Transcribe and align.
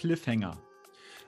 Cliffhanger. 0.00 0.56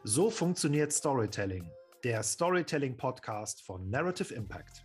So 0.02 0.30
funktioniert 0.30 0.94
Storytelling, 0.94 1.70
der 2.04 2.22
Storytelling-Podcast 2.22 3.60
von 3.66 3.90
Narrative 3.90 4.32
Impact. 4.32 4.82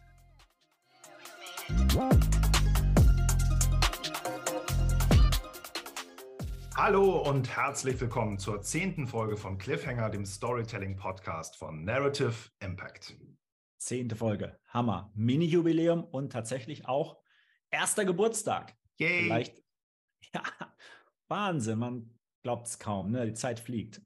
Hallo 6.76 7.30
und 7.30 7.48
herzlich 7.48 8.02
willkommen 8.02 8.38
zur 8.38 8.62
zehnten 8.62 9.08
Folge 9.08 9.38
von 9.38 9.58
Cliffhanger, 9.58 10.09
dem 10.09 10.26
Storytelling-Podcast 10.26 11.55
von 11.55 11.85
Narrative 11.85 12.35
Impact. 12.59 13.16
Zehnte 13.77 14.17
Folge, 14.17 14.59
Hammer. 14.67 15.13
Mini-Jubiläum 15.16 16.04
und 16.04 16.34
tatsächlich 16.34 16.90
auch 16.90 17.22
erster 17.72 18.04
Geburtstag. 18.04 18.76
Yay. 18.98 19.23
Vielleicht, 19.23 19.63
ja, 20.34 20.44
Wahnsinn, 21.30 21.80
man 21.80 22.16
glaubt 22.44 22.68
es 22.68 22.80
kaum, 22.80 23.12
ne? 23.12 23.26
die 23.26 23.34
Zeit 23.34 23.59
fliegt. 23.59 24.02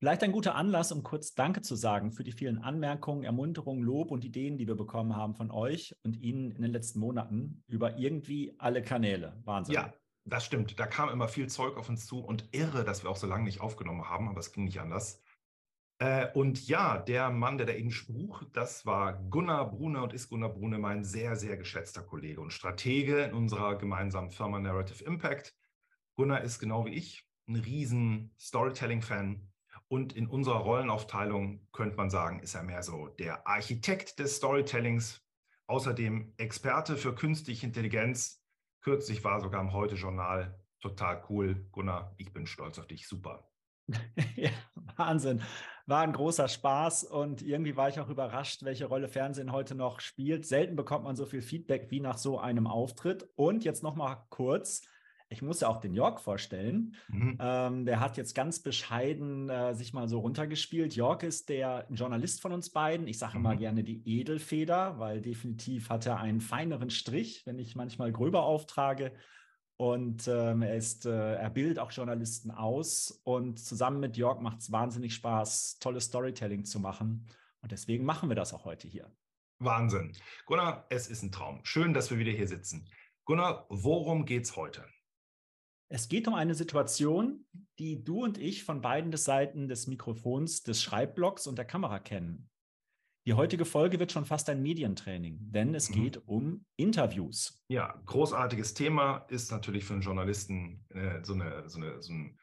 Vielleicht 0.00 0.22
ein 0.22 0.32
guter 0.32 0.54
Anlass, 0.54 0.92
um 0.92 1.02
kurz 1.02 1.34
Danke 1.34 1.62
zu 1.62 1.76
sagen 1.76 2.12
für 2.12 2.24
die 2.24 2.32
vielen 2.32 2.58
Anmerkungen, 2.58 3.24
Ermunterungen, 3.24 3.82
Lob 3.82 4.10
und 4.10 4.24
Ideen, 4.24 4.58
die 4.58 4.66
wir 4.66 4.74
bekommen 4.74 5.16
haben 5.16 5.34
von 5.34 5.50
euch 5.50 5.94
und 6.02 6.20
Ihnen 6.20 6.50
in 6.50 6.60
den 6.60 6.72
letzten 6.72 6.98
Monaten 7.00 7.62
über 7.68 7.96
irgendwie 7.96 8.54
alle 8.58 8.82
Kanäle. 8.82 9.40
Wahnsinn. 9.44 9.76
Ja, 9.76 9.94
das 10.26 10.44
stimmt. 10.44 10.78
Da 10.78 10.86
kam 10.86 11.08
immer 11.08 11.28
viel 11.28 11.48
Zeug 11.48 11.78
auf 11.78 11.88
uns 11.88 12.06
zu 12.06 12.20
und 12.20 12.48
irre, 12.52 12.84
dass 12.84 13.02
wir 13.02 13.10
auch 13.10 13.16
so 13.16 13.26
lange 13.26 13.44
nicht 13.44 13.62
aufgenommen 13.62 14.08
haben, 14.08 14.28
aber 14.28 14.40
es 14.40 14.52
ging 14.52 14.64
nicht 14.64 14.80
anders. 14.80 15.22
Äh, 15.98 16.30
und 16.34 16.66
ja, 16.66 16.98
der 16.98 17.30
Mann, 17.30 17.56
der 17.56 17.66
da 17.66 17.72
eben 17.72 17.90
spruch, 17.90 18.42
das 18.52 18.84
war 18.84 19.14
Gunnar 19.30 19.70
Brune 19.70 20.02
und 20.02 20.12
ist 20.12 20.28
Gunnar 20.28 20.50
Brune 20.50 20.78
mein 20.78 21.04
sehr, 21.04 21.36
sehr 21.36 21.56
geschätzter 21.56 22.02
Kollege 22.02 22.40
und 22.40 22.52
Stratege 22.52 23.22
in 23.22 23.34
unserer 23.34 23.76
gemeinsamen 23.76 24.30
Firma 24.30 24.58
Narrative 24.58 25.04
Impact. 25.04 25.54
Gunnar 26.16 26.42
ist 26.42 26.58
genau 26.58 26.84
wie 26.84 26.94
ich 26.94 27.23
ein 27.46 27.56
riesen 27.56 28.34
Storytelling-Fan 28.38 29.48
und 29.88 30.14
in 30.14 30.26
unserer 30.26 30.60
Rollenaufteilung 30.60 31.66
könnte 31.72 31.96
man 31.96 32.10
sagen, 32.10 32.40
ist 32.40 32.54
er 32.54 32.62
mehr 32.62 32.82
so 32.82 33.08
der 33.08 33.46
Architekt 33.46 34.18
des 34.18 34.36
Storytellings, 34.36 35.22
außerdem 35.66 36.34
Experte 36.36 36.96
für 36.96 37.14
künstliche 37.14 37.66
Intelligenz. 37.66 38.42
Kürzlich 38.80 39.24
war 39.24 39.40
sogar 39.40 39.60
im 39.60 39.72
Heute-Journal 39.72 40.58
total 40.80 41.22
cool. 41.28 41.66
Gunnar, 41.72 42.14
ich 42.18 42.32
bin 42.32 42.46
stolz 42.46 42.78
auf 42.78 42.86
dich. 42.86 43.06
Super. 43.06 43.48
ja, 44.36 44.50
Wahnsinn. 44.96 45.42
War 45.86 46.00
ein 46.00 46.12
großer 46.12 46.48
Spaß 46.48 47.04
und 47.04 47.42
irgendwie 47.42 47.76
war 47.76 47.90
ich 47.90 48.00
auch 48.00 48.08
überrascht, 48.08 48.62
welche 48.62 48.86
Rolle 48.86 49.08
Fernsehen 49.08 49.52
heute 49.52 49.74
noch 49.74 50.00
spielt. 50.00 50.46
Selten 50.46 50.76
bekommt 50.76 51.04
man 51.04 51.16
so 51.16 51.26
viel 51.26 51.42
Feedback 51.42 51.90
wie 51.90 52.00
nach 52.00 52.16
so 52.16 52.38
einem 52.38 52.66
Auftritt. 52.66 53.28
Und 53.36 53.64
jetzt 53.64 53.82
noch 53.82 53.94
mal 53.94 54.26
kurz. 54.30 54.82
Ich 55.28 55.42
muss 55.42 55.60
ja 55.60 55.68
auch 55.68 55.80
den 55.80 55.94
Jörg 55.94 56.20
vorstellen. 56.20 56.94
Mhm. 57.08 57.38
Ähm, 57.40 57.86
der 57.86 58.00
hat 58.00 58.16
jetzt 58.16 58.34
ganz 58.34 58.60
bescheiden 58.60 59.48
äh, 59.48 59.74
sich 59.74 59.92
mal 59.92 60.08
so 60.08 60.20
runtergespielt. 60.20 60.94
Jörg 60.94 61.22
ist 61.22 61.48
der 61.48 61.86
Journalist 61.90 62.40
von 62.40 62.52
uns 62.52 62.70
beiden. 62.70 63.06
Ich 63.06 63.18
sage 63.18 63.38
mhm. 63.38 63.44
immer 63.44 63.56
gerne 63.56 63.84
die 63.84 64.02
Edelfeder, 64.06 64.98
weil 64.98 65.20
definitiv 65.20 65.88
hat 65.88 66.06
er 66.06 66.18
einen 66.18 66.40
feineren 66.40 66.90
Strich, 66.90 67.44
wenn 67.46 67.58
ich 67.58 67.74
manchmal 67.74 68.12
gröber 68.12 68.44
auftrage. 68.44 69.12
Und 69.76 70.28
ähm, 70.28 70.62
er 70.62 70.76
ist, 70.76 71.04
äh, 71.04 71.34
er 71.34 71.50
bildet 71.50 71.78
auch 71.78 71.90
Journalisten 71.90 72.50
aus. 72.50 73.20
Und 73.24 73.58
zusammen 73.58 74.00
mit 74.00 74.16
Jörg 74.16 74.40
macht 74.40 74.60
es 74.60 74.70
wahnsinnig 74.70 75.14
Spaß, 75.14 75.78
tolles 75.80 76.04
Storytelling 76.04 76.64
zu 76.64 76.78
machen. 76.78 77.26
Und 77.60 77.72
deswegen 77.72 78.04
machen 78.04 78.28
wir 78.28 78.36
das 78.36 78.54
auch 78.54 78.64
heute 78.64 78.86
hier. 78.86 79.10
Wahnsinn. 79.58 80.12
Gunnar, 80.46 80.86
es 80.90 81.08
ist 81.08 81.22
ein 81.22 81.32
Traum. 81.32 81.60
Schön, 81.64 81.94
dass 81.94 82.10
wir 82.10 82.18
wieder 82.18 82.32
hier 82.32 82.46
sitzen. 82.46 82.88
Gunnar, 83.24 83.66
worum 83.68 84.26
geht's 84.26 84.54
heute? 84.54 84.84
Es 85.88 86.08
geht 86.08 86.26
um 86.26 86.34
eine 86.34 86.54
Situation, 86.54 87.44
die 87.78 88.02
du 88.02 88.24
und 88.24 88.38
ich 88.38 88.64
von 88.64 88.80
beiden 88.80 89.14
Seiten 89.16 89.68
des 89.68 89.86
Mikrofons, 89.86 90.62
des 90.62 90.82
Schreibblocks 90.82 91.46
und 91.46 91.56
der 91.56 91.64
Kamera 91.64 91.98
kennen. 91.98 92.50
Die 93.26 93.32
heutige 93.32 93.64
Folge 93.64 93.98
wird 93.98 94.12
schon 94.12 94.26
fast 94.26 94.50
ein 94.50 94.62
Medientraining, 94.62 95.38
denn 95.50 95.74
es 95.74 95.88
mhm. 95.88 95.94
geht 95.94 96.28
um 96.28 96.66
Interviews. 96.76 97.62
Ja, 97.68 97.98
großartiges 98.04 98.74
Thema 98.74 99.24
ist 99.28 99.50
natürlich 99.50 99.84
für 99.84 99.94
einen 99.94 100.02
Journalisten 100.02 100.84
äh, 100.90 101.22
so, 101.22 101.32
eine, 101.32 101.66
so, 101.68 101.78
eine, 101.78 102.02
so, 102.02 102.12
ein, 102.12 102.38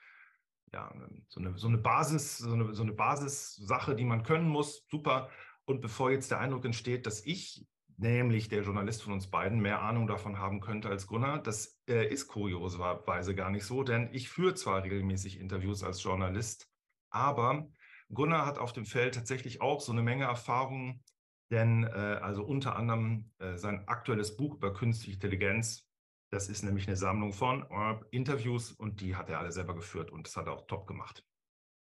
ja, 0.73 0.91
so, 1.27 1.39
eine, 1.39 1.55
so 1.57 1.67
eine 1.67 1.77
Basis, 1.77 2.39
so 2.39 2.53
eine, 2.53 2.73
so 2.73 2.81
eine 2.81 2.93
Basissache, 2.93 3.95
die 3.95 4.05
man 4.05 4.23
können 4.23 4.49
muss. 4.49 4.83
Super. 4.89 5.29
Und 5.65 5.81
bevor 5.81 6.09
jetzt 6.09 6.31
der 6.31 6.39
Eindruck 6.39 6.65
entsteht, 6.65 7.05
dass 7.05 7.23
ich, 7.25 7.63
nämlich 8.01 8.49
der 8.49 8.63
Journalist 8.63 9.03
von 9.03 9.13
uns 9.13 9.29
beiden, 9.29 9.59
mehr 9.59 9.81
Ahnung 9.81 10.07
davon 10.07 10.39
haben 10.39 10.59
könnte 10.59 10.89
als 10.89 11.07
Gunnar, 11.07 11.41
das 11.41 11.79
äh, 11.87 12.07
ist 12.07 12.27
kurioserweise 12.27 13.35
gar 13.35 13.51
nicht 13.51 13.65
so, 13.65 13.83
denn 13.83 14.09
ich 14.11 14.29
führe 14.29 14.55
zwar 14.55 14.83
regelmäßig 14.83 15.39
Interviews 15.39 15.83
als 15.83 16.03
Journalist, 16.03 16.69
aber 17.11 17.69
Gunnar 18.09 18.45
hat 18.45 18.57
auf 18.57 18.73
dem 18.73 18.85
Feld 18.85 19.15
tatsächlich 19.15 19.61
auch 19.61 19.81
so 19.81 19.91
eine 19.91 20.01
Menge 20.01 20.25
Erfahrung, 20.25 21.03
denn 21.51 21.83
äh, 21.83 22.19
also 22.21 22.43
unter 22.43 22.75
anderem 22.75 23.31
äh, 23.37 23.55
sein 23.57 23.87
aktuelles 23.87 24.35
Buch 24.35 24.55
über 24.55 24.73
künstliche 24.73 25.13
Intelligenz, 25.13 25.87
das 26.31 26.49
ist 26.49 26.63
nämlich 26.63 26.87
eine 26.87 26.97
Sammlung 26.97 27.33
von 27.33 27.65
äh, 27.69 27.99
Interviews 28.09 28.71
und 28.71 29.01
die 29.01 29.15
hat 29.15 29.29
er 29.29 29.39
alle 29.39 29.51
selber 29.51 29.75
geführt 29.75 30.11
und 30.11 30.25
das 30.25 30.35
hat 30.35 30.47
er 30.47 30.53
auch 30.53 30.65
top 30.65 30.87
gemacht. 30.87 31.23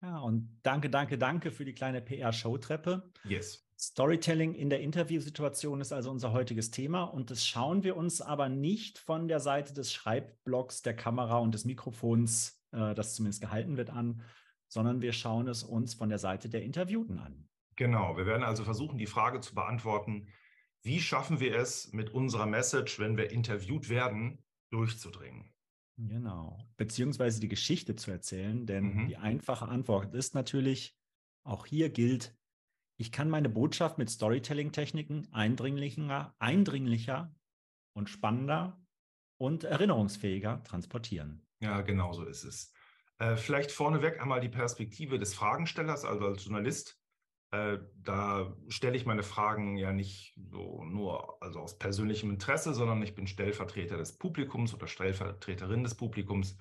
Ja, 0.00 0.18
und 0.18 0.60
danke, 0.62 0.90
danke, 0.90 1.18
danke 1.18 1.50
für 1.50 1.64
die 1.64 1.74
kleine 1.74 2.02
PR-Showtreppe. 2.02 3.10
Yes. 3.24 3.63
Storytelling 3.78 4.54
in 4.54 4.70
der 4.70 4.80
Interviewsituation 4.80 5.80
ist 5.80 5.92
also 5.92 6.10
unser 6.10 6.32
heutiges 6.32 6.70
Thema 6.70 7.04
und 7.04 7.30
das 7.30 7.46
schauen 7.46 7.82
wir 7.82 7.96
uns 7.96 8.20
aber 8.20 8.48
nicht 8.48 8.98
von 8.98 9.26
der 9.28 9.40
Seite 9.40 9.74
des 9.74 9.92
Schreibblocks, 9.92 10.82
der 10.82 10.94
Kamera 10.94 11.38
und 11.38 11.52
des 11.52 11.64
Mikrofons, 11.64 12.62
äh, 12.72 12.94
das 12.94 13.14
zumindest 13.14 13.40
gehalten 13.40 13.76
wird, 13.76 13.90
an, 13.90 14.22
sondern 14.68 15.02
wir 15.02 15.12
schauen 15.12 15.48
es 15.48 15.64
uns 15.64 15.94
von 15.94 16.08
der 16.08 16.18
Seite 16.18 16.48
der 16.48 16.62
Interviewten 16.62 17.18
an. 17.18 17.48
Genau, 17.76 18.16
wir 18.16 18.26
werden 18.26 18.44
also 18.44 18.62
versuchen, 18.62 18.98
die 18.98 19.06
Frage 19.06 19.40
zu 19.40 19.54
beantworten, 19.54 20.28
wie 20.82 21.00
schaffen 21.00 21.40
wir 21.40 21.56
es 21.56 21.92
mit 21.92 22.10
unserer 22.10 22.46
Message, 22.46 22.98
wenn 22.98 23.16
wir 23.16 23.30
interviewt 23.30 23.88
werden, 23.88 24.44
durchzudringen? 24.70 25.52
Genau, 25.96 26.58
beziehungsweise 26.76 27.40
die 27.40 27.48
Geschichte 27.48 27.96
zu 27.96 28.10
erzählen, 28.10 28.66
denn 28.66 28.94
mhm. 28.94 29.06
die 29.08 29.16
einfache 29.16 29.66
Antwort 29.66 30.14
ist 30.14 30.34
natürlich, 30.34 30.96
auch 31.44 31.66
hier 31.66 31.90
gilt, 31.90 32.36
ich 33.04 33.12
kann 33.12 33.28
meine 33.28 33.50
Botschaft 33.50 33.98
mit 33.98 34.08
Storytelling-Techniken 34.08 35.28
eindringlicher, 35.30 36.34
eindringlicher 36.38 37.34
und 37.92 38.08
spannender 38.08 38.82
und 39.36 39.64
erinnerungsfähiger 39.64 40.62
transportieren. 40.64 41.46
Ja, 41.60 41.82
genau 41.82 42.14
so 42.14 42.24
ist 42.24 42.44
es. 42.44 42.72
Äh, 43.18 43.36
vielleicht 43.36 43.72
vorneweg 43.72 44.22
einmal 44.22 44.40
die 44.40 44.48
Perspektive 44.48 45.18
des 45.18 45.34
Fragenstellers, 45.34 46.06
also 46.06 46.24
als 46.24 46.44
Journalist. 46.44 46.98
Äh, 47.50 47.76
da 47.96 48.56
stelle 48.68 48.96
ich 48.96 49.04
meine 49.04 49.22
Fragen 49.22 49.76
ja 49.76 49.92
nicht 49.92 50.34
so 50.50 50.82
nur 50.84 51.42
also 51.42 51.60
aus 51.60 51.78
persönlichem 51.78 52.30
Interesse, 52.30 52.72
sondern 52.72 53.02
ich 53.02 53.14
bin 53.14 53.26
Stellvertreter 53.26 53.98
des 53.98 54.16
Publikums 54.16 54.72
oder 54.72 54.86
Stellvertreterin 54.86 55.82
des 55.82 55.94
Publikums. 55.94 56.56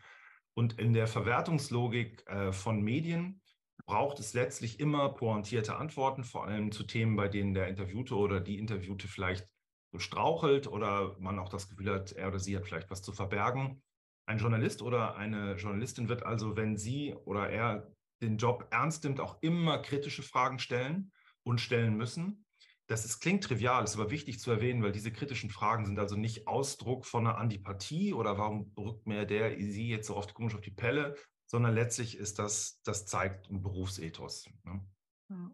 Und 0.55 0.77
in 0.77 0.91
der 0.91 1.07
Verwertungslogik 1.07 2.27
äh, 2.27 2.51
von 2.51 2.81
Medien 2.81 3.41
braucht 3.85 4.19
es 4.19 4.33
letztlich 4.33 4.79
immer 4.79 5.09
pointierte 5.09 5.75
Antworten, 5.75 6.23
vor 6.23 6.45
allem 6.45 6.71
zu 6.71 6.83
Themen, 6.83 7.15
bei 7.15 7.27
denen 7.27 7.53
der 7.53 7.67
Interviewte 7.67 8.15
oder 8.15 8.39
die 8.39 8.59
Interviewte 8.59 9.07
vielleicht 9.07 9.47
so 9.91 9.99
strauchelt 9.99 10.67
oder 10.67 11.15
man 11.19 11.39
auch 11.39 11.49
das 11.49 11.69
Gefühl 11.69 11.93
hat, 11.93 12.11
er 12.13 12.29
oder 12.29 12.39
sie 12.39 12.55
hat 12.55 12.65
vielleicht 12.65 12.89
was 12.89 13.01
zu 13.01 13.11
verbergen. 13.11 13.81
Ein 14.25 14.39
Journalist 14.39 14.81
oder 14.81 15.15
eine 15.15 15.55
Journalistin 15.55 16.09
wird 16.09 16.23
also, 16.23 16.55
wenn 16.55 16.77
sie 16.77 17.13
oder 17.25 17.49
er 17.49 17.91
den 18.21 18.37
Job 18.37 18.67
ernst 18.71 19.03
nimmt, 19.03 19.19
auch 19.19 19.37
immer 19.41 19.79
kritische 19.79 20.23
Fragen 20.23 20.59
stellen 20.59 21.11
und 21.43 21.59
stellen 21.59 21.95
müssen. 21.95 22.45
Das 22.87 23.05
ist, 23.05 23.19
klingt 23.19 23.43
trivial, 23.43 23.83
ist 23.83 23.95
aber 23.95 24.11
wichtig 24.11 24.39
zu 24.39 24.51
erwähnen, 24.51 24.81
weil 24.83 24.91
diese 24.91 25.11
kritischen 25.11 25.49
Fragen 25.49 25.85
sind 25.85 25.99
also 25.99 26.15
nicht 26.15 26.47
Ausdruck 26.47 27.05
von 27.05 27.27
einer 27.27 27.37
Antipathie 27.37 28.13
oder 28.13 28.37
warum 28.37 28.71
rückt 28.77 29.07
mir 29.07 29.25
der, 29.25 29.57
sie 29.59 29.89
jetzt 29.89 30.07
so 30.07 30.15
oft 30.15 30.33
komisch 30.33 30.55
auf 30.55 30.61
die 30.61 30.71
Pelle, 30.71 31.15
sondern 31.53 31.75
letztlich 31.75 32.17
ist 32.17 32.39
das, 32.39 32.81
das 32.83 33.05
zeigt 33.05 33.51
ein 33.51 33.61
Berufsethos. 33.61 34.49
Ne? 34.63 34.81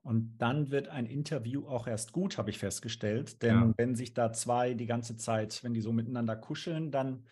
Und 0.02 0.38
dann 0.38 0.72
wird 0.72 0.88
ein 0.88 1.06
Interview 1.06 1.68
auch 1.68 1.88
erst 1.88 2.14
gut, 2.14 2.38
habe 2.38 2.52
ich 2.52 2.58
festgestellt. 2.58 3.42
Denn 3.42 3.56
ja. 3.56 3.74
wenn 3.76 3.96
sich 3.96 4.14
da 4.14 4.32
zwei 4.32 4.76
die 4.76 4.86
ganze 4.86 5.18
Zeit, 5.18 5.62
wenn 5.62 5.74
die 5.74 5.82
so 5.82 5.92
miteinander 5.92 6.38
kuscheln, 6.38 6.90
dann 6.90 7.28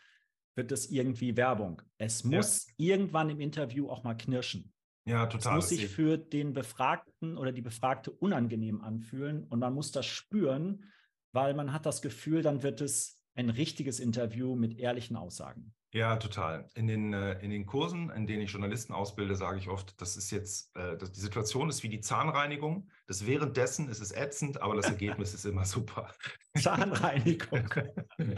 wird 0.58 0.74
es 0.74 0.92
irgendwie 0.92 1.38
Werbung. 1.38 1.82
Es 1.98 2.26
muss 2.26 2.68
ja. 2.68 2.74
irgendwann 2.94 3.30
im 3.30 3.40
Interview 3.40 3.88
auch 3.88 4.04
mal 4.04 4.16
knirschen. 4.16 4.74
Ja, 5.06 5.28
total. 5.28 5.54
Es 5.54 5.56
muss 5.56 5.70
sich 5.70 5.88
für 5.88 6.18
den 6.18 6.52
Befragten 6.52 7.38
oder 7.38 7.54
die 7.54 7.62
Befragte 7.62 8.12
unangenehm 8.12 8.82
anfühlen 8.82 9.46
und 9.46 9.60
man 9.60 9.74
muss 9.74 9.94
das 9.94 10.06
spüren, 10.08 10.92
weil 11.32 11.54
man 11.54 11.72
hat 11.72 11.86
das 11.86 12.02
Gefühl, 12.02 12.42
dann 12.42 12.64
wird 12.64 12.82
es 12.82 13.24
ein 13.34 13.50
richtiges 13.50 14.02
Interview 14.02 14.58
mit 14.58 14.78
ehrlichen 14.78 15.16
Aussagen. 15.16 15.74
Ja, 15.94 16.18
total. 16.18 16.70
In 16.76 16.88
den, 16.88 17.14
äh, 17.14 17.40
in 17.40 17.50
den 17.50 17.66
Kursen, 17.66 18.10
in 18.10 18.28
denen 18.28 18.42
ich 18.42 18.52
Journalisten 18.52 18.94
ausbilde, 18.94 19.36
sage 19.36 19.60
ich 19.60 19.70
oft, 19.70 20.00
das 20.02 20.18
ist 20.18 20.32
jetzt, 20.32 20.76
äh, 20.76 20.98
das, 20.98 21.14
die 21.14 21.22
Situation 21.22 21.70
ist 21.70 21.82
wie 21.82 21.90
die 21.90 22.02
Zahnreinigung. 22.02 22.90
Das 23.08 23.26
währenddessen 23.26 23.88
ist 23.88 24.02
es 24.02 24.12
ätzend, 24.12 24.62
aber 24.62 24.76
das 24.76 24.88
Ergebnis 24.88 25.34
ist 25.34 25.46
immer 25.46 25.66
super. 25.66 26.12
Zahnreinigung. 26.58 27.70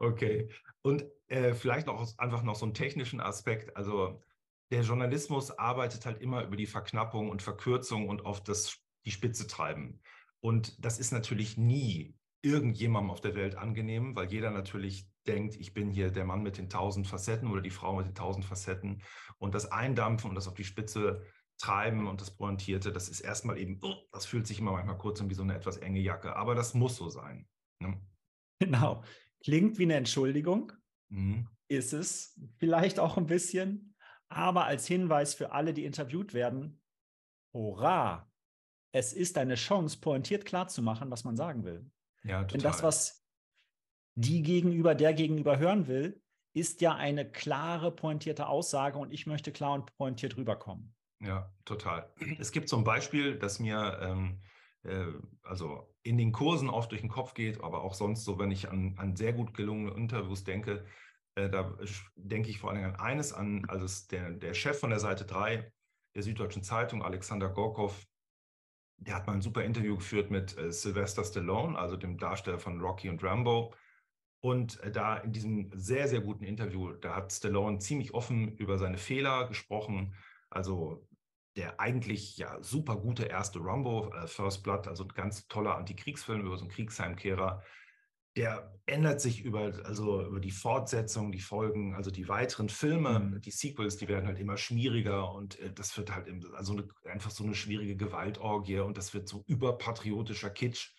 Okay. 0.00 0.48
Und 0.82 1.04
äh, 1.26 1.54
vielleicht 1.54 1.88
noch 1.88 2.16
einfach 2.18 2.42
noch 2.42 2.54
so 2.54 2.64
einen 2.64 2.74
technischen 2.74 3.20
Aspekt. 3.20 3.76
Also 3.76 4.22
der 4.70 4.82
Journalismus 4.82 5.50
arbeitet 5.50 6.06
halt 6.06 6.20
immer 6.20 6.44
über 6.44 6.56
die 6.56 6.66
Verknappung 6.66 7.30
und 7.30 7.42
Verkürzung 7.42 8.08
und 8.08 8.24
auf 8.24 8.42
das, 8.42 8.78
die 9.04 9.10
Spitze 9.10 9.46
treiben. 9.46 10.00
Und 10.40 10.84
das 10.84 10.98
ist 10.98 11.10
natürlich 11.10 11.56
nie 11.56 12.14
irgendjemandem 12.42 13.10
auf 13.10 13.20
der 13.20 13.34
Welt 13.34 13.56
angenehm, 13.56 14.14
weil 14.14 14.30
jeder 14.30 14.50
natürlich 14.50 15.08
denkt, 15.28 15.56
ich 15.56 15.74
bin 15.74 15.90
hier 15.90 16.10
der 16.10 16.24
Mann 16.24 16.42
mit 16.42 16.58
den 16.58 16.70
tausend 16.70 17.06
Facetten 17.06 17.50
oder 17.50 17.60
die 17.60 17.70
Frau 17.70 17.94
mit 17.94 18.06
den 18.06 18.14
tausend 18.14 18.44
Facetten. 18.44 19.02
Und 19.38 19.54
das 19.54 19.70
Eindampfen 19.70 20.30
und 20.30 20.34
das 20.34 20.48
auf 20.48 20.54
die 20.54 20.64
Spitze 20.64 21.22
treiben 21.58 22.06
und 22.06 22.20
das 22.20 22.30
Pointierte, 22.30 22.92
das 22.92 23.08
ist 23.08 23.20
erstmal 23.20 23.58
eben, 23.58 23.78
oh, 23.82 23.94
das 24.12 24.26
fühlt 24.26 24.46
sich 24.46 24.60
immer 24.60 24.72
manchmal 24.72 24.98
kurz 24.98 25.20
an 25.20 25.28
wie 25.28 25.34
so 25.34 25.42
eine 25.42 25.54
etwas 25.54 25.76
enge 25.76 26.00
Jacke. 26.00 26.36
Aber 26.36 26.54
das 26.54 26.74
muss 26.74 26.96
so 26.96 27.08
sein. 27.08 27.46
Ne? 27.80 28.00
Genau. 28.60 29.04
Klingt 29.44 29.78
wie 29.78 29.84
eine 29.84 29.94
Entschuldigung. 29.94 30.72
Mhm. 31.10 31.48
Ist 31.68 31.92
es 31.92 32.40
vielleicht 32.58 32.98
auch 32.98 33.16
ein 33.18 33.26
bisschen. 33.26 33.94
Aber 34.28 34.64
als 34.64 34.86
Hinweis 34.86 35.34
für 35.34 35.52
alle, 35.52 35.72
die 35.72 35.84
interviewt 35.84 36.34
werden, 36.34 36.80
hurra! 37.52 38.30
Es 38.92 39.12
ist 39.12 39.36
eine 39.36 39.54
Chance, 39.54 40.00
pointiert 40.00 40.44
klarzumachen, 40.44 41.10
was 41.10 41.24
man 41.24 41.36
sagen 41.36 41.64
will. 41.64 41.90
Ja, 42.24 42.42
total. 42.42 42.46
Denn 42.46 42.60
das, 42.62 42.82
was 42.82 43.27
die 44.18 44.42
gegenüber, 44.42 44.94
der 44.94 45.12
gegenüber 45.14 45.58
hören 45.58 45.86
will, 45.86 46.20
ist 46.52 46.80
ja 46.80 46.96
eine 46.96 47.30
klare, 47.30 47.92
pointierte 47.92 48.48
Aussage 48.48 48.98
und 48.98 49.12
ich 49.12 49.26
möchte 49.26 49.52
klar 49.52 49.74
und 49.74 49.96
pointiert 49.96 50.36
rüberkommen. 50.36 50.94
Ja, 51.20 51.52
total. 51.64 52.12
Es 52.38 52.50
gibt 52.50 52.72
ein 52.72 52.84
Beispiel, 52.84 53.38
das 53.38 53.60
mir 53.60 53.98
ähm, 54.02 54.40
äh, 54.82 55.06
also 55.42 55.94
in 56.02 56.18
den 56.18 56.32
Kursen 56.32 56.68
oft 56.68 56.90
durch 56.90 57.00
den 57.00 57.10
Kopf 57.10 57.34
geht, 57.34 57.62
aber 57.62 57.82
auch 57.82 57.94
sonst 57.94 58.24
so, 58.24 58.38
wenn 58.38 58.50
ich 58.50 58.68
an, 58.68 58.94
an 58.98 59.14
sehr 59.14 59.32
gut 59.32 59.54
gelungene 59.54 59.92
Interviews 59.92 60.42
denke, 60.42 60.84
äh, 61.36 61.48
da 61.48 61.76
denke 62.16 62.50
ich 62.50 62.58
vor 62.58 62.70
allem 62.70 62.84
an 62.84 62.96
eines 62.96 63.32
an, 63.32 63.64
also 63.68 63.86
der, 64.10 64.30
der 64.30 64.54
Chef 64.54 64.80
von 64.80 64.90
der 64.90 65.00
Seite 65.00 65.24
3 65.26 65.70
der 66.16 66.22
Süddeutschen 66.22 66.64
Zeitung, 66.64 67.02
Alexander 67.02 67.48
Gorkov, 67.48 68.04
der 68.96 69.14
hat 69.14 69.28
mal 69.28 69.34
ein 69.34 69.42
super 69.42 69.62
Interview 69.62 69.96
geführt 69.96 70.30
mit 70.30 70.58
äh, 70.58 70.72
Sylvester 70.72 71.22
Stallone, 71.22 71.78
also 71.78 71.96
dem 71.96 72.18
Darsteller 72.18 72.58
von 72.58 72.80
Rocky 72.80 73.08
und 73.08 73.22
Rambo. 73.22 73.74
Und 74.40 74.80
äh, 74.80 74.90
da 74.90 75.16
in 75.16 75.32
diesem 75.32 75.70
sehr, 75.74 76.08
sehr 76.08 76.20
guten 76.20 76.44
Interview, 76.44 76.92
da 76.92 77.16
hat 77.16 77.32
Stallone 77.32 77.78
ziemlich 77.78 78.14
offen 78.14 78.56
über 78.56 78.78
seine 78.78 78.98
Fehler 78.98 79.48
gesprochen. 79.48 80.14
Also 80.50 81.08
der 81.56 81.80
eigentlich 81.80 82.36
ja 82.36 82.62
super 82.62 82.96
gute 82.96 83.24
erste 83.24 83.58
Rambo, 83.60 84.12
äh, 84.14 84.26
First 84.28 84.62
Blood, 84.62 84.86
also 84.86 85.04
ein 85.04 85.08
ganz 85.08 85.48
toller 85.48 85.76
Antikriegsfilm 85.76 86.46
über 86.46 86.56
so 86.56 86.64
einen 86.64 86.70
Kriegsheimkehrer, 86.70 87.62
der 88.36 88.72
ändert 88.86 89.20
sich 89.20 89.42
über, 89.42 89.72
also 89.84 90.24
über 90.24 90.38
die 90.38 90.52
Fortsetzung, 90.52 91.32
die 91.32 91.40
Folgen, 91.40 91.96
also 91.96 92.12
die 92.12 92.28
weiteren 92.28 92.68
Filme, 92.68 93.18
mhm. 93.18 93.40
die 93.40 93.50
Sequels, 93.50 93.96
die 93.96 94.06
werden 94.06 94.28
halt 94.28 94.38
immer 94.38 94.56
schwieriger 94.56 95.32
und 95.34 95.58
äh, 95.58 95.72
das 95.72 95.96
wird 95.98 96.14
halt 96.14 96.28
also 96.54 96.74
eine, 96.74 96.88
einfach 97.10 97.32
so 97.32 97.42
eine 97.42 97.56
schwierige 97.56 97.96
Gewaltorgie 97.96 98.78
und 98.78 98.96
das 98.96 99.12
wird 99.12 99.28
so 99.28 99.42
überpatriotischer 99.48 100.50
Kitsch. 100.50 100.94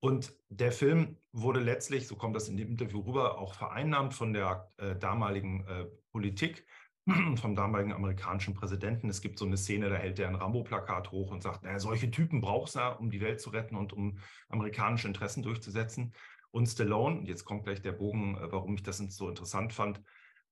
Und 0.00 0.32
der 0.48 0.72
Film 0.72 1.16
wurde 1.32 1.60
letztlich, 1.60 2.06
so 2.06 2.16
kommt 2.16 2.36
das 2.36 2.48
in 2.48 2.56
dem 2.56 2.68
Interview 2.68 3.00
rüber, 3.00 3.38
auch 3.38 3.54
vereinnahmt 3.54 4.14
von 4.14 4.32
der 4.32 4.70
äh, 4.76 4.94
damaligen 4.96 5.66
äh, 5.66 5.86
Politik, 6.12 6.66
vom 7.36 7.54
damaligen 7.56 7.92
amerikanischen 7.92 8.54
Präsidenten. 8.54 9.08
Es 9.08 9.20
gibt 9.20 9.38
so 9.38 9.46
eine 9.46 9.56
Szene, 9.56 9.88
da 9.88 9.96
hält 9.96 10.18
er 10.18 10.28
ein 10.28 10.34
Rambo-Plakat 10.34 11.10
hoch 11.10 11.30
und 11.30 11.42
sagt, 11.42 11.64
naja, 11.64 11.78
solche 11.78 12.10
Typen 12.10 12.40
braucht 12.40 12.74
ja, 12.74 12.90
um 12.90 13.10
die 13.10 13.20
Welt 13.20 13.40
zu 13.40 13.50
retten 13.50 13.76
und 13.76 13.92
um 13.92 14.18
amerikanische 14.48 15.08
Interessen 15.08 15.42
durchzusetzen. 15.42 16.12
Und 16.50 16.66
Stallone, 16.66 17.26
jetzt 17.26 17.44
kommt 17.44 17.64
gleich 17.64 17.82
der 17.82 17.92
Bogen, 17.92 18.36
äh, 18.36 18.52
warum 18.52 18.74
ich 18.74 18.82
das 18.82 18.98
so 18.98 19.28
interessant 19.28 19.72
fand, 19.72 20.00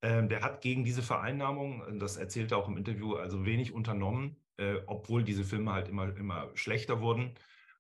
ähm, 0.03 0.29
der 0.29 0.43
hat 0.43 0.61
gegen 0.61 0.85
diese 0.85 1.03
Vereinnahmung, 1.03 1.83
äh, 1.83 1.99
das 1.99 2.17
erzählt 2.17 2.53
er 2.53 2.59
auch 2.59 2.69
im 2.69 2.77
Interview, 2.77 3.15
also 3.15 3.47
wenig 3.47 3.73
unternommen, 3.73 4.37
äh, 4.57 4.77
obwohl 4.87 5.25
diese 5.25 5.45
Filme 5.45 5.73
halt 5.73 5.89
immer, 5.89 6.17
immer 6.17 6.51
schlechter 6.55 7.01
wurden. 7.01 7.35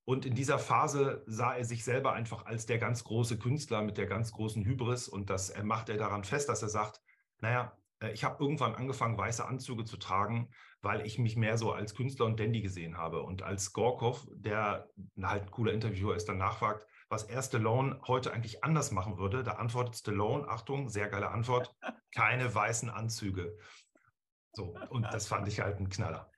Und 0.06 0.24
in 0.24 0.36
dieser 0.36 0.60
Phase 0.60 1.24
sah 1.26 1.54
er 1.54 1.64
sich 1.64 1.82
selber 1.82 2.12
einfach 2.12 2.46
als 2.46 2.64
der 2.64 2.78
ganz 2.78 3.02
große 3.02 3.40
Künstler 3.40 3.82
mit 3.82 3.98
der 3.98 4.06
ganz 4.06 4.30
großen 4.30 4.64
Hybris. 4.64 5.08
Und 5.08 5.30
das 5.30 5.52
macht 5.64 5.88
er 5.88 5.96
daran 5.96 6.22
fest, 6.22 6.48
dass 6.48 6.62
er 6.62 6.68
sagt, 6.68 7.00
naja, 7.40 7.76
ich 8.12 8.22
habe 8.22 8.42
irgendwann 8.42 8.76
angefangen, 8.76 9.18
weiße 9.18 9.44
Anzüge 9.44 9.84
zu 9.84 9.96
tragen, 9.96 10.48
weil 10.80 11.04
ich 11.04 11.18
mich 11.18 11.34
mehr 11.34 11.58
so 11.58 11.72
als 11.72 11.96
Künstler 11.96 12.26
und 12.26 12.38
Dandy 12.38 12.60
gesehen 12.60 12.96
habe. 12.96 13.24
Und 13.24 13.42
als 13.42 13.72
Gorkov, 13.72 14.28
der 14.30 14.88
halt 15.20 15.42
ein 15.42 15.50
cooler 15.50 15.72
Interviewer 15.72 16.14
ist, 16.14 16.28
dann 16.28 16.38
nachfragt, 16.38 16.86
was 17.08 17.24
er 17.24 17.42
Stallone 17.42 18.00
heute 18.06 18.32
eigentlich 18.32 18.62
anders 18.62 18.92
machen 18.92 19.18
würde. 19.18 19.42
Da 19.42 19.52
antwortet 19.52 19.96
Stallone, 19.96 20.46
Achtung, 20.46 20.88
sehr 20.88 21.08
geile 21.08 21.30
Antwort, 21.30 21.74
keine 22.14 22.54
weißen 22.54 22.90
Anzüge. 22.90 23.56
So, 24.52 24.76
und 24.88 25.02
das 25.02 25.26
fand 25.26 25.48
ich 25.48 25.58
halt 25.58 25.80
ein 25.80 25.88
Knaller. 25.88 26.30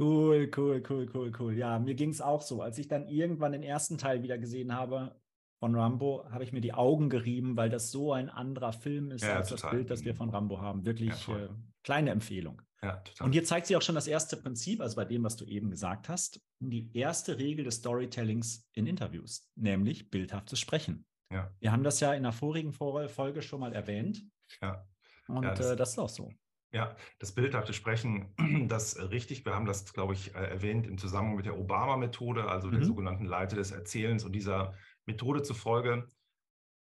Cool, 0.00 0.50
cool, 0.56 0.82
cool, 0.88 1.10
cool, 1.12 1.32
cool. 1.38 1.58
Ja, 1.58 1.78
mir 1.78 1.94
ging 1.94 2.08
es 2.08 2.22
auch 2.22 2.40
so. 2.40 2.62
Als 2.62 2.78
ich 2.78 2.88
dann 2.88 3.06
irgendwann 3.06 3.52
den 3.52 3.62
ersten 3.62 3.98
Teil 3.98 4.22
wieder 4.22 4.38
gesehen 4.38 4.74
habe 4.74 5.14
von 5.58 5.74
Rambo, 5.74 6.24
habe 6.30 6.42
ich 6.42 6.52
mir 6.52 6.62
die 6.62 6.72
Augen 6.72 7.10
gerieben, 7.10 7.56
weil 7.58 7.68
das 7.68 7.90
so 7.90 8.14
ein 8.14 8.30
anderer 8.30 8.72
Film 8.72 9.10
ist 9.10 9.24
ja, 9.24 9.36
als 9.36 9.50
total. 9.50 9.62
das 9.62 9.70
Bild, 9.76 9.90
das 9.90 10.04
wir 10.04 10.14
von 10.14 10.30
Rambo 10.30 10.58
haben. 10.58 10.86
Wirklich 10.86 11.26
ja, 11.26 11.36
äh, 11.36 11.48
kleine 11.82 12.12
Empfehlung. 12.12 12.62
Ja, 12.82 12.96
total. 12.96 13.26
Und 13.26 13.32
hier 13.32 13.44
zeigt 13.44 13.66
sich 13.66 13.76
auch 13.76 13.82
schon 13.82 13.94
das 13.94 14.06
erste 14.06 14.38
Prinzip, 14.38 14.80
also 14.80 14.96
bei 14.96 15.04
dem, 15.04 15.22
was 15.22 15.36
du 15.36 15.44
eben 15.44 15.70
gesagt 15.70 16.08
hast, 16.08 16.40
die 16.60 16.90
erste 16.96 17.38
Regel 17.38 17.66
des 17.66 17.76
Storytellings 17.76 18.70
in 18.72 18.86
Interviews, 18.86 19.50
nämlich 19.54 20.10
bildhaftes 20.10 20.58
Sprechen. 20.58 21.04
Ja. 21.30 21.54
Wir 21.60 21.72
haben 21.72 21.84
das 21.84 22.00
ja 22.00 22.14
in 22.14 22.22
der 22.22 22.32
vorigen 22.32 22.72
Folge 22.72 23.42
schon 23.42 23.60
mal 23.60 23.74
erwähnt. 23.74 24.24
Ja. 24.62 24.88
Und 25.28 25.44
ja, 25.44 25.54
das, 25.54 25.70
äh, 25.70 25.76
das 25.76 25.90
ist 25.90 25.98
auch 25.98 26.08
so. 26.08 26.32
Ja, 26.72 26.94
das 27.18 27.32
bildhafte 27.32 27.72
Sprechen, 27.72 28.32
das 28.68 28.94
äh, 28.94 29.02
richtig. 29.02 29.44
Wir 29.44 29.54
haben 29.54 29.66
das, 29.66 29.92
glaube 29.92 30.14
ich, 30.14 30.34
äh, 30.34 30.38
erwähnt 30.38 30.86
im 30.86 30.98
Zusammenhang 30.98 31.36
mit 31.36 31.46
der 31.46 31.58
Obama-Methode, 31.58 32.48
also 32.48 32.68
mhm. 32.68 32.72
der 32.72 32.84
sogenannten 32.84 33.24
Leite 33.24 33.56
des 33.56 33.72
Erzählens. 33.72 34.24
Und 34.24 34.32
dieser 34.32 34.74
Methode 35.04 35.42
zufolge 35.42 36.06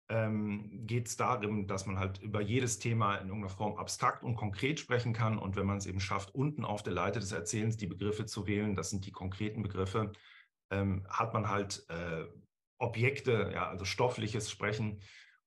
ähm, 0.09 0.85
geht 0.85 1.07
es 1.07 1.17
darum, 1.17 1.67
dass 1.67 1.87
man 1.87 1.97
halt 1.97 2.19
über 2.19 2.41
jedes 2.41 2.77
Thema 2.79 3.15
in 3.15 3.27
irgendeiner 3.27 3.53
Form 3.53 3.77
abstrakt 3.77 4.23
und 4.23 4.35
konkret 4.35 4.79
sprechen 4.79 5.13
kann. 5.13 5.39
Und 5.39 5.55
wenn 5.55 5.65
man 5.65 5.77
es 5.77 5.87
eben 5.87 5.99
schafft, 5.99 6.35
unten 6.35 6.65
auf 6.65 6.83
der 6.83 6.93
Leite 6.93 7.19
des 7.19 7.31
Erzählens 7.31 7.77
die 7.77 7.87
Begriffe 7.87 8.25
zu 8.25 8.45
wählen, 8.45 8.75
das 8.75 8.91
sind 8.91 9.05
die 9.05 9.11
konkreten 9.11 9.63
Begriffe, 9.63 10.11
ähm, 10.71 11.05
hat 11.09 11.33
man 11.33 11.49
halt 11.49 11.85
äh, 11.89 12.25
Objekte, 12.77 13.51
ja, 13.53 13.67
also 13.69 13.85
stoffliches 13.85 14.49
Sprechen. 14.49 15.01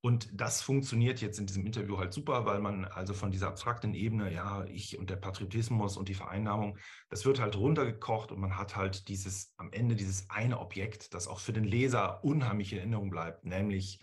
Und 0.04 0.28
das 0.32 0.62
funktioniert 0.62 1.20
jetzt 1.20 1.38
in 1.38 1.46
diesem 1.46 1.64
Interview 1.64 1.96
halt 1.96 2.12
super, 2.12 2.44
weil 2.44 2.58
man 2.58 2.84
also 2.84 3.14
von 3.14 3.30
dieser 3.30 3.46
abstrakten 3.46 3.94
Ebene, 3.94 4.32
ja, 4.32 4.64
ich 4.64 4.98
und 4.98 5.10
der 5.10 5.16
Patriotismus 5.16 5.96
und 5.96 6.08
die 6.08 6.14
Vereinnahmung, 6.14 6.76
das 7.08 7.24
wird 7.24 7.38
halt 7.38 7.56
runtergekocht 7.56 8.32
und 8.32 8.40
man 8.40 8.58
hat 8.58 8.74
halt 8.74 9.06
dieses, 9.06 9.54
am 9.58 9.72
Ende 9.72 9.94
dieses 9.94 10.28
eine 10.28 10.58
Objekt, 10.58 11.14
das 11.14 11.28
auch 11.28 11.38
für 11.38 11.52
den 11.52 11.62
Leser 11.62 12.24
unheimlich 12.24 12.72
in 12.72 12.78
Erinnerung 12.78 13.10
bleibt, 13.10 13.44
nämlich 13.44 14.00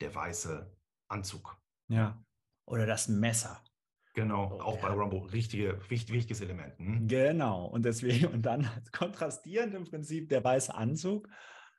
der 0.00 0.14
weiße 0.14 0.72
Anzug. 1.08 1.60
Ja. 1.88 2.22
Oder 2.64 2.86
das 2.86 3.08
Messer. 3.08 3.64
Genau, 4.14 4.60
auch 4.60 4.78
bei 4.80 4.90
Rumbo, 4.90 5.18
richtige, 5.18 5.80
wichtig, 5.88 6.14
wichtiges 6.14 6.40
Element. 6.40 6.78
Hm? 6.78 7.08
Genau, 7.08 7.66
und 7.66 7.84
deswegen, 7.84 8.26
und 8.32 8.42
dann 8.42 8.70
kontrastierend 8.92 9.74
im 9.74 9.84
Prinzip 9.84 10.28
der 10.28 10.44
weiße 10.44 10.72
Anzug. 10.72 11.28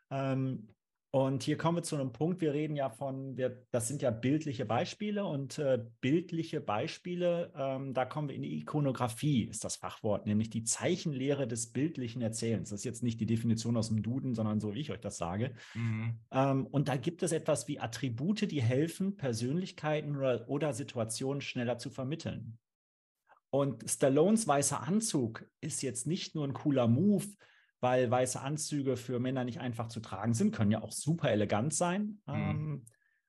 Ähm, 0.09 0.67
und 1.15 1.43
hier 1.43 1.59
kommen 1.59 1.77
wir 1.77 1.83
zu 1.83 1.95
einem 1.95 2.11
Punkt, 2.11 2.41
wir 2.41 2.53
reden 2.53 2.75
ja 2.75 2.89
von, 2.89 3.37
wir, 3.37 3.63
das 3.69 3.87
sind 3.87 4.01
ja 4.01 4.09
bildliche 4.09 4.65
Beispiele 4.65 5.23
und 5.25 5.59
äh, 5.59 5.85
bildliche 6.01 6.59
Beispiele, 6.59 7.53
ähm, 7.55 7.93
da 7.93 8.03
kommen 8.03 8.29
wir 8.29 8.35
in 8.35 8.41
die 8.41 8.57
Ikonografie, 8.57 9.43
ist 9.43 9.63
das 9.63 9.75
Fachwort, 9.75 10.25
nämlich 10.25 10.49
die 10.49 10.63
Zeichenlehre 10.63 11.47
des 11.47 11.71
bildlichen 11.71 12.23
Erzählens. 12.23 12.71
Das 12.71 12.79
ist 12.79 12.85
jetzt 12.85 13.03
nicht 13.03 13.21
die 13.21 13.27
Definition 13.27 13.77
aus 13.77 13.89
dem 13.89 14.01
Duden, 14.01 14.33
sondern 14.33 14.59
so, 14.59 14.73
wie 14.73 14.79
ich 14.79 14.89
euch 14.89 15.01
das 15.01 15.17
sage. 15.17 15.53
Mhm. 15.75 16.17
Ähm, 16.31 16.65
und 16.65 16.87
da 16.87 16.95
gibt 16.95 17.21
es 17.21 17.31
etwas 17.31 17.67
wie 17.67 17.79
Attribute, 17.79 18.49
die 18.49 18.63
helfen, 18.63 19.15
Persönlichkeiten 19.15 20.15
oder, 20.15 20.49
oder 20.49 20.73
Situationen 20.73 21.41
schneller 21.41 21.77
zu 21.77 21.91
vermitteln. 21.91 22.57
Und 23.51 23.87
Stallones 23.87 24.47
weißer 24.47 24.81
Anzug 24.81 25.45
ist 25.61 25.83
jetzt 25.83 26.07
nicht 26.07 26.33
nur 26.33 26.47
ein 26.47 26.55
cooler 26.55 26.87
Move, 26.87 27.27
weil 27.83 28.09
weiße 28.09 28.39
Anzüge 28.39 28.95
für 28.95 29.19
Männer 29.19 29.43
nicht 29.43 29.59
einfach 29.59 29.89
zu 29.89 29.99
tragen 29.99 30.33
sind, 30.33 30.55
können 30.55 30.71
ja 30.71 30.81
auch 30.81 30.93
super 30.93 31.29
elegant 31.29 31.73
sein. 31.73 32.21
Mhm. 32.25 32.33
Ähm, 32.33 32.85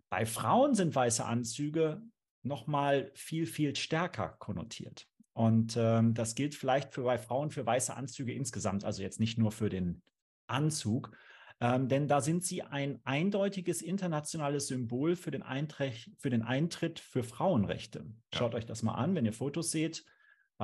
bei 0.08 0.25
Frauen 0.25 0.75
sind 0.75 0.94
weiße 0.94 1.25
Anzüge 1.25 2.00
nochmal 2.42 3.11
viel, 3.14 3.46
viel 3.46 3.75
stärker 3.75 4.37
konnotiert. 4.38 5.08
Und 5.32 5.76
ähm, 5.76 6.14
das 6.14 6.37
gilt 6.37 6.54
vielleicht 6.54 6.94
für 6.94 7.02
bei 7.02 7.18
Frauen 7.18 7.50
für 7.50 7.66
weiße 7.66 7.94
Anzüge 7.94 8.32
insgesamt, 8.32 8.84
also 8.84 9.02
jetzt 9.02 9.18
nicht 9.18 9.38
nur 9.38 9.50
für 9.50 9.68
den 9.68 10.02
Anzug, 10.46 11.11
ähm, 11.61 11.88
denn 11.88 12.06
da 12.06 12.20
sind 12.20 12.44
sie 12.44 12.62
ein 12.62 13.00
eindeutiges 13.02 13.82
internationales 13.82 14.68
Symbol 14.68 15.16
für 15.16 15.32
den, 15.32 15.42
Eintritt 15.42 16.11
für, 16.18 16.30
den 16.30 16.42
Eintritt 16.42 17.00
für 17.00 17.25
Frauenrechte. 17.25 18.06
Schaut 18.32 18.52
ja. 18.52 18.58
euch 18.58 18.66
das 18.66 18.84
mal 18.84 18.94
an, 18.94 19.16
wenn 19.16 19.25
ihr 19.25 19.32
Fotos 19.32 19.73
seht 19.73 20.04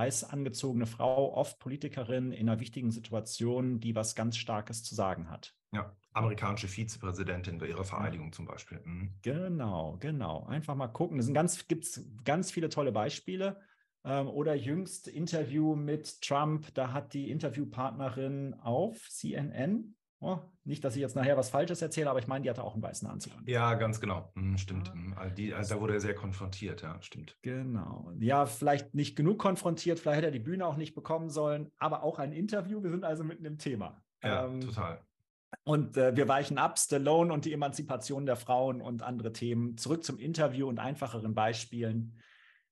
weiß 0.00 0.24
angezogene 0.24 0.86
Frau, 0.86 1.34
oft 1.34 1.58
Politikerin 1.58 2.32
in 2.32 2.48
einer 2.48 2.58
wichtigen 2.58 2.90
Situation, 2.90 3.80
die 3.80 3.94
was 3.94 4.14
ganz 4.14 4.38
Starkes 4.38 4.82
zu 4.82 4.94
sagen 4.94 5.28
hat. 5.28 5.54
Ja, 5.72 5.94
amerikanische 6.14 6.68
Vizepräsidentin 6.68 7.58
bei 7.58 7.66
ihrer 7.66 7.84
Vereidigung 7.84 8.32
zum 8.32 8.46
Beispiel. 8.46 8.80
Mhm. 8.82 9.14
Genau, 9.20 9.98
genau. 10.00 10.46
Einfach 10.46 10.74
mal 10.74 10.88
gucken. 10.88 11.18
Es 11.18 11.30
ganz, 11.34 11.68
gibt 11.68 12.00
ganz 12.24 12.50
viele 12.50 12.70
tolle 12.70 12.92
Beispiele. 12.92 13.60
Ähm, 14.02 14.28
oder 14.28 14.54
jüngst 14.54 15.06
Interview 15.06 15.76
mit 15.76 16.22
Trump, 16.22 16.72
da 16.72 16.94
hat 16.94 17.12
die 17.12 17.30
Interviewpartnerin 17.30 18.54
auf 18.54 19.06
CNN, 19.10 19.94
oh, 20.20 20.38
nicht, 20.64 20.84
dass 20.84 20.94
ich 20.94 21.00
jetzt 21.00 21.16
nachher 21.16 21.36
was 21.36 21.50
Falsches 21.50 21.82
erzähle, 21.82 22.10
aber 22.10 22.18
ich 22.18 22.26
meine, 22.26 22.42
die 22.42 22.50
hatte 22.50 22.62
auch 22.62 22.74
einen 22.74 22.82
weißen 22.82 23.08
Anzug 23.08 23.36
an. 23.36 23.44
Ja, 23.46 23.74
ganz 23.74 24.00
genau. 24.00 24.30
Hm, 24.34 24.56
stimmt. 24.58 24.88
Ja. 24.88 24.94
Hm, 24.94 25.14
also 25.16 25.34
die, 25.34 25.54
also 25.54 25.74
da 25.74 25.80
wurde 25.80 25.94
er 25.94 26.00
sehr 26.00 26.14
konfrontiert, 26.14 26.82
ja, 26.82 27.00
stimmt. 27.02 27.36
Genau. 27.42 28.12
Ja, 28.18 28.46
vielleicht 28.46 28.94
nicht 28.94 29.16
genug 29.16 29.38
konfrontiert, 29.38 29.98
vielleicht 29.98 30.18
hätte 30.18 30.28
er 30.28 30.32
die 30.32 30.38
Bühne 30.38 30.66
auch 30.66 30.76
nicht 30.76 30.94
bekommen 30.94 31.30
sollen, 31.30 31.70
aber 31.78 32.02
auch 32.02 32.18
ein 32.18 32.32
Interview. 32.32 32.82
Wir 32.82 32.90
sind 32.90 33.04
also 33.04 33.24
mitten 33.24 33.44
im 33.44 33.58
Thema. 33.58 34.02
Ja, 34.22 34.46
ähm, 34.46 34.60
total. 34.60 35.00
Und 35.64 35.96
äh, 35.96 36.16
wir 36.16 36.28
weichen 36.28 36.58
ab, 36.58 36.78
Stallone 36.78 37.32
und 37.32 37.44
die 37.44 37.52
Emanzipation 37.52 38.24
der 38.24 38.36
Frauen 38.36 38.80
und 38.80 39.02
andere 39.02 39.32
Themen. 39.32 39.76
Zurück 39.76 40.04
zum 40.04 40.18
Interview 40.18 40.68
und 40.68 40.78
einfacheren 40.78 41.34
Beispielen. 41.34 42.16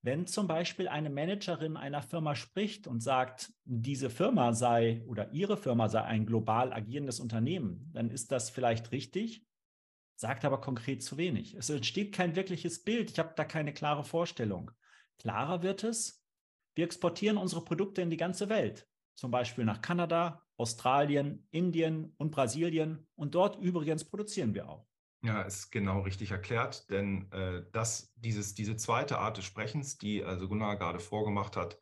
Wenn 0.03 0.27
zum 0.27 0.47
Beispiel 0.47 0.89
eine 0.89 1.11
Managerin 1.11 1.77
einer 1.77 2.03
Firma 2.03 2.37
spricht 2.37 2.87
und 2.87 3.03
sagt, 3.03 3.53
diese 3.65 4.11
Firma 4.11 4.53
sei 4.53 5.05
oder 5.07 5.33
ihre 5.33 5.57
Firma 5.57 5.89
sei 5.89 6.03
ein 6.03 6.25
global 6.25 6.73
agierendes 6.73 7.19
Unternehmen, 7.19 7.91
dann 7.93 8.11
ist 8.11 8.31
das 8.31 8.49
vielleicht 8.49 8.93
richtig, 8.93 9.45
sagt 10.15 10.45
aber 10.45 10.61
konkret 10.61 11.03
zu 11.03 11.17
wenig. 11.17 11.55
Es 11.55 11.69
entsteht 11.69 12.15
kein 12.15 12.37
wirkliches 12.37 12.85
Bild. 12.85 13.11
Ich 13.11 13.19
habe 13.19 13.33
da 13.37 13.45
keine 13.45 13.73
klare 13.73 14.05
Vorstellung. 14.05 14.71
Klarer 15.19 15.63
wird 15.63 15.83
es, 15.83 16.25
wir 16.77 16.85
exportieren 16.85 17.37
unsere 17.37 17.65
Produkte 17.65 18.03
in 18.03 18.11
die 18.11 18.17
ganze 18.17 18.49
Welt, 18.49 18.89
zum 19.15 19.33
Beispiel 19.33 19.65
nach 19.65 19.83
Kanada, 19.83 20.45
Australien, 20.57 21.47
Indien 21.51 22.15
und 22.19 22.31
Brasilien. 22.31 23.07
Und 23.17 23.35
dort 23.35 23.61
übrigens 23.61 24.05
produzieren 24.05 24.55
wir 24.55 24.69
auch. 24.69 24.88
Ja, 25.23 25.43
ist 25.43 25.71
genau 25.71 26.01
richtig 26.01 26.31
erklärt, 26.31 26.89
denn 26.91 27.31
äh, 27.33 27.65
das, 27.73 28.13
dieses, 28.17 28.55
diese 28.55 28.77
zweite 28.77 29.19
Art 29.19 29.37
des 29.37 29.45
Sprechens, 29.45 29.99
die 29.99 30.25
also 30.25 30.49
Gunnar 30.49 30.77
gerade 30.77 31.01
vorgemacht 31.01 31.57
hat, 31.57 31.81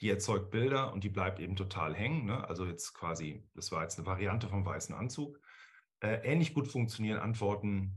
die 0.00 0.08
erzeugt 0.08 0.50
Bilder 0.50 0.92
und 0.92 1.04
die 1.04 1.10
bleibt 1.10 1.40
eben 1.40 1.56
total 1.56 1.94
hängen. 1.94 2.24
Ne? 2.24 2.48
Also 2.48 2.64
jetzt 2.64 2.94
quasi, 2.94 3.46
das 3.54 3.72
war 3.72 3.82
jetzt 3.82 3.98
eine 3.98 4.06
Variante 4.06 4.48
vom 4.48 4.64
weißen 4.64 4.94
Anzug. 4.94 5.38
Äh, 6.00 6.20
ähnlich 6.22 6.54
gut 6.54 6.68
funktionieren 6.68 7.18
Antworten, 7.18 7.96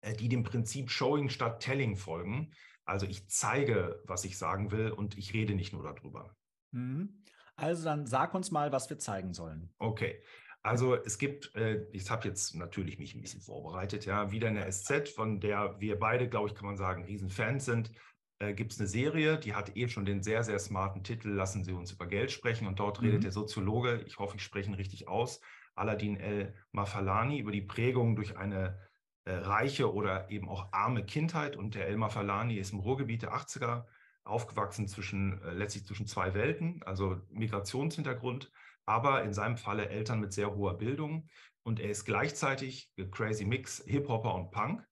äh, 0.00 0.14
die 0.14 0.28
dem 0.28 0.42
Prinzip 0.42 0.90
Showing 0.90 1.28
statt 1.28 1.60
Telling 1.60 1.96
folgen. 1.96 2.52
Also 2.84 3.06
ich 3.06 3.28
zeige, 3.28 4.02
was 4.04 4.24
ich 4.24 4.38
sagen 4.38 4.70
will 4.70 4.90
und 4.90 5.18
ich 5.18 5.34
rede 5.34 5.54
nicht 5.54 5.72
nur 5.72 5.82
darüber. 5.82 6.34
Mhm. 6.72 7.22
Also 7.54 7.84
dann 7.84 8.06
sag 8.06 8.34
uns 8.34 8.50
mal, 8.50 8.72
was 8.72 8.88
wir 8.88 8.98
zeigen 8.98 9.34
sollen. 9.34 9.74
Okay. 9.78 10.22
Also 10.68 10.96
es 10.96 11.16
gibt, 11.16 11.54
äh, 11.54 11.86
ich 11.92 12.10
habe 12.10 12.28
jetzt 12.28 12.54
natürlich 12.54 12.98
mich 12.98 13.14
ein 13.14 13.22
bisschen 13.22 13.40
vorbereitet, 13.40 14.04
ja, 14.04 14.30
wieder 14.30 14.48
eine 14.48 14.70
SZ, 14.70 15.08
von 15.08 15.40
der 15.40 15.80
wir 15.80 15.98
beide, 15.98 16.28
glaube 16.28 16.48
ich, 16.48 16.54
kann 16.54 16.66
man 16.66 16.76
sagen, 16.76 17.04
Riesenfans 17.04 17.64
sind. 17.64 17.90
Äh, 18.38 18.52
gibt 18.52 18.72
es 18.72 18.78
eine 18.78 18.86
Serie, 18.86 19.38
die 19.38 19.54
hat 19.54 19.78
eh 19.78 19.88
schon 19.88 20.04
den 20.04 20.22
sehr, 20.22 20.44
sehr 20.44 20.58
smarten 20.58 21.02
Titel 21.02 21.30
Lassen 21.30 21.64
Sie 21.64 21.72
uns 21.72 21.92
über 21.92 22.06
Geld 22.06 22.30
sprechen. 22.30 22.66
Und 22.66 22.80
dort 22.80 23.00
mhm. 23.00 23.06
redet 23.06 23.24
der 23.24 23.32
Soziologe, 23.32 24.02
ich 24.06 24.18
hoffe, 24.18 24.36
ich 24.36 24.42
spreche 24.42 24.68
ihn 24.68 24.74
richtig 24.74 25.08
aus, 25.08 25.40
Aladdin 25.74 26.18
El 26.18 26.54
Mafalani, 26.72 27.38
über 27.38 27.50
die 27.50 27.62
Prägung 27.62 28.14
durch 28.14 28.36
eine 28.36 28.78
äh, 29.24 29.32
reiche 29.32 29.90
oder 29.90 30.30
eben 30.30 30.50
auch 30.50 30.70
arme 30.72 31.02
Kindheit. 31.02 31.56
Und 31.56 31.76
der 31.76 31.86
El 31.86 31.96
Mafalani 31.96 32.58
ist 32.58 32.74
im 32.74 32.80
Ruhrgebiet 32.80 33.22
der 33.22 33.32
80er 33.32 33.86
aufgewachsen 34.24 34.86
zwischen, 34.86 35.40
äh, 35.40 35.52
letztlich 35.52 35.86
zwischen 35.86 36.06
zwei 36.06 36.34
Welten, 36.34 36.82
also 36.84 37.22
Migrationshintergrund 37.30 38.52
aber 38.88 39.22
in 39.22 39.34
seinem 39.34 39.58
Falle 39.58 39.90
Eltern 39.90 40.18
mit 40.18 40.32
sehr 40.32 40.56
hoher 40.56 40.78
Bildung. 40.78 41.28
Und 41.62 41.78
er 41.78 41.90
ist 41.90 42.06
gleichzeitig 42.06 42.90
Crazy 43.10 43.44
Mix, 43.44 43.84
Hip-Hopper 43.86 44.34
und 44.34 44.50
Punk. 44.50 44.82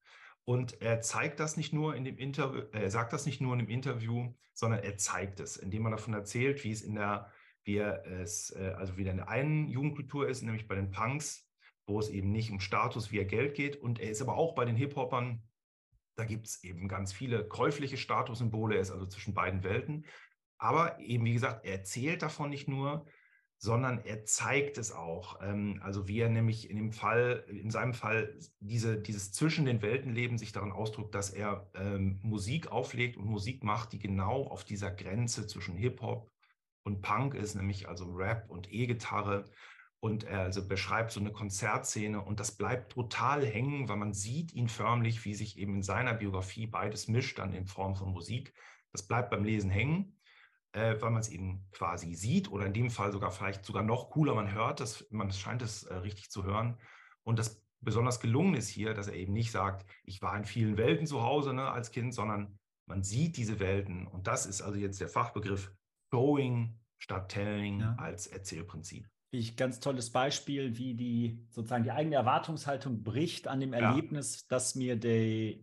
Und 0.45 0.83
er 0.83 1.01
zeigt 1.01 1.41
das 1.41 1.57
nicht 1.57 1.73
nur 1.73 1.97
in 1.97 2.05
dem 2.05 2.19
Interview, 2.19 2.61
er 2.73 2.91
sagt 2.91 3.15
das 3.15 3.25
nicht 3.25 3.41
nur 3.41 3.55
in 3.55 3.61
dem 3.61 3.69
Interview, 3.69 4.35
sondern 4.53 4.81
er 4.81 4.99
zeigt 4.99 5.41
es, 5.41 5.57
indem 5.57 5.87
er 5.87 5.93
davon 5.93 6.15
erzählt, 6.15 6.63
wie 6.63 6.71
es 6.71 6.83
in 6.83 6.95
der, 6.95 7.33
wie 7.65 7.79
es, 7.79 8.51
äh, 8.51 8.75
also 8.77 8.97
wie 8.97 9.09
in 9.09 9.17
der 9.17 9.29
einen 9.29 9.67
Jugendkultur 9.69 10.29
ist, 10.29 10.43
nämlich 10.43 10.69
bei 10.69 10.75
den 10.75 10.91
Punks, 10.91 11.49
wo 11.87 11.99
es 11.99 12.11
eben 12.11 12.31
nicht 12.31 12.51
um 12.51 12.61
Status, 12.61 13.11
wie 13.11 13.19
er 13.19 13.25
Geld 13.25 13.55
geht. 13.55 13.77
Und 13.77 13.99
er 13.99 14.11
ist 14.11 14.21
aber 14.21 14.37
auch 14.37 14.55
bei 14.55 14.67
den 14.67 14.77
Hip-Hopern, 14.77 15.43
da 16.17 16.25
gibt 16.25 16.47
es 16.47 16.63
eben 16.63 16.87
ganz 16.87 17.15
viele 17.15 17.49
käufliche 17.49 17.97
Statussymbole, 17.97 18.77
er 18.77 18.83
ist 18.83 18.91
also 18.91 19.07
zwischen 19.07 19.35
beiden 19.35 19.65
Welten. 19.65 20.05
Aber 20.59 21.01
eben, 21.01 21.25
wie 21.25 21.33
gesagt, 21.33 21.65
er 21.65 21.73
erzählt 21.73 22.23
davon 22.23 22.51
nicht 22.51 22.69
nur, 22.69 23.07
sondern 23.59 24.05
er 24.05 24.25
zeigt 24.25 24.79
es 24.79 24.93
auch. 24.93 25.41
Ähm, 25.43 25.81
also 25.83 26.09
wie 26.09 26.21
er 26.21 26.29
nämlich 26.29 26.71
in 26.71 26.77
dem 26.77 26.93
Fall, 26.93 27.45
in 27.49 27.71
seinem 27.71 27.95
Fall 27.95 28.39
diese, 28.61 29.01
dieses 29.01 29.33
zwischen 29.33 29.65
den 29.65 29.83
Weltenleben 29.83 30.39
sich 30.39 30.53
darin 30.53 30.73
ausdrückt, 30.73 31.15
dass 31.15 31.31
er 31.31 31.71
ähm, 31.75 32.21
Musik 32.23 32.71
auflegt 32.71 33.17
und 33.17 33.27
Musik 33.27 33.65
macht, 33.65 33.93
die 33.93 33.99
genau 33.99 34.47
auf 34.47 34.65
dieser 34.65 34.91
Grenze 34.91 35.47
zwischen 35.47 35.77
Hip-Hop 35.77 36.31
und 36.85 37.03
Punk 37.03 37.35
ist, 37.35 37.55
nämlich 37.55 37.89
also 37.89 38.13
Rap 38.13 38.51
und 38.51 38.73
E-Gitarre. 38.73 39.47
Und 39.99 40.25
er 40.25 40.41
also 40.41 40.69
beschreibt 40.69 41.11
so 41.11 41.19
eine 41.19 41.33
Konzertszene 41.33 42.23
und 42.23 42.39
das 42.39 42.57
bleibt 42.57 42.93
total 42.93 43.45
hängen, 43.45 43.89
weil 43.89 43.97
man 43.97 44.13
sieht 44.13 44.53
ihn 44.53 44.69
förmlich, 44.69 45.25
wie 45.25 45.35
sich 45.35 45.59
eben 45.59 45.77
in 45.77 45.83
seiner 45.83 46.13
Biografie 46.13 46.67
beides 46.67 47.09
mischt 47.09 47.39
dann 47.39 47.55
in 47.55 47.67
Form 47.67 47.97
von 47.97 48.13
Musik. 48.13 48.53
Das 48.93 49.07
bleibt 49.07 49.31
beim 49.31 49.45
Lesen 49.45 49.71
hängen 49.71 50.16
äh, 50.77 51.01
weil 51.01 51.11
man 51.11 51.21
es 51.21 51.31
eben 51.31 51.67
quasi 51.73 52.15
sieht 52.15 52.51
oder 52.51 52.67
in 52.67 52.75
dem 52.75 52.91
Fall 52.91 53.11
sogar 53.11 53.31
vielleicht 53.31 53.65
sogar 53.65 53.83
noch 53.83 54.11
cooler, 54.11 54.35
man 54.35 54.53
hört 54.53 54.81
das, 54.81 55.07
man 55.11 55.33
scheint 55.33 55.63
es 55.63 55.85
äh, 55.85 55.95
richtig 55.95 56.31
zu 56.31 56.45
hören. 56.45 56.79
Und 57.23 57.39
das 57.39 57.65
besonders 57.81 58.21
gelungen 58.21 58.55
ist 58.55 58.69
hier, 58.69 58.93
dass 58.93 59.09
er 59.09 59.15
eben 59.15 59.33
nicht 59.33 59.51
sagt, 59.51 59.87
ich 60.05 60.21
war 60.21 60.37
in 60.37 60.45
vielen 60.45 60.77
Welten 60.77 61.07
zu 61.07 61.23
Hause 61.23 61.55
ne, 61.55 61.71
als 61.71 61.91
Kind, 61.91 62.13
sondern 62.13 62.59
man 62.87 63.03
sieht 63.03 63.39
diese 63.39 63.59
Welten. 63.59 64.07
Und 64.07 64.27
das 64.27 64.45
ist 64.45 64.61
also 64.61 64.77
jetzt 64.77 65.01
der 65.01 65.09
Fachbegriff 65.09 65.73
Going 66.11 66.79
statt 66.99 67.31
Telling 67.31 67.81
ja. 67.81 67.97
als 67.99 68.27
Erzählprinzip. 68.27 69.09
Ich 69.31 69.57
ganz 69.57 69.81
tolles 69.81 70.11
Beispiel, 70.11 70.77
wie 70.77 70.95
die 70.95 71.47
sozusagen 71.51 71.85
die 71.85 71.91
eigene 71.91 72.17
Erwartungshaltung 72.17 73.03
bricht 73.03 73.49
an 73.49 73.61
dem 73.61 73.73
Erlebnis, 73.73 74.41
ja. 74.41 74.47
das 74.51 74.75
mir 74.75 74.97
der, 74.97 75.55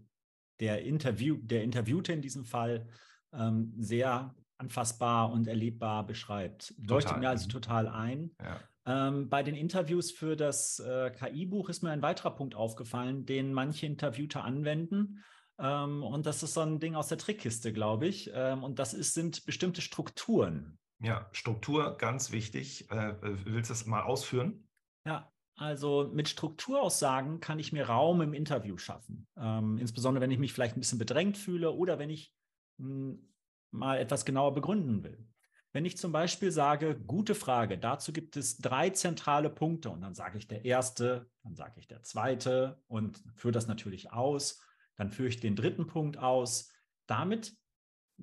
der, 0.60 0.84
Interview, 0.84 1.38
der 1.42 1.64
Interviewte 1.64 2.14
in 2.14 2.22
diesem 2.22 2.46
Fall 2.46 2.88
ähm, 3.32 3.74
sehr 3.78 4.36
anfassbar 4.64 5.32
und 5.32 5.48
erlebbar 5.48 6.06
beschreibt. 6.06 6.74
Leuchtet 6.78 7.20
mir 7.20 7.30
also 7.30 7.48
mhm. 7.48 7.52
total 7.52 7.88
ein. 7.88 8.32
Ja. 8.42 8.60
Ähm, 8.86 9.30
bei 9.30 9.44
den 9.44 9.56
Interviews 9.56 10.12
für 10.12 10.36
das 10.36 10.80
äh, 10.80 11.12
KI-Buch 11.12 11.70
ist 11.70 11.84
mir 11.84 11.92
ein 11.92 12.02
weiterer 12.02 12.32
Punkt 12.32 12.56
aufgefallen, 12.56 13.26
den 13.26 13.54
manche 13.54 13.86
Interviewte 13.86 14.42
anwenden. 14.42 15.24
Ähm, 15.60 16.04
und 16.04 16.26
das 16.26 16.44
ist 16.44 16.54
so 16.54 16.62
ein 16.62 16.80
Ding 16.80 16.96
aus 16.96 17.08
der 17.08 17.18
Trickkiste, 17.18 17.72
glaube 17.72 18.08
ich. 18.08 18.32
Ähm, 18.34 18.64
und 18.64 18.80
das 18.80 18.94
ist, 18.94 19.14
sind 19.14 19.46
bestimmte 19.46 19.82
Strukturen. 19.82 20.78
Ja, 21.02 21.30
Struktur, 21.32 21.98
ganz 21.98 22.32
wichtig. 22.32 22.90
Äh, 22.90 23.16
willst 23.22 23.70
du 23.70 23.74
das 23.74 23.86
mal 23.86 24.04
ausführen? 24.04 24.68
Ja, 25.06 25.32
also 25.56 26.10
mit 26.14 26.28
Strukturaussagen 26.28 27.40
kann 27.40 27.60
ich 27.60 27.72
mir 27.72 27.88
Raum 27.88 28.22
im 28.22 28.34
Interview 28.34 28.78
schaffen. 28.78 29.28
Ähm, 29.38 29.78
insbesondere 29.78 30.22
wenn 30.22 30.32
ich 30.32 30.40
mich 30.40 30.52
vielleicht 30.52 30.76
ein 30.76 30.80
bisschen 30.80 31.00
bedrängt 31.00 31.38
fühle 31.38 31.72
oder 31.72 32.00
wenn 32.00 32.10
ich 32.10 32.34
mh, 32.80 32.88
hm, 32.88 33.33
mal 33.74 33.98
etwas 33.98 34.26
genauer 34.26 34.54
begründen 34.54 35.04
will. 35.04 35.28
Wenn 35.74 35.86
ich 35.86 35.98
zum 35.98 36.12
Beispiel 36.12 36.52
sage, 36.52 36.96
gute 36.96 37.34
Frage, 37.34 37.80
dazu 37.80 38.14
gibt 38.14 38.38
es 38.38 38.58
drei 38.58 38.92
zentrale 38.92 39.50
Punkte 39.50 39.90
und 39.90 40.02
dann 40.02 40.14
sage 40.14 40.38
ich 40.38 40.48
der 40.48 40.66
erste, 40.66 41.28
dann 41.42 41.56
sage 41.56 41.80
ich 41.80 41.88
der 41.88 42.04
zweite 42.04 42.80
und 42.88 43.24
führe 43.34 43.52
das 43.52 43.68
natürlich 43.68 44.12
aus, 44.12 44.62
dann 44.96 45.10
führe 45.10 45.30
ich 45.30 45.40
den 45.40 45.56
dritten 45.56 45.88
Punkt 45.88 46.18
aus. 46.18 46.72
Damit 47.08 47.58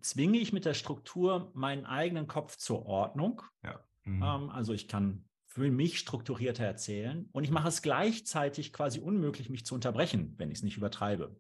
zwinge 0.00 0.38
ich 0.38 0.52
mit 0.52 0.64
der 0.64 0.74
Struktur 0.74 1.50
meinen 1.54 1.86
eigenen 1.86 2.28
Kopf 2.28 2.56
zur 2.56 2.86
Ordnung. 2.86 3.42
Ja. 3.64 3.84
Mhm. 4.04 4.22
Ähm, 4.22 4.50
also 4.50 4.72
ich 4.72 4.86
kann 4.86 5.24
für 5.46 5.68
mich 5.68 5.98
strukturierter 5.98 6.64
erzählen 6.64 7.28
und 7.32 7.42
ich 7.42 7.50
mache 7.50 7.66
es 7.66 7.82
gleichzeitig 7.82 8.72
quasi 8.72 9.00
unmöglich, 9.00 9.50
mich 9.50 9.66
zu 9.66 9.74
unterbrechen, 9.74 10.34
wenn 10.38 10.52
ich 10.52 10.58
es 10.58 10.62
nicht 10.62 10.76
übertreibe. 10.76 11.36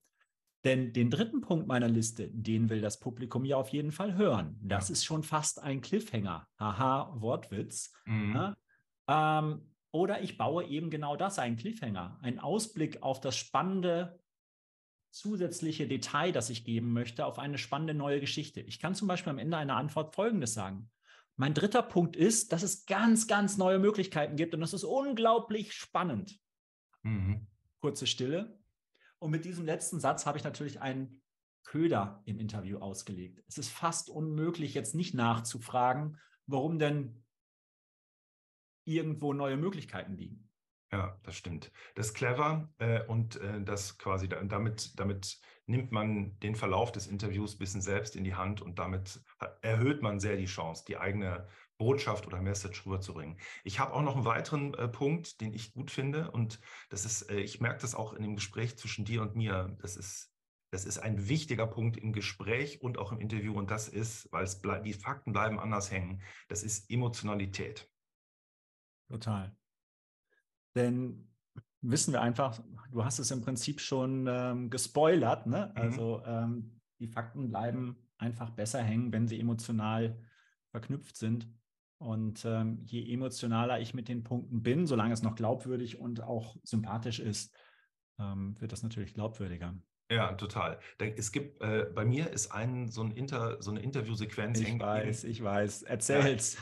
Denn 0.64 0.92
den 0.92 1.10
dritten 1.10 1.40
Punkt 1.40 1.66
meiner 1.66 1.88
Liste, 1.88 2.28
den 2.28 2.68
will 2.68 2.82
das 2.82 3.00
Publikum 3.00 3.44
ja 3.44 3.56
auf 3.56 3.70
jeden 3.70 3.92
Fall 3.92 4.14
hören. 4.14 4.58
Das 4.62 4.88
ja. 4.88 4.92
ist 4.92 5.04
schon 5.04 5.22
fast 5.22 5.62
ein 5.62 5.80
Cliffhanger. 5.80 6.46
Haha, 6.58 7.14
Wortwitz. 7.20 7.92
Mhm. 8.04 8.34
Ja? 8.34 8.56
Ähm, 9.38 9.62
oder 9.90 10.22
ich 10.22 10.36
baue 10.36 10.64
eben 10.64 10.90
genau 10.90 11.16
das, 11.16 11.38
einen 11.38 11.56
Cliffhanger, 11.56 12.18
einen 12.22 12.38
Ausblick 12.38 13.02
auf 13.02 13.20
das 13.20 13.36
spannende 13.36 14.20
zusätzliche 15.10 15.88
Detail, 15.88 16.30
das 16.30 16.50
ich 16.50 16.64
geben 16.64 16.92
möchte, 16.92 17.26
auf 17.26 17.38
eine 17.38 17.58
spannende 17.58 17.94
neue 17.94 18.20
Geschichte. 18.20 18.60
Ich 18.60 18.78
kann 18.78 18.94
zum 18.94 19.08
Beispiel 19.08 19.30
am 19.30 19.38
Ende 19.38 19.56
einer 19.56 19.76
Antwort 19.76 20.14
Folgendes 20.14 20.54
sagen. 20.54 20.90
Mein 21.36 21.54
dritter 21.54 21.82
Punkt 21.82 22.16
ist, 22.16 22.52
dass 22.52 22.62
es 22.62 22.86
ganz, 22.86 23.26
ganz 23.26 23.56
neue 23.56 23.78
Möglichkeiten 23.78 24.36
gibt 24.36 24.54
und 24.54 24.60
das 24.60 24.74
ist 24.74 24.84
unglaublich 24.84 25.72
spannend. 25.72 26.38
Mhm. 27.02 27.46
Kurze 27.80 28.06
Stille. 28.06 28.58
Und 29.20 29.30
mit 29.30 29.44
diesem 29.44 29.64
letzten 29.64 30.00
Satz 30.00 30.26
habe 30.26 30.38
ich 30.38 30.44
natürlich 30.44 30.80
einen 30.80 31.22
Köder 31.62 32.22
im 32.24 32.38
Interview 32.38 32.78
ausgelegt. 32.78 33.42
Es 33.46 33.58
ist 33.58 33.68
fast 33.68 34.10
unmöglich, 34.10 34.74
jetzt 34.74 34.94
nicht 34.94 35.14
nachzufragen, 35.14 36.18
warum 36.46 36.78
denn 36.78 37.22
irgendwo 38.84 39.32
neue 39.32 39.56
Möglichkeiten 39.56 40.16
liegen. 40.16 40.48
Ja, 40.90 41.16
das 41.22 41.36
stimmt. 41.36 41.70
Das 41.94 42.08
ist 42.08 42.14
clever 42.14 42.68
äh, 42.78 43.04
und 43.04 43.36
äh, 43.36 43.62
das 43.62 43.98
quasi 43.98 44.28
damit, 44.28 44.98
damit 44.98 45.40
nimmt 45.66 45.92
man 45.92 46.36
den 46.40 46.56
Verlauf 46.56 46.90
des 46.90 47.06
Interviews 47.06 47.54
ein 47.54 47.58
bisschen 47.58 47.82
selbst 47.82 48.16
in 48.16 48.24
die 48.24 48.34
Hand 48.34 48.60
und 48.60 48.80
damit 48.80 49.20
erhöht 49.60 50.02
man 50.02 50.18
sehr 50.18 50.36
die 50.36 50.46
Chance, 50.46 50.84
die 50.88 50.96
eigene 50.96 51.46
Botschaft 51.80 52.26
oder 52.26 52.42
Message 52.42 52.84
rüberzubringen. 52.84 53.38
Ich 53.64 53.80
habe 53.80 53.94
auch 53.94 54.02
noch 54.02 54.14
einen 54.14 54.26
weiteren 54.26 54.74
äh, 54.74 54.86
Punkt, 54.86 55.40
den 55.40 55.54
ich 55.54 55.72
gut 55.72 55.90
finde 55.90 56.30
und 56.30 56.60
das 56.90 57.06
ist, 57.06 57.30
äh, 57.30 57.40
ich 57.40 57.62
merke 57.62 57.80
das 57.80 57.94
auch 57.94 58.12
in 58.12 58.22
dem 58.22 58.34
Gespräch 58.34 58.76
zwischen 58.76 59.06
dir 59.06 59.22
und 59.22 59.34
mir. 59.34 59.74
Das 59.80 59.96
ist, 59.96 60.30
das 60.70 60.84
ist 60.84 60.98
ein 60.98 61.26
wichtiger 61.26 61.66
Punkt 61.66 61.96
im 61.96 62.12
Gespräch 62.12 62.82
und 62.82 62.98
auch 62.98 63.12
im 63.12 63.18
Interview 63.18 63.54
und 63.54 63.70
das 63.70 63.88
ist, 63.88 64.30
weil 64.30 64.44
es 64.44 64.60
die 64.60 64.92
Fakten 64.92 65.32
bleiben 65.32 65.58
anders 65.58 65.90
hängen. 65.90 66.20
Das 66.48 66.62
ist 66.62 66.90
Emotionalität. 66.90 67.90
Total. 69.08 69.56
Denn 70.76 71.32
wissen 71.80 72.12
wir 72.12 72.20
einfach, 72.20 72.62
du 72.90 73.06
hast 73.06 73.18
es 73.20 73.30
im 73.30 73.40
Prinzip 73.40 73.80
schon 73.80 74.26
ähm, 74.28 74.68
gespoilert, 74.68 75.46
ne? 75.46 75.72
Mhm. 75.74 75.80
Also 75.80 76.22
ähm, 76.26 76.78
die 76.98 77.08
Fakten 77.08 77.48
bleiben 77.48 77.96
einfach 78.18 78.50
besser 78.50 78.82
hängen, 78.82 79.12
wenn 79.12 79.26
sie 79.26 79.40
emotional 79.40 80.22
verknüpft 80.72 81.16
sind. 81.16 81.48
Und 82.00 82.46
ähm, 82.46 82.80
je 82.86 83.12
emotionaler 83.12 83.78
ich 83.78 83.92
mit 83.92 84.08
den 84.08 84.22
Punkten 84.22 84.62
bin, 84.62 84.86
solange 84.86 85.12
es 85.12 85.22
noch 85.22 85.34
glaubwürdig 85.34 86.00
und 86.00 86.22
auch 86.22 86.56
sympathisch 86.62 87.20
ist, 87.20 87.54
ähm, 88.18 88.58
wird 88.58 88.72
das 88.72 88.82
natürlich 88.82 89.12
glaubwürdiger. 89.12 89.76
Ja, 90.10 90.32
total. 90.32 90.80
Es 90.98 91.30
gibt 91.30 91.62
äh, 91.62 91.86
bei 91.94 92.06
mir 92.06 92.30
ist 92.30 92.52
ein 92.52 92.88
so 92.88 93.02
ein 93.02 93.10
Inter, 93.10 93.60
so 93.60 93.70
eine 93.70 93.80
Interviewsequenz. 93.80 94.60
Ich 94.60 94.80
weiß, 94.80 95.24
ich 95.24 95.42
weiß. 95.42 95.82
Erzähl's. 95.82 96.56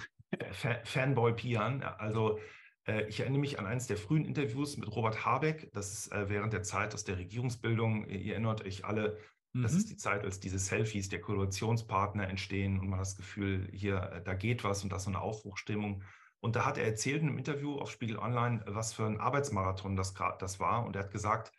Ja, 0.62 0.74
Fanboy 0.84 1.32
Pian. 1.32 1.82
Also 1.82 2.38
äh, 2.86 3.06
ich 3.06 3.20
erinnere 3.20 3.40
mich 3.40 3.60
an 3.60 3.66
eines 3.66 3.86
der 3.86 3.96
frühen 3.96 4.24
Interviews 4.24 4.76
mit 4.76 4.94
Robert 4.94 5.24
Habeck. 5.24 5.70
Das 5.72 5.92
ist 5.92 6.12
äh, 6.12 6.28
während 6.28 6.52
der 6.52 6.64
Zeit 6.64 6.94
aus 6.94 7.04
der 7.04 7.16
Regierungsbildung. 7.16 8.08
Ihr 8.08 8.32
erinnert 8.32 8.66
euch 8.66 8.84
alle, 8.84 9.16
mhm. 9.52 9.62
das 9.62 9.74
ist 9.74 9.90
die 9.90 9.96
Zeit, 9.96 10.24
als 10.24 10.40
diese 10.40 10.58
Selfies 10.58 11.08
der 11.08 11.20
Koalitionspartner 11.20 12.28
entstehen 12.28 12.78
und 12.78 12.88
man 12.88 12.98
hat 12.98 13.06
das 13.06 13.16
Gefühl, 13.16 13.68
hier, 13.72 14.02
äh, 14.12 14.22
da 14.22 14.34
geht 14.34 14.64
was 14.64 14.82
und 14.82 14.90
das 14.90 15.02
ist 15.02 15.04
so 15.04 15.10
eine 15.10 15.20
Aufbruchstimmung. 15.20 16.02
Und 16.40 16.54
da 16.54 16.64
hat 16.64 16.78
er 16.78 16.84
erzählt 16.84 17.22
in 17.22 17.28
einem 17.28 17.38
Interview 17.38 17.78
auf 17.78 17.90
Spiegel 17.90 18.18
Online, 18.18 18.62
was 18.66 18.92
für 18.92 19.06
ein 19.06 19.18
Arbeitsmarathon 19.18 19.96
das, 19.96 20.14
das 20.38 20.60
war. 20.60 20.86
Und 20.86 20.94
er 20.94 21.02
hat 21.02 21.10
gesagt, 21.10 21.52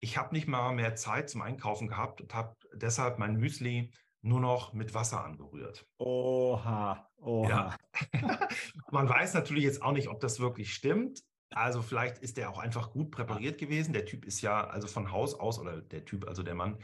ich 0.00 0.18
habe 0.18 0.34
nicht 0.34 0.46
mal 0.46 0.72
mehr 0.74 0.94
Zeit 0.94 1.30
zum 1.30 1.40
Einkaufen 1.40 1.88
gehabt 1.88 2.20
und 2.20 2.34
habe 2.34 2.54
deshalb 2.74 3.18
mein 3.18 3.36
Müsli 3.36 3.92
nur 4.20 4.40
noch 4.40 4.72
mit 4.72 4.92
Wasser 4.92 5.24
angerührt. 5.24 5.86
Oha, 5.98 7.08
oha. 7.16 7.48
Ja. 7.48 7.76
Man 8.90 9.08
weiß 9.08 9.34
natürlich 9.34 9.64
jetzt 9.64 9.82
auch 9.82 9.92
nicht, 9.92 10.08
ob 10.08 10.20
das 10.20 10.40
wirklich 10.40 10.74
stimmt. 10.74 11.22
Also 11.50 11.80
vielleicht 11.80 12.18
ist 12.18 12.36
der 12.36 12.50
auch 12.50 12.58
einfach 12.58 12.90
gut 12.90 13.10
präpariert 13.10 13.58
gewesen. 13.58 13.92
Der 13.92 14.04
Typ 14.04 14.24
ist 14.24 14.42
ja 14.42 14.66
also 14.66 14.88
von 14.88 15.12
Haus 15.12 15.34
aus, 15.34 15.58
oder 15.58 15.80
der 15.80 16.04
Typ, 16.04 16.26
also 16.26 16.42
der 16.42 16.54
Mann, 16.54 16.78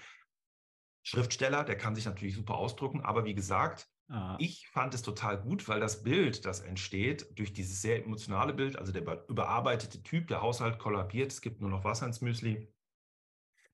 Schriftsteller, 1.02 1.64
der 1.64 1.76
kann 1.76 1.94
sich 1.94 2.04
natürlich 2.04 2.34
super 2.34 2.54
ausdrücken. 2.54 3.00
Aber 3.00 3.24
wie 3.24 3.34
gesagt, 3.34 3.88
ah. 4.08 4.36
ich 4.38 4.68
fand 4.68 4.94
es 4.94 5.02
total 5.02 5.40
gut, 5.40 5.68
weil 5.68 5.80
das 5.80 6.02
Bild, 6.02 6.44
das 6.44 6.60
entsteht, 6.60 7.38
durch 7.38 7.52
dieses 7.52 7.82
sehr 7.82 8.04
emotionale 8.04 8.54
Bild, 8.54 8.76
also 8.76 8.92
der 8.92 9.28
überarbeitete 9.28 10.02
Typ, 10.02 10.28
der 10.28 10.42
Haushalt 10.42 10.78
kollabiert, 10.78 11.32
es 11.32 11.40
gibt 11.40 11.60
nur 11.60 11.70
noch 11.70 11.84
Wasser 11.84 12.06
ins 12.06 12.20
Müsli, 12.20 12.72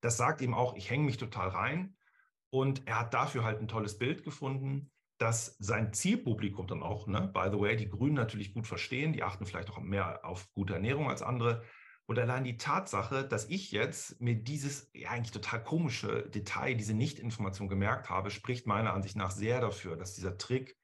das 0.00 0.16
sagt 0.16 0.40
ihm 0.40 0.54
auch, 0.54 0.76
ich 0.76 0.90
hänge 0.90 1.04
mich 1.04 1.16
total 1.16 1.48
rein. 1.48 1.96
Und 2.50 2.86
er 2.86 3.00
hat 3.00 3.14
dafür 3.14 3.44
halt 3.44 3.60
ein 3.60 3.68
tolles 3.68 3.98
Bild 3.98 4.24
gefunden, 4.24 4.90
dass 5.18 5.56
sein 5.58 5.92
Zielpublikum 5.92 6.66
dann 6.66 6.82
auch, 6.82 7.06
ne, 7.06 7.30
by 7.34 7.48
the 7.50 7.60
way, 7.60 7.76
die 7.76 7.88
Grünen 7.88 8.14
natürlich 8.14 8.54
gut 8.54 8.66
verstehen, 8.66 9.12
die 9.12 9.22
achten 9.22 9.44
vielleicht 9.44 9.70
auch 9.70 9.78
mehr 9.80 10.24
auf 10.24 10.50
gute 10.52 10.74
Ernährung 10.74 11.10
als 11.10 11.22
andere. 11.22 11.64
Und 12.08 12.18
allein 12.18 12.42
die 12.42 12.56
Tatsache, 12.56 13.22
dass 13.28 13.50
ich 13.50 13.70
jetzt 13.70 14.18
mir 14.18 14.34
dieses 14.34 14.90
ja, 14.94 15.10
eigentlich 15.10 15.30
total 15.30 15.62
komische 15.62 16.26
Detail, 16.30 16.74
diese 16.74 16.94
Nichtinformation 16.94 17.68
gemerkt 17.68 18.08
habe, 18.08 18.30
spricht 18.30 18.66
meiner 18.66 18.94
Ansicht 18.94 19.14
nach 19.14 19.30
sehr 19.30 19.60
dafür, 19.60 19.94
dass 19.94 20.14
dieser 20.14 20.38
Trick, 20.38 20.78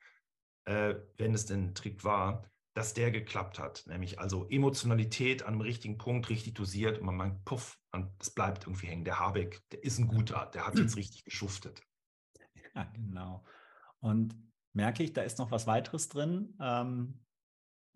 äh, 0.67 0.97
wenn 1.17 1.33
es 1.33 1.47
denn 1.47 1.69
ein 1.69 1.75
Trick 1.75 2.05
war, 2.05 2.45
dass 2.75 2.93
der 2.93 3.11
geklappt 3.11 3.59
hat. 3.59 3.85
Nämlich 3.87 4.19
also 4.19 4.47
Emotionalität 4.51 5.45
an 5.45 5.55
einem 5.55 5.61
richtigen 5.63 5.97
Punkt, 5.97 6.29
richtig 6.29 6.53
dosiert 6.55 6.99
und 6.99 7.07
man 7.07 7.17
meint, 7.17 7.45
puff, 7.47 7.81
es 8.21 8.31
bleibt 8.31 8.67
irgendwie 8.67 8.89
hängen. 8.89 9.05
Der 9.05 9.19
Habeck, 9.19 9.63
der 9.71 9.83
ist 9.83 9.99
ein 9.99 10.09
guter, 10.09 10.51
der 10.53 10.67
hat 10.67 10.79
jetzt 10.79 10.97
richtig 10.99 11.25
geschuftet. 11.25 11.81
Ja, 12.75 12.85
genau. 12.93 13.47
Und 14.01 14.37
merke 14.75 15.03
ich, 15.03 15.15
da 15.15 15.23
ist 15.23 15.39
noch 15.39 15.51
was 15.51 15.67
weiteres 15.67 16.11
drin. 16.11 16.55
Ähm, 16.61 17.24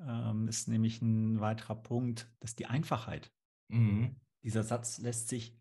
ähm, 0.00 0.48
ist 0.48 0.68
nämlich 0.68 1.02
ein 1.02 1.40
weiterer 1.40 1.76
Punkt, 1.76 2.30
das 2.40 2.50
ist 2.50 2.58
die 2.58 2.66
Einfachheit. 2.66 3.32
Mhm. 3.68 4.16
Dieser 4.42 4.62
Satz 4.62 4.98
lässt 4.98 5.28
sich 5.28 5.58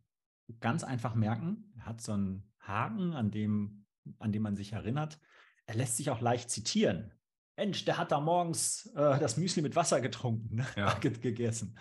ganz 0.59 0.83
einfach 0.83 1.15
merken. 1.15 1.71
Er 1.75 1.85
hat 1.85 2.01
so 2.01 2.13
einen 2.13 2.53
Haken, 2.59 3.13
an 3.13 3.31
dem, 3.31 3.85
an 4.19 4.31
dem 4.31 4.43
man 4.43 4.55
sich 4.55 4.73
erinnert. 4.73 5.19
Er 5.65 5.75
lässt 5.75 5.97
sich 5.97 6.09
auch 6.09 6.21
leicht 6.21 6.49
zitieren. 6.49 7.11
Mensch, 7.57 7.85
der 7.85 7.97
hat 7.97 8.11
da 8.11 8.19
morgens 8.19 8.85
äh, 8.95 9.19
das 9.19 9.35
Müsli 9.35 9.63
mit 9.63 9.75
Wasser 9.75 9.99
getrunken, 9.99 10.57
ne? 10.57 10.67
ja. 10.75 10.93
gegessen. 11.01 11.77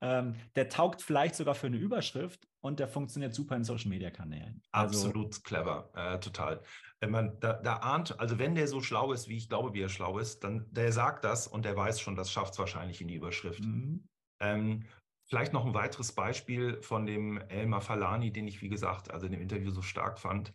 Ähm, 0.00 0.34
der 0.56 0.68
taugt 0.68 1.02
vielleicht 1.02 1.36
sogar 1.36 1.54
für 1.54 1.68
eine 1.68 1.76
Überschrift 1.76 2.48
und 2.60 2.80
der 2.80 2.88
funktioniert 2.88 3.32
super 3.32 3.54
in 3.54 3.62
Social 3.62 3.90
Media 3.90 4.10
Kanälen. 4.10 4.60
Also, 4.72 5.06
Absolut 5.06 5.44
clever, 5.44 5.88
äh, 5.94 6.18
total. 6.18 6.60
Wenn 6.98 7.12
man 7.12 7.38
da, 7.38 7.52
da, 7.54 7.76
ahnt, 7.76 8.18
also 8.18 8.40
wenn 8.40 8.56
der 8.56 8.66
so 8.66 8.80
schlau 8.80 9.12
ist, 9.12 9.28
wie 9.28 9.36
ich 9.36 9.48
glaube, 9.48 9.72
wie 9.72 9.82
er 9.82 9.88
schlau 9.88 10.18
ist, 10.18 10.42
dann 10.42 10.66
der 10.72 10.90
sagt 10.90 11.24
das 11.24 11.46
und 11.46 11.64
der 11.64 11.76
weiß 11.76 12.00
schon, 12.00 12.16
das 12.16 12.32
schafft 12.32 12.54
es 12.54 12.58
wahrscheinlich 12.58 13.00
in 13.00 13.06
die 13.06 13.14
Überschrift. 13.14 13.64
Mhm. 13.64 14.08
Ähm, 14.40 14.84
vielleicht 15.28 15.52
noch 15.52 15.64
ein 15.64 15.74
weiteres 15.74 16.10
Beispiel 16.10 16.82
von 16.82 17.06
dem 17.06 17.38
Elmar 17.48 17.82
Falani, 17.82 18.32
den 18.32 18.48
ich, 18.48 18.62
wie 18.62 18.68
gesagt, 18.68 19.12
also 19.12 19.26
in 19.26 19.32
dem 19.32 19.40
Interview 19.40 19.70
so 19.70 19.80
stark 19.80 20.18
fand. 20.18 20.52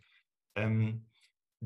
Ähm, 0.58 1.06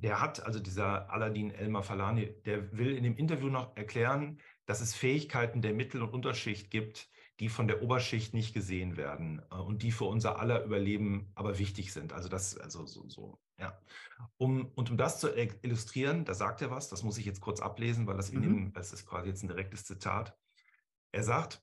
der 0.01 0.21
hat, 0.21 0.45
also 0.45 0.59
dieser 0.59 1.09
Aladdin 1.11 1.51
Elmar 1.51 1.83
Falani, 1.83 2.33
der 2.45 2.77
will 2.77 2.95
in 2.95 3.03
dem 3.03 3.17
Interview 3.17 3.49
noch 3.49 3.75
erklären, 3.75 4.39
dass 4.65 4.81
es 4.81 4.95
Fähigkeiten 4.95 5.61
der 5.61 5.73
Mittel- 5.73 6.01
und 6.01 6.13
Unterschicht 6.13 6.71
gibt, 6.71 7.09
die 7.39 7.49
von 7.49 7.67
der 7.67 7.81
Oberschicht 7.81 8.33
nicht 8.33 8.53
gesehen 8.53 8.97
werden 8.97 9.41
äh, 9.51 9.55
und 9.55 9.83
die 9.83 9.91
für 9.91 10.05
unser 10.05 10.39
aller 10.39 10.63
Überleben 10.63 11.31
aber 11.35 11.57
wichtig 11.57 11.93
sind. 11.93 12.13
Also 12.13 12.29
das, 12.29 12.57
also 12.57 12.85
so, 12.85 13.07
so 13.07 13.39
ja. 13.57 13.77
Um, 14.37 14.71
und 14.75 14.89
um 14.89 14.97
das 14.97 15.19
zu 15.19 15.29
illustrieren, 15.35 16.25
da 16.25 16.33
sagt 16.33 16.61
er 16.61 16.71
was, 16.71 16.89
das 16.89 17.03
muss 17.03 17.17
ich 17.17 17.25
jetzt 17.25 17.41
kurz 17.41 17.59
ablesen, 17.59 18.07
weil 18.07 18.17
das 18.17 18.29
in 18.29 18.39
mhm. 18.39 18.43
dem, 18.43 18.73
das 18.73 18.93
ist 18.93 19.05
quasi 19.05 19.29
jetzt 19.29 19.43
ein 19.43 19.47
direktes 19.47 19.85
Zitat. 19.85 20.37
Er 21.11 21.23
sagt, 21.23 21.61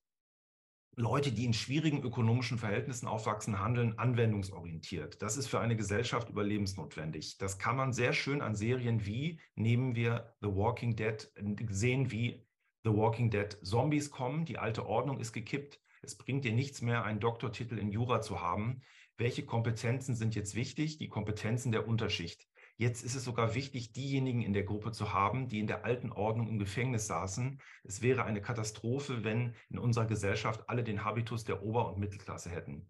Leute, 0.98 1.30
die 1.30 1.44
in 1.44 1.52
schwierigen 1.52 2.02
ökonomischen 2.02 2.56
Verhältnissen 2.56 3.06
aufwachsen, 3.06 3.60
handeln 3.60 3.98
anwendungsorientiert. 3.98 5.20
Das 5.20 5.36
ist 5.36 5.46
für 5.46 5.60
eine 5.60 5.76
Gesellschaft 5.76 6.30
überlebensnotwendig. 6.30 7.36
Das 7.36 7.58
kann 7.58 7.76
man 7.76 7.92
sehr 7.92 8.14
schön 8.14 8.40
an 8.40 8.54
Serien 8.54 9.04
wie, 9.04 9.38
nehmen 9.56 9.94
wir 9.94 10.34
The 10.40 10.48
Walking 10.48 10.96
Dead, 10.96 11.30
sehen, 11.68 12.10
wie 12.10 12.46
The 12.84 12.92
Walking 12.92 13.30
Dead 13.30 13.58
Zombies 13.62 14.10
kommen, 14.10 14.46
die 14.46 14.58
alte 14.58 14.86
Ordnung 14.86 15.20
ist 15.20 15.34
gekippt. 15.34 15.80
Es 16.00 16.16
bringt 16.16 16.46
dir 16.46 16.52
nichts 16.52 16.80
mehr, 16.80 17.04
einen 17.04 17.20
Doktortitel 17.20 17.76
in 17.76 17.90
Jura 17.90 18.22
zu 18.22 18.40
haben. 18.40 18.80
Welche 19.18 19.44
Kompetenzen 19.44 20.14
sind 20.14 20.34
jetzt 20.34 20.54
wichtig? 20.54 20.96
Die 20.96 21.08
Kompetenzen 21.08 21.72
der 21.72 21.86
Unterschicht. 21.86 22.46
Jetzt 22.78 23.02
ist 23.02 23.14
es 23.14 23.24
sogar 23.24 23.54
wichtig, 23.54 23.92
diejenigen 23.92 24.42
in 24.42 24.52
der 24.52 24.64
Gruppe 24.64 24.92
zu 24.92 25.14
haben, 25.14 25.48
die 25.48 25.60
in 25.60 25.66
der 25.66 25.84
alten 25.84 26.12
Ordnung 26.12 26.48
im 26.48 26.58
Gefängnis 26.58 27.06
saßen. 27.06 27.60
Es 27.84 28.02
wäre 28.02 28.24
eine 28.24 28.42
Katastrophe, 28.42 29.24
wenn 29.24 29.54
in 29.70 29.78
unserer 29.78 30.04
Gesellschaft 30.04 30.68
alle 30.68 30.84
den 30.84 31.02
Habitus 31.04 31.44
der 31.44 31.62
Ober- 31.62 31.88
und 31.88 31.98
Mittelklasse 31.98 32.50
hätten. 32.50 32.88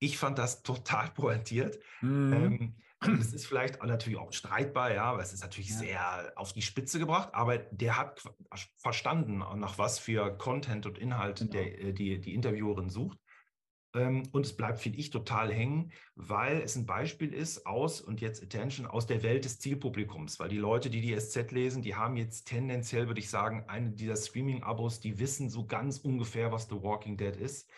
Ich 0.00 0.18
fand 0.18 0.38
das 0.38 0.62
total 0.62 1.10
pointiert. 1.14 1.78
Mhm. 2.00 2.32
Ähm, 2.32 3.20
es 3.20 3.32
ist 3.32 3.46
vielleicht 3.46 3.80
auch 3.80 3.86
natürlich 3.86 4.18
auch 4.18 4.32
streitbar, 4.32 4.92
ja, 4.92 5.04
aber 5.04 5.22
es 5.22 5.32
ist 5.32 5.42
natürlich 5.42 5.70
ja. 5.70 5.76
sehr 5.76 6.32
auf 6.36 6.52
die 6.52 6.62
Spitze 6.62 6.98
gebracht. 6.98 7.30
Aber 7.34 7.58
der 7.58 7.98
hat 7.98 8.22
verstanden, 8.78 9.38
nach 9.38 9.78
was 9.78 9.98
für 9.98 10.36
Content 10.38 10.86
und 10.86 10.98
Inhalt 10.98 11.38
genau. 11.38 11.52
der, 11.52 11.80
äh, 11.80 11.92
die, 11.92 12.20
die 12.20 12.34
Interviewerin 12.34 12.88
sucht. 12.88 13.18
Ähm, 13.94 14.24
und 14.32 14.44
es 14.44 14.56
bleibt, 14.56 14.80
finde 14.80 14.98
ich, 14.98 15.10
total 15.10 15.52
hängen, 15.52 15.92
weil 16.16 16.60
es 16.60 16.76
ein 16.76 16.84
Beispiel 16.84 17.32
ist 17.32 17.64
aus, 17.64 18.00
und 18.00 18.20
jetzt 18.20 18.42
Attention, 18.42 18.86
aus 18.86 19.06
der 19.06 19.22
Welt 19.22 19.44
des 19.44 19.60
Zielpublikums. 19.60 20.40
Weil 20.40 20.48
die 20.48 20.58
Leute, 20.58 20.90
die 20.90 21.00
die 21.00 21.18
SZ 21.18 21.52
lesen, 21.52 21.82
die 21.82 21.94
haben 21.94 22.16
jetzt 22.16 22.46
tendenziell, 22.46 23.06
würde 23.06 23.20
ich 23.20 23.30
sagen, 23.30 23.64
eine 23.68 23.92
dieser 23.92 24.16
Streaming-Abos, 24.16 25.00
die 25.00 25.18
wissen 25.18 25.48
so 25.48 25.66
ganz 25.66 25.98
ungefähr, 25.98 26.50
was 26.50 26.68
The 26.68 26.82
Walking 26.82 27.16
Dead 27.16 27.36
ist. 27.36 27.70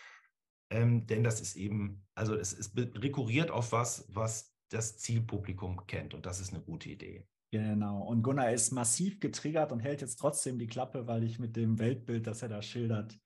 Ähm, 0.69 1.05
denn 1.05 1.23
das 1.23 1.39
ist 1.39 1.55
eben, 1.55 2.03
also 2.15 2.35
es, 2.35 2.51
es 2.51 2.75
rekurriert 2.75 3.51
auf 3.51 3.71
was, 3.71 4.05
was 4.09 4.53
das 4.69 4.97
Zielpublikum 4.97 5.85
kennt. 5.85 6.13
Und 6.13 6.25
das 6.25 6.39
ist 6.39 6.53
eine 6.53 6.63
gute 6.63 6.89
Idee. 6.89 7.25
Genau. 7.51 8.03
Und 8.03 8.23
Gunnar 8.23 8.51
ist 8.51 8.71
massiv 8.71 9.19
getriggert 9.19 9.71
und 9.71 9.79
hält 9.79 10.01
jetzt 10.01 10.17
trotzdem 10.17 10.59
die 10.59 10.67
Klappe, 10.67 11.07
weil 11.07 11.23
ich 11.23 11.39
mit 11.39 11.55
dem 11.55 11.79
Weltbild, 11.79 12.27
das 12.27 12.41
er 12.41 12.49
da 12.49 12.61
schildert, 12.61 13.17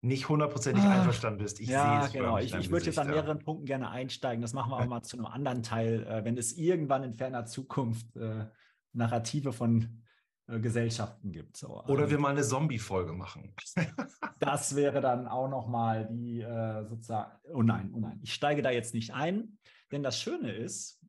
nicht 0.00 0.28
hundertprozentig 0.28 0.84
ah, 0.84 0.98
einverstanden 0.98 1.42
bist. 1.42 1.60
Ich 1.60 1.68
ja, 1.68 2.00
sehe 2.00 2.06
es 2.06 2.12
genau. 2.12 2.38
Ich, 2.38 2.54
ich 2.54 2.70
würde 2.70 2.86
jetzt 2.86 2.98
an 2.98 3.08
mehreren. 3.08 3.38
Punkten 3.40 3.66
gerne 3.66 3.90
einsteigen. 3.90 4.42
Das 4.42 4.52
machen 4.52 4.70
wir 4.70 4.76
aber 4.76 4.86
mal 4.86 5.02
zu 5.02 5.16
einem 5.16 5.26
anderen 5.26 5.62
Teil, 5.62 6.06
äh, 6.06 6.24
wenn 6.24 6.36
es 6.36 6.56
irgendwann 6.56 7.02
in 7.02 7.14
ferner 7.14 7.46
Zukunft 7.46 8.16
äh, 8.16 8.46
Narrative 8.92 9.52
von 9.52 10.02
äh, 10.46 10.60
Gesellschaften 10.60 11.32
gibt. 11.32 11.56
So. 11.56 11.82
Oder 11.84 12.04
ähm, 12.04 12.10
wir 12.10 12.18
mal 12.18 12.30
eine 12.30 12.42
Zombie-Folge 12.42 13.12
machen. 13.12 13.54
das 14.38 14.76
wäre 14.76 15.00
dann 15.00 15.26
auch 15.26 15.48
nochmal 15.48 16.08
die 16.10 16.40
äh, 16.40 16.86
sozusagen, 16.86 17.32
oh 17.52 17.62
nein, 17.62 17.90
oh 17.92 18.00
nein, 18.00 18.20
ich 18.22 18.32
steige 18.32 18.62
da 18.62 18.70
jetzt 18.70 18.94
nicht 18.94 19.12
ein, 19.12 19.58
denn 19.92 20.02
das 20.02 20.20
Schöne 20.20 20.52
ist, 20.52 21.00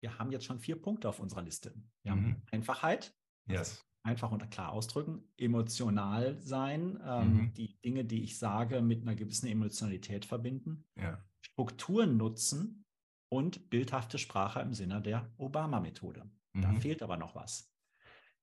wir 0.00 0.18
haben 0.18 0.30
jetzt 0.30 0.44
schon 0.44 0.60
vier 0.60 0.80
Punkte 0.80 1.08
auf 1.08 1.18
unserer 1.18 1.42
Liste. 1.42 1.74
Wir 2.02 2.14
mhm. 2.14 2.16
haben 2.16 2.42
Einfachheit, 2.52 3.14
yes. 3.46 3.84
Einfach 4.02 4.30
und 4.30 4.50
klar 4.50 4.72
ausdrücken, 4.72 5.22
emotional 5.36 6.40
sein, 6.40 6.98
ähm, 7.04 7.34
mhm. 7.34 7.54
die 7.54 7.80
Dinge, 7.80 8.04
die 8.04 8.22
ich 8.22 8.38
sage, 8.38 8.80
mit 8.80 9.02
einer 9.02 9.14
gewissen 9.14 9.48
Emotionalität 9.48 10.24
verbinden, 10.24 10.86
ja. 10.96 11.22
Strukturen 11.40 12.16
nutzen 12.16 12.84
und 13.28 13.70
bildhafte 13.70 14.18
Sprache 14.18 14.60
im 14.60 14.74
Sinne 14.74 15.02
der 15.02 15.30
Obama-Methode. 15.36 16.30
Mhm. 16.52 16.62
Da 16.62 16.72
fehlt 16.74 17.02
aber 17.02 17.16
noch 17.16 17.34
was. 17.34 17.70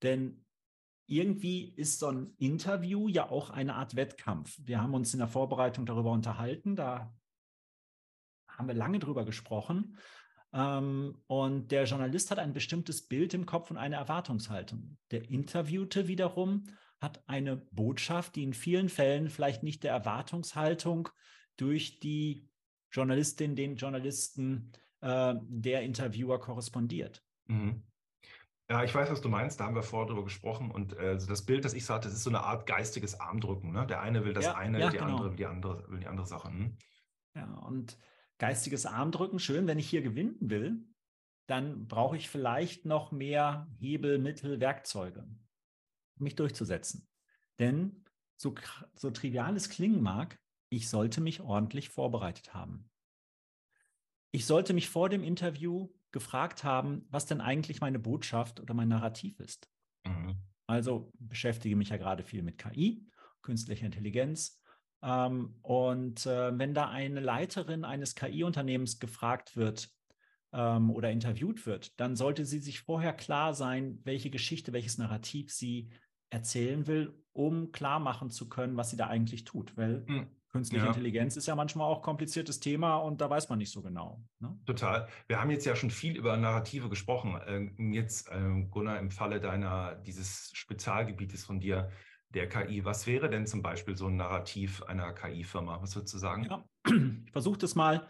Denn 0.01 0.45
irgendwie 1.07 1.73
ist 1.75 1.99
so 1.99 2.07
ein 2.07 2.33
Interview 2.37 3.07
ja 3.07 3.29
auch 3.29 3.49
eine 3.49 3.75
Art 3.75 3.95
Wettkampf. 3.95 4.59
Wir 4.63 4.81
haben 4.81 4.93
uns 4.93 5.13
in 5.13 5.19
der 5.19 5.27
Vorbereitung 5.27 5.85
darüber 5.85 6.11
unterhalten, 6.11 6.75
da 6.75 7.15
haben 8.47 8.67
wir 8.67 8.75
lange 8.75 8.99
drüber 8.99 9.25
gesprochen. 9.25 9.97
Ähm, 10.55 11.17
und 11.27 11.71
der 11.71 11.83
Journalist 11.83 12.31
hat 12.31 12.39
ein 12.39 12.53
bestimmtes 12.53 13.07
Bild 13.07 13.33
im 13.33 13.45
Kopf 13.45 13.69
und 13.71 13.77
eine 13.77 13.97
Erwartungshaltung. 13.97 14.97
Der 15.11 15.29
Interviewte 15.29 16.07
wiederum 16.07 16.63
hat 17.01 17.21
eine 17.27 17.57
Botschaft, 17.57 18.37
die 18.37 18.43
in 18.43 18.53
vielen 18.53 18.87
Fällen 18.87 19.29
vielleicht 19.29 19.63
nicht 19.63 19.83
der 19.83 19.91
Erwartungshaltung 19.91 21.09
durch 21.57 21.99
die 21.99 22.47
Journalistin, 22.89 23.57
den 23.57 23.75
Journalisten, 23.75 24.71
äh, 25.01 25.35
der 25.41 25.81
Interviewer 25.81 26.39
korrespondiert. 26.39 27.21
Mhm. 27.47 27.83
Ja, 28.69 28.83
ich 28.83 28.95
weiß, 28.95 29.11
was 29.11 29.21
du 29.21 29.27
meinst. 29.27 29.59
Da 29.59 29.65
haben 29.65 29.75
wir 29.75 29.83
vorher 29.83 30.07
drüber 30.07 30.23
gesprochen. 30.23 30.71
Und 30.71 30.93
äh, 30.93 31.09
also 31.09 31.27
das 31.27 31.45
Bild, 31.45 31.65
das 31.65 31.73
ich 31.73 31.85
sagte, 31.85 32.07
das 32.07 32.15
ist 32.15 32.23
so 32.23 32.29
eine 32.29 32.41
Art 32.41 32.65
geistiges 32.65 33.19
Armdrücken. 33.19 33.73
Ne? 33.73 33.85
Der 33.85 34.01
eine 34.01 34.23
will 34.23 34.33
das 34.33 34.45
ja, 34.45 34.55
eine, 34.55 34.79
ja, 34.79 34.89
die 34.89 34.97
genau. 34.97 35.09
andere 35.09 35.29
will 35.31 35.35
die 35.35 35.45
andere, 35.45 35.85
will 35.89 35.99
die 35.99 36.07
andere 36.07 36.25
Sache. 36.25 36.47
Hm? 36.47 36.77
Ja, 37.35 37.53
und 37.67 37.97
geistiges 38.37 38.85
Armdrücken, 38.85 39.39
schön, 39.39 39.67
wenn 39.67 39.79
ich 39.79 39.89
hier 39.89 40.01
gewinnen 40.01 40.37
will, 40.39 40.85
dann 41.47 41.87
brauche 41.87 42.17
ich 42.17 42.29
vielleicht 42.29 42.85
noch 42.85 43.11
mehr 43.11 43.67
Hebel, 43.77 44.17
Mittel, 44.17 44.59
Werkzeuge, 44.59 45.21
um 45.21 46.23
mich 46.23 46.35
durchzusetzen. 46.35 47.07
Denn 47.59 48.03
so, 48.37 48.55
so 48.95 49.11
trivial 49.11 49.55
es 49.55 49.69
klingen 49.69 50.01
mag, 50.01 50.39
ich 50.69 50.89
sollte 50.89 51.21
mich 51.21 51.41
ordentlich 51.41 51.89
vorbereitet 51.89 52.53
haben. 52.53 52.89
Ich 54.31 54.45
sollte 54.45 54.73
mich 54.73 54.89
vor 54.89 55.07
dem 55.07 55.23
Interview 55.23 55.89
gefragt 56.11 56.63
haben, 56.63 57.05
was 57.09 57.25
denn 57.25 57.41
eigentlich 57.41 57.79
meine 57.79 57.99
Botschaft 57.99 58.59
oder 58.59 58.73
mein 58.73 58.89
Narrativ 58.89 59.39
ist. 59.39 59.69
Mhm. 60.05 60.35
Also 60.67 61.11
beschäftige 61.19 61.75
mich 61.75 61.89
ja 61.89 61.97
gerade 61.97 62.23
viel 62.23 62.41
mit 62.41 62.57
KI, 62.57 63.07
künstlicher 63.41 63.85
Intelligenz. 63.85 64.61
Ähm, 65.05 65.53
und 65.61 66.25
äh, 66.25 66.57
wenn 66.57 66.73
da 66.73 66.89
eine 66.89 67.19
Leiterin 67.19 67.85
eines 67.85 68.15
KI-Unternehmens 68.15 68.99
gefragt 68.99 69.55
wird 69.55 69.89
ähm, 70.51 70.89
oder 70.89 71.11
interviewt 71.11 71.67
wird, 71.67 71.99
dann 71.99 72.15
sollte 72.15 72.43
sie 72.43 72.59
sich 72.59 72.81
vorher 72.81 73.13
klar 73.13 73.53
sein, 73.53 73.99
welche 74.03 74.31
Geschichte, 74.31 74.73
welches 74.73 74.97
Narrativ 74.97 75.53
sie 75.53 75.91
erzählen 76.31 76.87
will, 76.87 77.13
um 77.33 77.71
klar 77.71 77.99
machen 77.99 78.31
zu 78.31 78.49
können, 78.49 78.77
was 78.77 78.89
sie 78.89 78.97
da 78.97 79.05
eigentlich 79.05 79.43
tut. 79.43 79.77
Weil 79.77 80.03
mhm. 80.07 80.27
Künstliche 80.49 80.85
ja. 80.85 80.89
Intelligenz 80.89 81.37
ist 81.37 81.47
ja 81.47 81.55
manchmal 81.55 81.87
auch 81.87 82.01
kompliziertes 82.01 82.59
Thema 82.59 82.95
und 82.97 83.21
da 83.21 83.29
weiß 83.29 83.49
man 83.49 83.59
nicht 83.59 83.71
so 83.71 83.81
genau. 83.83 84.23
Ne? 84.39 84.57
Total. 84.65 85.07
Wir 85.27 85.39
haben 85.39 85.51
jetzt 85.51 85.65
ja 85.65 85.75
schon 85.75 85.91
viel 85.91 86.15
über 86.15 86.35
Narrative 86.37 86.89
gesprochen. 86.89 87.39
Ähm, 87.45 87.93
jetzt, 87.93 88.29
ähm, 88.31 88.71
Gunnar, 88.71 88.97
im 88.97 89.11
Falle 89.11 89.39
deiner, 89.39 89.95
dieses 89.95 90.51
Spezialgebietes 90.53 91.43
von 91.43 91.59
dir, 91.59 91.91
der 92.35 92.47
KI, 92.47 92.85
was 92.85 93.07
wäre 93.07 93.29
denn 93.29 93.47
zum 93.47 93.61
Beispiel 93.61 93.95
so 93.95 94.07
ein 94.07 94.17
Narrativ 94.17 94.83
einer 94.83 95.13
KI-Firma? 95.13 95.81
Was 95.81 95.95
würdest 95.95 96.13
du 96.13 96.17
sagen? 96.19 96.43
Ja. 96.43 96.63
Ich 97.25 97.31
versuche 97.31 97.57
das 97.57 97.75
mal, 97.75 98.07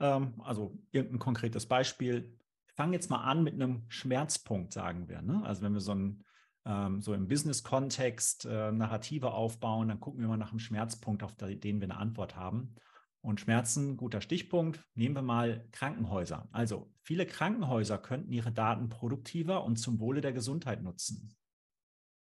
ähm, 0.00 0.40
also 0.44 0.78
irgendein 0.90 1.18
konkretes 1.18 1.66
Beispiel. 1.66 2.36
Ich 2.68 2.74
fange 2.74 2.92
jetzt 2.92 3.10
mal 3.10 3.24
an 3.24 3.42
mit 3.42 3.54
einem 3.54 3.84
Schmerzpunkt, 3.88 4.72
sagen 4.72 5.08
wir. 5.08 5.22
Ne? 5.22 5.42
Also 5.44 5.62
wenn 5.62 5.72
wir 5.72 5.80
so 5.80 5.94
ein 5.94 6.24
ähm, 6.68 7.00
so 7.00 7.14
im 7.14 7.26
Business-Kontext 7.26 8.44
äh, 8.44 8.70
Narrative 8.70 9.32
aufbauen, 9.32 9.88
dann 9.88 10.00
gucken 10.00 10.20
wir 10.20 10.28
mal 10.28 10.36
nach 10.36 10.50
einem 10.50 10.58
Schmerzpunkt, 10.58 11.22
auf 11.22 11.34
den 11.34 11.80
wir 11.80 11.86
eine 11.86 11.96
Antwort 11.96 12.36
haben. 12.36 12.74
Und 13.20 13.40
Schmerzen, 13.40 13.96
guter 13.96 14.20
Stichpunkt, 14.20 14.84
nehmen 14.94 15.14
wir 15.14 15.22
mal 15.22 15.66
Krankenhäuser. 15.72 16.48
Also 16.52 16.92
viele 17.02 17.26
Krankenhäuser 17.26 17.98
könnten 17.98 18.32
ihre 18.32 18.52
Daten 18.52 18.88
produktiver 18.88 19.64
und 19.64 19.76
zum 19.76 19.98
Wohle 19.98 20.20
der 20.20 20.32
Gesundheit 20.32 20.82
nutzen. 20.82 21.34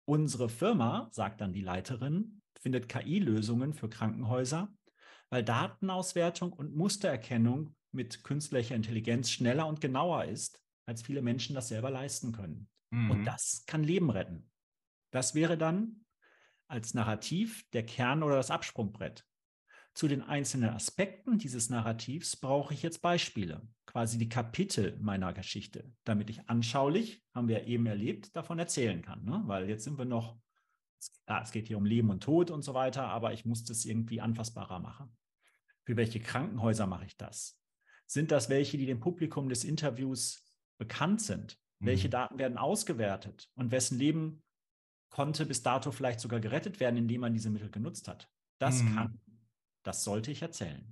Unsere 0.07 0.49
Firma, 0.49 1.09
sagt 1.13 1.41
dann 1.41 1.53
die 1.53 1.63
Leiterin, 1.63 2.43
findet 2.61 2.89
KI-Lösungen 2.89 3.75
für 3.75 3.89
Krankenhäuser, 3.89 4.73
weil 5.31 5.43
Datenauswertung 5.43 6.53
und 6.53 6.75
Mustererkennung 6.75 7.75
mit 7.93 8.25
künstlicher 8.25 8.75
Intelligenz 8.75 9.31
schneller 9.31 9.67
und 9.67 9.81
genauer 9.81 10.25
ist, 10.25 10.61
als 10.87 11.03
viele 11.03 11.23
Menschen 11.23 11.55
das 11.55 11.69
selber 11.69 11.91
leisten 11.91 12.33
können. 12.33 12.69
Mhm. 12.91 13.11
Und 13.11 13.25
das 13.25 13.65
kann 13.67 13.83
Leben 13.83 14.11
retten. 14.11 14.51
Das 15.11 15.35
wäre 15.35 15.57
dann 15.57 16.05
als 16.69 16.95
Narrativ 16.95 17.65
der 17.73 17.87
Kern 17.87 18.23
oder 18.23 18.37
das 18.37 18.51
Absprungbrett. 18.51 19.25
Zu 19.95 20.09
den 20.09 20.23
einzelnen 20.23 20.71
Aspekten 20.71 21.39
dieses 21.39 21.71
Narrativs 21.71 22.35
brauche 22.35 22.75
ich 22.75 22.83
jetzt 22.83 23.01
Beispiele, 23.01 23.63
quasi 23.87 24.19
die 24.19 24.29
Kapitel 24.29 24.99
meiner 25.01 25.33
Geschichte, 25.33 25.93
damit 26.03 26.31
ich 26.31 26.49
anschaulich, 26.49 27.25
haben 27.33 27.47
wir 27.47 27.65
eben 27.69 27.87
erlebt, 27.87 28.35
davon 28.35 28.59
erzählen 28.59 29.03
kann. 29.03 29.25
Ne? 29.25 29.43
Weil 29.47 29.69
jetzt 29.69 29.85
sind 29.85 29.97
wir 29.97 30.05
noch, 30.05 30.37
klar, 31.27 31.43
es 31.43 31.53
geht 31.53 31.69
hier 31.69 31.79
um 31.79 31.85
Leben 31.85 32.11
und 32.11 32.25
Tod 32.25 32.51
und 32.51 32.63
so 32.63 32.75
weiter, 32.75 33.05
aber 33.05 33.33
ich 33.33 33.45
muss 33.45 33.65
das 33.65 33.85
irgendwie 33.85 34.21
anfassbarer 34.21 34.81
machen. 34.81 35.17
Für 35.85 35.97
welche 35.97 36.19
Krankenhäuser 36.19 36.89
mache 36.89 37.05
ich 37.05 37.17
das? 37.17 37.61
Sind 38.07 38.33
das 38.33 38.49
welche, 38.49 38.77
die 38.77 38.87
dem 38.87 38.99
Publikum 38.99 39.49
des 39.49 39.63
Interviews 39.63 40.45
bekannt 40.77 41.21
sind? 41.21 41.57
Welche 41.79 42.09
mhm. 42.09 42.13
Daten 42.13 42.39
werden 42.39 42.59
ausgewertet 42.59 43.49
und 43.55 43.71
wessen 43.71 43.99
Leben 43.99 44.43
konnte 45.09 45.47
bis 45.47 45.63
dato 45.63 45.93
vielleicht 45.93 46.19
sogar 46.19 46.41
gerettet 46.41 46.81
werden, 46.81 46.97
indem 46.97 47.21
man 47.21 47.33
diese 47.33 47.51
Mittel 47.51 47.71
genutzt 47.71 48.09
hat? 48.09 48.29
Das 48.59 48.83
mhm. 48.83 48.95
kann, 48.95 49.21
das 49.85 50.03
sollte 50.03 50.31
ich 50.33 50.43
erzählen. 50.43 50.85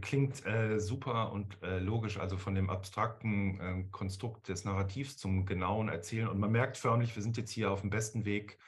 Klingt 0.00 0.44
äh, 0.44 0.80
super 0.80 1.32
und 1.32 1.62
äh, 1.62 1.78
logisch, 1.78 2.18
also 2.18 2.36
von 2.36 2.56
dem 2.56 2.70
abstrakten 2.70 3.60
äh, 3.60 3.84
Konstrukt 3.92 4.48
des 4.48 4.64
Narrativs 4.64 5.16
zum 5.16 5.46
genauen 5.46 5.88
Erzählen. 5.88 6.26
Und 6.26 6.40
man 6.40 6.50
merkt 6.50 6.76
förmlich, 6.76 7.14
wir 7.14 7.22
sind 7.22 7.36
jetzt 7.36 7.52
hier 7.52 7.70
auf 7.70 7.82
dem 7.82 7.90
besten 7.90 8.24
Weg 8.24 8.58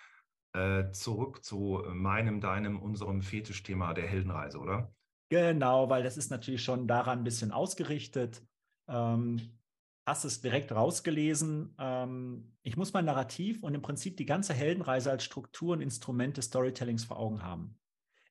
äh, 0.53 0.90
zurück 0.92 1.44
zu 1.44 1.83
meinem, 1.88 2.40
deinem, 2.40 2.81
unserem 2.81 3.23
Fetischthema 3.23 3.94
der 3.94 4.07
Heldenreise, 4.07 4.59
oder? 4.59 4.94
Genau, 5.29 5.90
weil 5.90 6.05
das 6.05 6.16
ist 6.16 6.31
natürlich 6.31 6.62
schon 6.62 6.87
daran 6.87 7.18
ein 7.18 7.25
bisschen 7.25 7.51
ausgerichtet. 7.51 8.42
Ähm, 8.88 9.59
hast 10.07 10.25
es 10.25 10.40
direkt 10.40 10.73
rausgelesen. 10.73 11.75
Ähm, 11.79 12.57
ich 12.62 12.77
muss 12.77 12.92
mein 12.92 13.05
Narrativ 13.05 13.62
und 13.62 13.75
im 13.75 13.83
Prinzip 13.83 14.16
die 14.16 14.25
ganze 14.25 14.55
Heldenreise 14.55 15.11
als 15.11 15.25
Struktur 15.25 15.75
und 15.75 15.83
Instrument 15.83 16.37
des 16.37 16.47
Storytellings 16.47 17.05
vor 17.05 17.18
Augen 17.18 17.42
haben. 17.42 17.79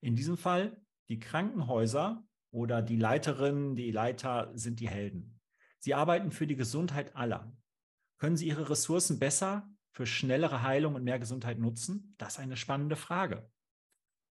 In 0.02 0.16
diesem 0.16 0.38
Fall 0.38 0.82
die 1.10 1.20
Krankenhäuser 1.20 2.24
oder 2.52 2.82
die 2.82 2.98
Leiterinnen, 2.98 3.76
die 3.76 3.92
Leiter 3.92 4.52
sind 4.56 4.80
die 4.80 4.90
Helden. 4.90 5.40
Sie 5.80 5.94
arbeiten 5.94 6.32
für 6.32 6.48
die 6.48 6.56
Gesundheit 6.56 7.16
aller. 7.16 7.52
Können 8.18 8.38
sie 8.38 8.48
ihre 8.48 8.70
Ressourcen 8.70 9.20
besser 9.20 9.70
für 9.92 10.06
schnellere 10.06 10.64
Heilung 10.64 10.96
und 10.96 11.04
mehr 11.04 11.20
Gesundheit 11.20 11.60
nutzen? 11.60 12.16
Das 12.18 12.34
ist 12.34 12.40
eine 12.40 12.58
spannende 12.58 12.96
Frage. 12.96 13.50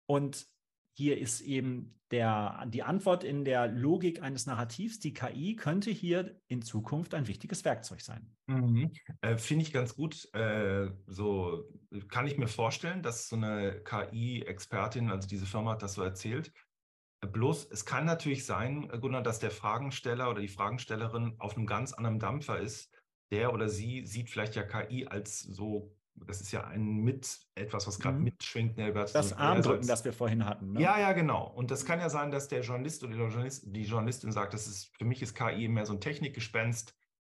Und 0.07 0.47
hier 0.95 1.19
ist 1.19 1.41
eben 1.41 1.99
der, 2.11 2.67
die 2.69 2.83
Antwort 2.83 3.25
in 3.25 3.45
der 3.45 3.69
Logik 3.69 4.23
eines 4.23 4.47
Narrativs. 4.47 5.01
Die 5.01 5.15
KI 5.15 5.57
könnte 5.57 5.91
hier 5.91 6.39
in 6.49 6.61
Zukunft 6.61 7.15
ein 7.15 7.27
wichtiges 7.27 7.65
Werkzeug 7.65 8.03
sein. 8.03 8.37
Mhm. 8.47 8.93
Äh, 9.23 9.39
Finde 9.39 9.65
ich 9.65 9.73
ganz 9.73 9.97
gut. 9.97 10.29
Äh, 10.35 10.91
so 11.07 11.65
kann 12.09 12.27
ich 12.27 12.37
mir 12.37 12.49
vorstellen, 12.49 13.03
dass 13.03 13.29
so 13.29 13.37
eine 13.37 13.83
KI-Expertin, 13.83 15.11
also 15.11 15.27
diese 15.27 15.47
Firma 15.47 15.73
hat 15.73 15.83
das 15.83 15.95
so 15.95 16.03
erzählt. 16.03 16.53
Bloß, 17.21 17.69
es 17.71 17.87
kann 17.87 18.05
natürlich 18.05 18.45
sein, 18.45 18.89
Gunnar, 19.01 19.23
dass 19.23 19.39
der 19.39 19.53
Fragensteller 19.53 20.29
oder 20.29 20.41
die 20.41 20.49
Fragenstellerin 20.49 21.37
auf 21.39 21.57
einem 21.57 21.67
ganz 21.67 21.93
anderen 21.93 22.19
Dampfer 22.19 22.59
ist. 22.59 22.91
Der 23.31 23.55
oder 23.55 23.71
sie 23.71 24.05
sieht 24.05 24.29
vielleicht 24.29 24.57
ja 24.57 24.65
KI 24.65 25.07
als 25.07 25.41
so 25.41 25.97
das 26.15 26.41
ist 26.41 26.53
ja 26.53 26.65
ein 26.65 26.99
mit 26.99 27.39
etwas, 27.55 27.87
was 27.87 27.99
gerade 27.99 28.19
mhm. 28.19 28.25
mitschwingt. 28.25 28.77
Ne, 28.77 28.93
das 28.93 29.33
Armdrücken, 29.33 29.87
das 29.87 30.05
wir 30.05 30.13
vorhin 30.13 30.45
hatten. 30.45 30.73
Ne? 30.73 30.81
Ja, 30.81 30.99
ja, 30.99 31.13
genau. 31.13 31.47
Und 31.47 31.71
das 31.71 31.85
kann 31.85 31.99
ja 32.01 32.09
sein, 32.09 32.31
dass 32.31 32.49
der 32.49 32.63
Journalist 32.63 33.03
oder 33.05 33.15
die 33.15 33.83
Journalistin 33.83 34.33
sagt, 34.33 34.55
das 34.55 34.67
ist 34.67 34.95
für 34.97 35.05
mich 35.05 35.23
ist 35.23 35.35
KI 35.35 35.69
mehr 35.69 35.87
so 35.87 35.93
ein 35.95 36.01
Technikgespenst, 36.01 36.95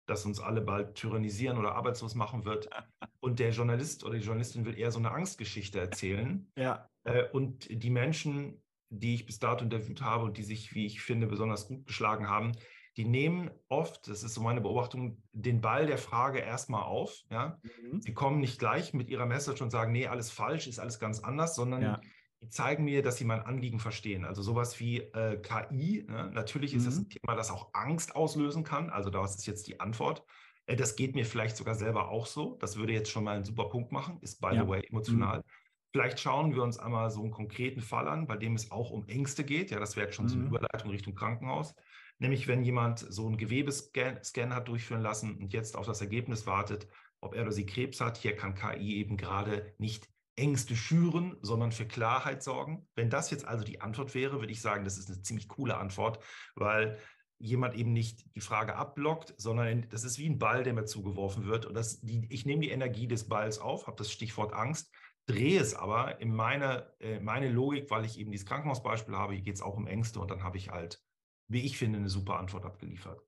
das 0.06 0.26
uns 0.26 0.40
alle 0.40 0.62
bald 0.62 0.96
tyrannisieren 0.96 1.58
oder 1.58 1.76
arbeitslos 1.76 2.16
machen 2.16 2.46
wird. 2.46 2.70
Und 3.20 3.40
der 3.40 3.52
Journalist 3.52 4.04
oder 4.04 4.16
die 4.16 4.26
Journalistin 4.26 4.66
will 4.66 4.78
eher 4.78 4.92
so 4.92 5.00
eine 5.00 5.12
Angstgeschichte 5.12 5.80
erzählen. 5.80 6.52
Ja. 6.58 6.90
Äh, 7.06 7.30
und 7.32 7.68
die 7.70 7.90
Menschen, 7.90 8.62
die 8.90 9.16
ich 9.16 9.26
bis 9.26 9.40
dato 9.40 9.64
interviewt 9.64 10.02
habe 10.02 10.24
und 10.26 10.38
die 10.38 10.44
sich, 10.44 10.74
wie 10.74 10.86
ich 10.86 11.02
finde, 11.02 11.28
besonders 11.28 11.68
gut 11.68 11.86
geschlagen 11.86 12.30
haben, 12.30 12.54
die 12.98 13.06
nehmen 13.06 13.50
oft, 13.70 14.08
das 14.08 14.24
ist 14.24 14.36
so 14.36 14.42
meine 14.42 14.62
Beobachtung, 14.62 15.24
den 15.32 15.62
Ball 15.62 15.88
der 15.88 15.98
Frage 15.98 16.40
erstmal 16.40 16.84
auf. 16.84 17.24
Ja? 17.30 17.60
Mhm. 17.64 18.02
Sie 18.02 18.14
kommen 18.14 18.40
nicht 18.40 18.60
gleich 18.60 18.94
mit 18.94 19.10
ihrer 19.10 19.26
Message 19.26 19.62
und 19.62 19.72
sagen, 19.72 19.92
nee, 19.92 20.08
alles 20.08 20.30
falsch, 20.30 20.68
ist 20.68 20.80
alles 20.80 21.00
ganz 21.00 21.20
anders, 21.20 21.56
sondern 21.56 21.82
ja. 21.82 22.02
die 22.42 22.50
zeigen 22.50 22.84
mir, 22.84 23.02
dass 23.02 23.18
sie 23.18 23.26
mein 23.26 23.42
Anliegen 23.42 23.80
verstehen. 23.80 24.26
Also 24.26 24.44
sowas 24.44 24.80
wie 24.80 25.00
äh, 25.00 25.42
KI, 25.42 26.06
ne? 26.08 26.30
natürlich 26.34 26.76
ist 26.76 26.84
mhm. 26.84 26.86
das 26.86 26.98
ein 26.98 27.10
Thema, 27.10 27.36
das 27.36 27.50
auch 27.50 27.74
Angst 27.74 28.16
auslösen 28.16 28.64
kann. 28.64 28.92
Also 28.92 29.10
das 29.10 29.36
ist 29.36 29.48
jetzt 29.48 29.68
die 29.68 29.80
Antwort. 29.80 30.24
Äh, 30.68 30.76
das 30.76 30.96
geht 30.96 31.16
mir 31.16 31.26
vielleicht 31.26 31.58
sogar 31.58 31.74
selber 31.74 32.10
auch 32.10 32.28
so. 32.28 32.58
Das 32.60 32.78
würde 32.78 32.94
jetzt 32.94 33.10
schon 33.10 33.24
mal 33.24 33.36
einen 33.36 33.46
super 33.46 33.70
Punkt 33.70 33.92
machen, 33.92 34.20
ist 34.22 34.40
by 34.40 34.54
ja. 34.54 34.64
the 34.64 34.68
way 34.68 34.86
emotional. 34.88 35.40
Mhm. 35.40 35.44
Vielleicht 35.92 36.20
schauen 36.20 36.56
wir 36.56 36.64
uns 36.64 36.80
einmal 36.80 37.10
so 37.12 37.22
einen 37.22 37.32
konkreten 37.32 37.82
Fall 37.82 38.08
an, 38.08 38.26
bei 38.28 38.36
dem 38.36 38.56
es 38.56 38.72
auch 38.72 38.90
um 38.92 39.08
Ängste 39.08 39.44
geht. 39.44 39.72
Ja, 39.72 39.80
das 39.80 39.96
wäre 39.96 40.08
jetzt 40.08 40.16
schon 40.16 40.28
so 40.28 40.36
eine 40.36 40.44
mhm. 40.44 40.50
Überleitung 40.50 40.90
Richtung 40.90 41.16
Krankenhaus. 41.16 41.76
Nämlich, 42.24 42.48
wenn 42.48 42.64
jemand 42.64 43.00
so 43.00 43.28
einen 43.28 43.36
Gewebescan 43.36 44.56
hat 44.56 44.70
durchführen 44.70 45.02
lassen 45.02 45.36
und 45.36 45.52
jetzt 45.52 45.76
auf 45.76 45.86
das 45.86 46.00
Ergebnis 46.00 46.48
wartet, 46.48 46.88
ob 47.20 47.36
er 47.36 47.42
oder 47.42 47.52
sie 47.52 47.66
Krebs 47.66 48.00
hat. 48.00 48.16
Hier 48.16 48.34
kann 48.34 48.56
KI 48.56 48.96
eben 48.96 49.18
gerade 49.18 49.74
nicht 49.78 50.08
Ängste 50.38 50.78
schüren, 50.78 51.36
sondern 51.42 51.74
für 51.74 51.86
Klarheit 51.86 52.42
sorgen. 52.42 52.88
Wenn 52.96 53.10
das 53.10 53.30
jetzt 53.30 53.44
also 53.44 53.66
die 53.66 53.82
Antwort 53.82 54.16
wäre, 54.16 54.40
würde 54.40 54.54
ich 54.54 54.62
sagen, 54.62 54.86
das 54.86 54.98
ist 54.98 55.10
eine 55.10 55.22
ziemlich 55.22 55.50
coole 55.50 55.76
Antwort, 55.76 56.24
weil 56.56 56.98
jemand 57.40 57.76
eben 57.76 57.92
nicht 57.92 58.34
die 58.38 58.40
Frage 58.40 58.78
abblockt, 58.78 59.34
sondern 59.36 59.90
das 59.90 60.06
ist 60.06 60.18
wie 60.18 60.30
ein 60.30 60.40
Ball, 60.40 60.64
der 60.64 60.72
mir 60.72 60.86
zugeworfen 60.86 61.46
wird. 61.46 61.66
Und 61.66 61.74
das, 61.74 62.00
die, 62.00 62.26
ich 62.30 62.46
nehme 62.46 62.62
die 62.62 62.72
Energie 62.72 63.10
des 63.10 63.28
Balls 63.28 63.60
auf, 63.60 63.86
habe 63.86 63.98
das 63.98 64.14
Stichwort 64.14 64.54
Angst, 64.54 64.94
drehe 65.26 65.60
es 65.60 65.74
aber 65.74 66.22
in 66.22 66.34
meine, 66.34 66.90
äh, 67.02 67.20
meine 67.20 67.50
Logik, 67.50 67.92
weil 67.92 68.06
ich 68.06 68.18
eben 68.18 68.32
dieses 68.32 68.48
Krankenhausbeispiel 68.48 69.18
habe, 69.18 69.34
hier 69.34 69.44
geht 69.44 69.56
es 69.56 69.62
auch 69.62 69.76
um 69.76 69.88
Ängste 69.88 70.22
und 70.22 70.32
dann 70.32 70.44
habe 70.44 70.56
ich 70.56 70.70
halt, 70.70 71.04
wie 71.48 71.62
ich 71.62 71.78
finde, 71.78 72.00
eine 72.00 72.10
super 72.10 72.38
Antwort 72.38 72.66
abgeliefert. 72.66 73.22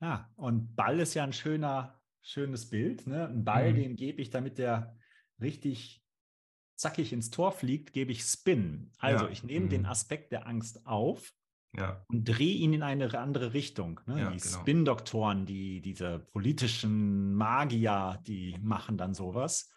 Ja, 0.00 0.30
und 0.36 0.74
Ball 0.76 1.00
ist 1.00 1.14
ja 1.14 1.24
ein 1.24 1.32
schöner, 1.32 2.00
schönes 2.22 2.70
Bild. 2.70 3.06
Ne? 3.06 3.28
Ein 3.28 3.44
Ball, 3.44 3.72
mhm. 3.72 3.76
den 3.76 3.96
gebe 3.96 4.20
ich, 4.22 4.30
damit 4.30 4.58
der 4.58 4.96
richtig 5.40 6.02
zackig 6.76 7.12
ins 7.12 7.30
Tor 7.30 7.52
fliegt, 7.52 7.92
gebe 7.92 8.12
ich 8.12 8.22
Spin. 8.22 8.90
Also 8.98 9.26
ja. 9.26 9.30
ich 9.30 9.44
nehme 9.44 9.66
mhm. 9.66 9.70
den 9.70 9.86
Aspekt 9.86 10.32
der 10.32 10.46
Angst 10.46 10.86
auf 10.86 11.32
ja. 11.76 12.04
und 12.08 12.24
drehe 12.24 12.54
ihn 12.54 12.72
in 12.72 12.82
eine 12.82 13.16
andere 13.18 13.52
Richtung. 13.52 14.00
Ne? 14.06 14.20
Ja, 14.20 14.30
die 14.30 14.38
genau. 14.38 14.60
Spin-Doktoren, 14.60 15.44
die, 15.44 15.82
diese 15.82 16.18
politischen 16.18 17.34
Magier, 17.34 18.22
die 18.26 18.56
machen 18.62 18.96
dann 18.96 19.12
sowas. 19.12 19.70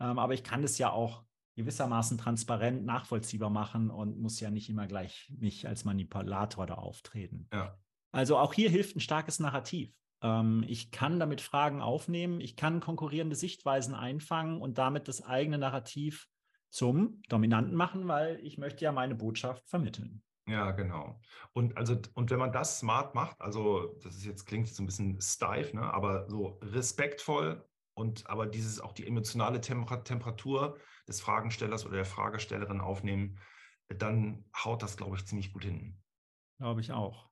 Ähm, 0.00 0.18
aber 0.18 0.34
ich 0.34 0.42
kann 0.42 0.62
das 0.62 0.78
ja 0.78 0.90
auch 0.90 1.24
gewissermaßen 1.58 2.16
transparent 2.16 2.86
nachvollziehbar 2.86 3.50
machen 3.50 3.90
und 3.90 4.18
muss 4.18 4.40
ja 4.40 4.50
nicht 4.50 4.70
immer 4.70 4.86
gleich 4.86 5.30
mich 5.38 5.68
als 5.68 5.84
Manipulator 5.84 6.66
da 6.66 6.74
auftreten. 6.74 7.48
Ja. 7.52 7.76
Also 8.12 8.38
auch 8.38 8.54
hier 8.54 8.70
hilft 8.70 8.96
ein 8.96 9.00
starkes 9.00 9.40
Narrativ. 9.40 9.92
Ähm, 10.22 10.64
ich 10.66 10.90
kann 10.90 11.20
damit 11.20 11.40
Fragen 11.40 11.82
aufnehmen, 11.82 12.40
ich 12.40 12.56
kann 12.56 12.80
konkurrierende 12.80 13.36
Sichtweisen 13.36 13.94
einfangen 13.94 14.60
und 14.60 14.78
damit 14.78 15.08
das 15.08 15.22
eigene 15.22 15.58
Narrativ 15.58 16.28
zum 16.70 17.22
Dominanten 17.28 17.74
machen, 17.74 18.08
weil 18.08 18.38
ich 18.40 18.56
möchte 18.56 18.84
ja 18.84 18.92
meine 18.92 19.14
Botschaft 19.14 19.68
vermitteln. 19.68 20.22
Ja, 20.46 20.70
genau. 20.70 21.20
Und 21.52 21.76
also, 21.76 22.00
und 22.14 22.30
wenn 22.30 22.38
man 22.38 22.52
das 22.52 22.78
smart 22.78 23.14
macht, 23.14 23.40
also 23.40 23.98
das 24.02 24.16
ist 24.16 24.24
jetzt 24.24 24.46
klingt 24.46 24.68
so 24.68 24.82
ein 24.82 24.86
bisschen 24.86 25.20
steif, 25.20 25.74
ne, 25.74 25.82
aber 25.82 26.26
so 26.30 26.58
respektvoll 26.62 27.66
und 27.94 28.28
aber 28.30 28.46
dieses 28.46 28.80
auch 28.80 28.92
die 28.92 29.06
emotionale 29.06 29.60
Temperatur 29.60 30.78
des 31.08 31.20
Fragenstellers 31.20 31.86
oder 31.86 31.96
der 31.96 32.04
Fragestellerin 32.04 32.80
aufnehmen, 32.80 33.38
dann 33.88 34.44
haut 34.54 34.82
das, 34.82 34.96
glaube 34.96 35.16
ich, 35.16 35.26
ziemlich 35.26 35.52
gut 35.52 35.64
hin. 35.64 35.98
Glaube 36.58 36.80
ich 36.80 36.92
auch. 36.92 37.30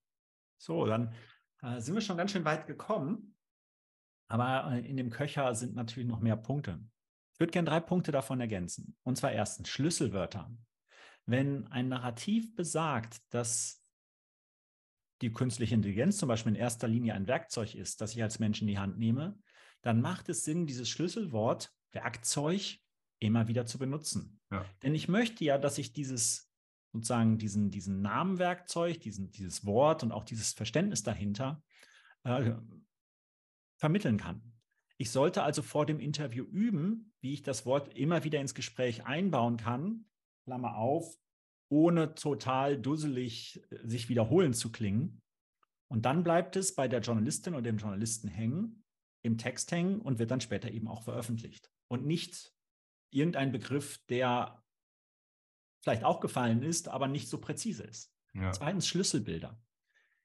So, 0.58 0.86
dann 0.86 1.14
äh, 1.62 1.80
sind 1.80 1.94
wir 1.94 2.00
schon 2.00 2.16
ganz 2.16 2.32
schön 2.32 2.44
weit 2.44 2.66
gekommen. 2.66 3.36
Aber 4.28 4.72
äh, 4.72 4.88
in 4.88 4.96
dem 4.96 5.10
Köcher 5.10 5.54
sind 5.54 5.74
natürlich 5.74 6.08
noch 6.08 6.20
mehr 6.20 6.36
Punkte. 6.36 6.80
Ich 7.34 7.40
würde 7.40 7.52
gerne 7.52 7.68
drei 7.68 7.80
Punkte 7.80 8.12
davon 8.12 8.40
ergänzen. 8.40 8.96
Und 9.02 9.16
zwar 9.16 9.32
erstens 9.32 9.68
Schlüsselwörter. 9.68 10.50
Wenn 11.26 11.66
ein 11.68 11.88
Narrativ 11.88 12.54
besagt, 12.54 13.18
dass 13.34 13.84
die 15.22 15.32
künstliche 15.32 15.74
Intelligenz 15.74 16.18
zum 16.18 16.28
Beispiel 16.28 16.52
in 16.52 16.58
erster 16.58 16.88
Linie 16.88 17.14
ein 17.14 17.26
Werkzeug 17.26 17.74
ist, 17.74 18.00
das 18.00 18.14
ich 18.14 18.22
als 18.22 18.38
Mensch 18.38 18.60
in 18.60 18.68
die 18.68 18.78
Hand 18.78 18.98
nehme, 18.98 19.38
dann 19.82 20.00
macht 20.00 20.28
es 20.28 20.44
Sinn, 20.44 20.66
dieses 20.66 20.88
Schlüsselwort 20.88 21.72
Werkzeug 21.92 22.78
immer 23.18 23.48
wieder 23.48 23.66
zu 23.66 23.78
benutzen. 23.78 24.40
Ja. 24.50 24.64
Denn 24.82 24.94
ich 24.94 25.08
möchte 25.08 25.44
ja, 25.44 25.58
dass 25.58 25.78
ich 25.78 25.92
dieses 25.92 26.50
sozusagen 26.92 27.38
diesen, 27.38 27.70
diesen 27.70 28.00
Namenwerkzeug, 28.00 29.00
diesen, 29.00 29.30
dieses 29.30 29.64
Wort 29.66 30.02
und 30.02 30.12
auch 30.12 30.24
dieses 30.24 30.52
Verständnis 30.52 31.02
dahinter 31.02 31.62
äh, 32.24 32.54
vermitteln 33.78 34.16
kann. 34.16 34.54
Ich 34.98 35.10
sollte 35.10 35.42
also 35.42 35.62
vor 35.62 35.84
dem 35.84 36.00
Interview 36.00 36.44
üben, 36.44 37.12
wie 37.20 37.34
ich 37.34 37.42
das 37.42 37.66
Wort 37.66 37.96
immer 37.96 38.24
wieder 38.24 38.40
ins 38.40 38.54
Gespräch 38.54 39.04
einbauen 39.04 39.58
kann, 39.58 40.06
Klammer 40.44 40.76
auf, 40.76 41.18
ohne 41.68 42.14
total 42.14 42.80
dusselig 42.80 43.62
äh, 43.70 43.86
sich 43.86 44.08
wiederholen 44.08 44.54
zu 44.54 44.72
klingen. 44.72 45.20
Und 45.88 46.04
dann 46.04 46.24
bleibt 46.24 46.56
es 46.56 46.74
bei 46.74 46.88
der 46.88 47.00
Journalistin 47.00 47.54
oder 47.54 47.62
dem 47.62 47.78
Journalisten 47.78 48.28
hängen 48.28 48.82
im 49.22 49.38
Text 49.38 49.72
hängen 49.72 50.00
und 50.00 50.18
wird 50.18 50.30
dann 50.30 50.40
später 50.40 50.70
eben 50.70 50.88
auch 50.88 51.02
veröffentlicht. 51.02 51.70
Und 51.88 52.06
nicht 52.06 52.55
irgendein 53.10 53.52
Begriff, 53.52 53.98
der 54.08 54.62
vielleicht 55.82 56.04
auch 56.04 56.20
gefallen 56.20 56.62
ist, 56.62 56.88
aber 56.88 57.08
nicht 57.08 57.28
so 57.28 57.40
präzise 57.40 57.84
ist. 57.84 58.12
Ja. 58.34 58.52
Zweitens 58.52 58.88
Schlüsselbilder. 58.88 59.58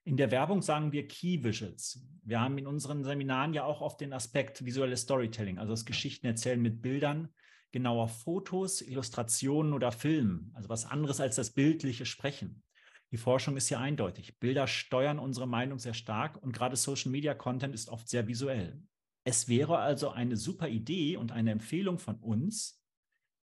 In 0.04 0.16
der 0.16 0.32
Werbung 0.32 0.62
sagen 0.62 0.90
wir 0.90 1.06
Key 1.06 1.44
Visuals. 1.44 2.04
Wir 2.24 2.40
haben 2.40 2.58
in 2.58 2.66
unseren 2.66 3.04
Seminaren 3.04 3.54
ja 3.54 3.64
auch 3.64 3.80
oft 3.80 4.00
den 4.00 4.12
Aspekt 4.12 4.64
visuelles 4.64 5.02
Storytelling, 5.02 5.58
also 5.58 5.72
das 5.72 5.84
Geschichten 5.84 6.26
erzählen 6.26 6.60
mit 6.60 6.82
Bildern, 6.82 7.28
genauer 7.70 8.08
Fotos, 8.08 8.82
Illustrationen 8.82 9.72
oder 9.72 9.92
Filmen, 9.92 10.50
also 10.54 10.68
was 10.68 10.84
anderes 10.84 11.20
als 11.20 11.36
das 11.36 11.50
bildliche 11.50 12.06
Sprechen. 12.06 12.64
Die 13.12 13.16
Forschung 13.16 13.56
ist 13.56 13.70
ja 13.70 13.78
eindeutig. 13.78 14.38
Bilder 14.40 14.66
steuern 14.66 15.18
unsere 15.18 15.46
Meinung 15.46 15.78
sehr 15.78 15.94
stark 15.94 16.42
und 16.42 16.52
gerade 16.52 16.76
Social 16.76 17.10
Media 17.12 17.34
Content 17.34 17.74
ist 17.74 17.88
oft 17.88 18.08
sehr 18.08 18.26
visuell. 18.26 18.82
Es 19.24 19.48
wäre 19.48 19.78
also 19.78 20.10
eine 20.10 20.36
super 20.36 20.68
Idee 20.68 21.16
und 21.16 21.32
eine 21.32 21.52
Empfehlung 21.52 21.98
von 21.98 22.16
uns, 22.16 22.82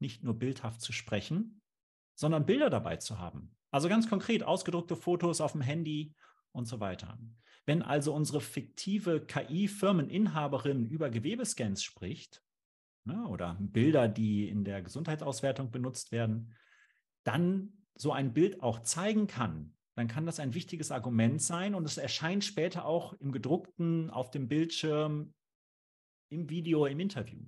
nicht 0.00 0.22
nur 0.22 0.34
bildhaft 0.34 0.80
zu 0.80 0.92
sprechen, 0.92 1.60
sondern 2.14 2.46
Bilder 2.46 2.70
dabei 2.70 2.96
zu 2.96 3.18
haben. 3.18 3.56
Also 3.70 3.88
ganz 3.88 4.08
konkret 4.08 4.42
ausgedruckte 4.42 4.96
Fotos 4.96 5.40
auf 5.40 5.52
dem 5.52 5.60
Handy 5.60 6.14
und 6.52 6.66
so 6.66 6.80
weiter. 6.80 7.18
Wenn 7.66 7.82
also 7.82 8.14
unsere 8.14 8.40
fiktive 8.40 9.24
KI-Firmeninhaberin 9.24 10.86
über 10.86 11.10
Gewebescans 11.10 11.82
spricht 11.82 12.42
ne, 13.04 13.26
oder 13.28 13.56
Bilder, 13.60 14.08
die 14.08 14.48
in 14.48 14.64
der 14.64 14.82
Gesundheitsauswertung 14.82 15.70
benutzt 15.70 16.10
werden, 16.10 16.54
dann 17.24 17.72
so 17.94 18.12
ein 18.12 18.32
Bild 18.32 18.62
auch 18.62 18.80
zeigen 18.82 19.26
kann, 19.26 19.74
dann 19.94 20.08
kann 20.08 20.26
das 20.26 20.40
ein 20.40 20.54
wichtiges 20.54 20.92
Argument 20.92 21.42
sein 21.42 21.74
und 21.74 21.84
es 21.84 21.98
erscheint 21.98 22.44
später 22.44 22.84
auch 22.84 23.12
im 23.14 23.32
gedruckten, 23.32 24.10
auf 24.10 24.30
dem 24.30 24.48
Bildschirm, 24.48 25.34
im 26.30 26.48
Video, 26.50 26.86
im 26.86 27.00
Interview. 27.00 27.40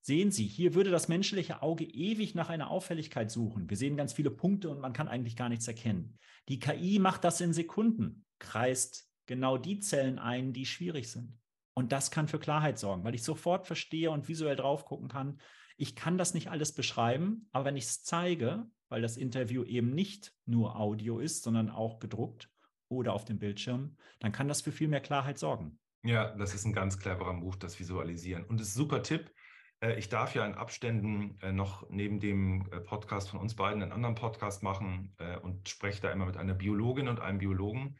Sehen 0.00 0.30
Sie, 0.30 0.46
hier 0.46 0.74
würde 0.74 0.90
das 0.90 1.08
menschliche 1.08 1.62
Auge 1.62 1.84
ewig 1.84 2.34
nach 2.34 2.48
einer 2.48 2.70
Auffälligkeit 2.70 3.30
suchen. 3.30 3.68
Wir 3.68 3.76
sehen 3.76 3.96
ganz 3.96 4.12
viele 4.12 4.30
Punkte 4.30 4.70
und 4.70 4.80
man 4.80 4.92
kann 4.92 5.08
eigentlich 5.08 5.36
gar 5.36 5.48
nichts 5.48 5.68
erkennen. 5.68 6.18
Die 6.48 6.60
KI 6.60 6.98
macht 6.98 7.24
das 7.24 7.40
in 7.40 7.52
Sekunden, 7.52 8.24
kreist 8.38 9.10
genau 9.26 9.58
die 9.58 9.80
Zellen 9.80 10.18
ein, 10.18 10.52
die 10.52 10.66
schwierig 10.66 11.10
sind. 11.10 11.38
Und 11.74 11.92
das 11.92 12.10
kann 12.10 12.28
für 12.28 12.38
Klarheit 12.38 12.78
sorgen, 12.78 13.04
weil 13.04 13.14
ich 13.14 13.22
sofort 13.22 13.66
verstehe 13.66 14.10
und 14.10 14.28
visuell 14.28 14.56
drauf 14.56 14.84
gucken 14.84 15.08
kann. 15.08 15.40
Ich 15.76 15.94
kann 15.94 16.18
das 16.18 16.34
nicht 16.34 16.50
alles 16.50 16.72
beschreiben, 16.72 17.48
aber 17.52 17.66
wenn 17.66 17.76
ich 17.76 17.84
es 17.84 18.02
zeige, 18.02 18.66
weil 18.88 19.02
das 19.02 19.16
Interview 19.16 19.62
eben 19.64 19.90
nicht 19.90 20.32
nur 20.46 20.76
Audio 20.76 21.18
ist, 21.18 21.42
sondern 21.42 21.70
auch 21.70 21.98
gedruckt 21.98 22.50
oder 22.88 23.12
auf 23.12 23.24
dem 23.24 23.38
Bildschirm, 23.38 23.96
dann 24.18 24.32
kann 24.32 24.48
das 24.48 24.62
für 24.62 24.72
viel 24.72 24.88
mehr 24.88 25.00
Klarheit 25.00 25.38
sorgen. 25.38 25.78
Ja, 26.02 26.34
das 26.36 26.54
ist 26.54 26.64
ein 26.64 26.72
ganz 26.72 26.98
cleverer 26.98 27.32
Move, 27.32 27.58
das 27.58 27.78
Visualisieren. 27.78 28.44
Und 28.44 28.60
das 28.60 28.68
ist 28.68 28.76
ein 28.76 28.78
super 28.78 29.02
Tipp. 29.02 29.32
Äh, 29.80 29.98
ich 29.98 30.08
darf 30.08 30.34
ja 30.34 30.44
in 30.46 30.54
Abständen 30.54 31.38
äh, 31.40 31.52
noch 31.52 31.88
neben 31.90 32.20
dem 32.20 32.68
äh, 32.72 32.80
Podcast 32.80 33.30
von 33.30 33.40
uns 33.40 33.54
beiden 33.54 33.82
einen 33.82 33.92
anderen 33.92 34.14
Podcast 34.14 34.62
machen 34.62 35.14
und 35.42 35.68
spreche 35.68 36.02
da 36.02 36.10
immer 36.10 36.26
mit 36.26 36.36
einer 36.36 36.54
Biologin 36.54 37.08
und 37.08 37.20
einem 37.20 37.38
Biologen. 37.38 37.98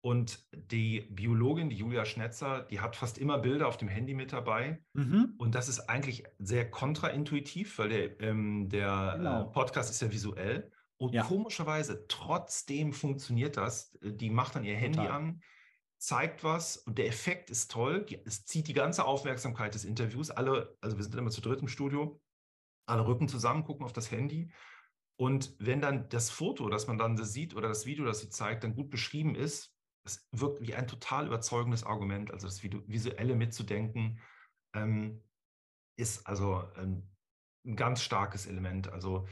Und 0.00 0.46
die 0.52 1.08
Biologin, 1.10 1.70
die 1.70 1.76
Julia 1.76 2.04
Schnetzer, 2.04 2.66
die 2.70 2.80
hat 2.80 2.94
fast 2.94 3.16
immer 3.16 3.38
Bilder 3.38 3.66
auf 3.66 3.78
dem 3.78 3.88
Handy 3.88 4.12
mit 4.12 4.34
dabei. 4.34 4.84
Mhm. 4.92 5.34
Und 5.38 5.54
das 5.54 5.70
ist 5.70 5.88
eigentlich 5.88 6.24
sehr 6.38 6.70
kontraintuitiv, 6.70 7.78
weil 7.78 7.88
der, 7.88 8.20
ähm, 8.20 8.68
der 8.68 9.14
genau. 9.16 9.44
Podcast 9.44 9.90
ist 9.90 10.02
ja 10.02 10.12
visuell. 10.12 10.70
Und 10.98 11.14
ja. 11.14 11.22
komischerweise, 11.22 12.06
trotzdem 12.06 12.92
funktioniert 12.92 13.56
das. 13.56 13.98
Die 14.02 14.28
macht 14.28 14.56
dann 14.56 14.64
ihr 14.64 14.76
Handy 14.76 14.98
Total. 14.98 15.12
an, 15.12 15.42
zeigt 16.04 16.44
was 16.44 16.76
und 16.76 16.98
der 16.98 17.06
Effekt 17.06 17.48
ist 17.48 17.70
toll. 17.70 18.04
Es 18.26 18.44
zieht 18.44 18.68
die 18.68 18.74
ganze 18.74 19.06
Aufmerksamkeit 19.06 19.74
des 19.74 19.86
Interviews. 19.86 20.30
Alle, 20.30 20.76
also 20.82 20.98
wir 20.98 21.04
sind 21.04 21.14
immer 21.14 21.30
zu 21.30 21.40
dritt 21.40 21.60
im 21.60 21.68
Studio, 21.68 22.20
alle 22.86 23.06
rücken 23.06 23.26
zusammen, 23.26 23.64
gucken 23.64 23.86
auf 23.86 23.94
das 23.94 24.10
Handy. 24.10 24.52
Und 25.16 25.54
wenn 25.58 25.80
dann 25.80 26.08
das 26.10 26.28
Foto, 26.28 26.68
das 26.68 26.86
man 26.86 26.98
dann 26.98 27.16
sieht 27.16 27.54
oder 27.54 27.68
das 27.68 27.86
Video, 27.86 28.04
das 28.04 28.20
sie 28.20 28.28
zeigt, 28.28 28.64
dann 28.64 28.74
gut 28.74 28.90
beschrieben 28.90 29.34
ist, 29.34 29.74
Das 30.04 30.28
wirkt 30.32 30.60
wie 30.60 30.74
ein 30.74 30.86
total 30.86 31.26
überzeugendes 31.26 31.84
Argument. 31.84 32.30
Also 32.30 32.46
das 32.46 32.62
visuelle 32.62 33.34
mitzudenken 33.34 34.20
ähm, 34.74 35.22
ist 35.96 36.26
also 36.26 36.64
ähm, 36.76 37.08
ein 37.64 37.76
ganz 37.76 38.02
starkes 38.02 38.44
Element. 38.46 38.92
Also 38.92 39.26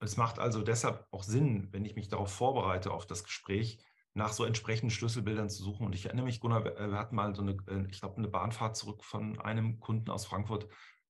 es 0.00 0.16
macht 0.16 0.38
also 0.38 0.62
deshalb 0.62 1.06
auch 1.10 1.24
Sinn, 1.24 1.68
wenn 1.72 1.84
ich 1.84 1.94
mich 1.94 2.08
darauf 2.08 2.32
vorbereite, 2.32 2.90
auf 2.90 3.06
das 3.06 3.24
Gespräch, 3.24 3.84
nach 4.16 4.32
so 4.32 4.44
entsprechenden 4.44 4.90
Schlüsselbildern 4.90 5.50
zu 5.50 5.62
suchen. 5.62 5.86
Und 5.86 5.94
ich 5.94 6.06
erinnere 6.06 6.24
mich, 6.24 6.40
Gunnar, 6.40 6.64
wir 6.64 6.98
hatten 6.98 7.14
mal 7.14 7.34
so 7.34 7.42
eine, 7.42 7.52
äh, 7.68 7.86
ich 7.90 8.00
glaube, 8.00 8.16
eine 8.16 8.28
Bahnfahrt 8.28 8.76
zurück 8.76 9.04
von 9.04 9.38
einem 9.40 9.78
Kunden 9.78 10.10
aus 10.10 10.24
Frankfurt. 10.24 10.66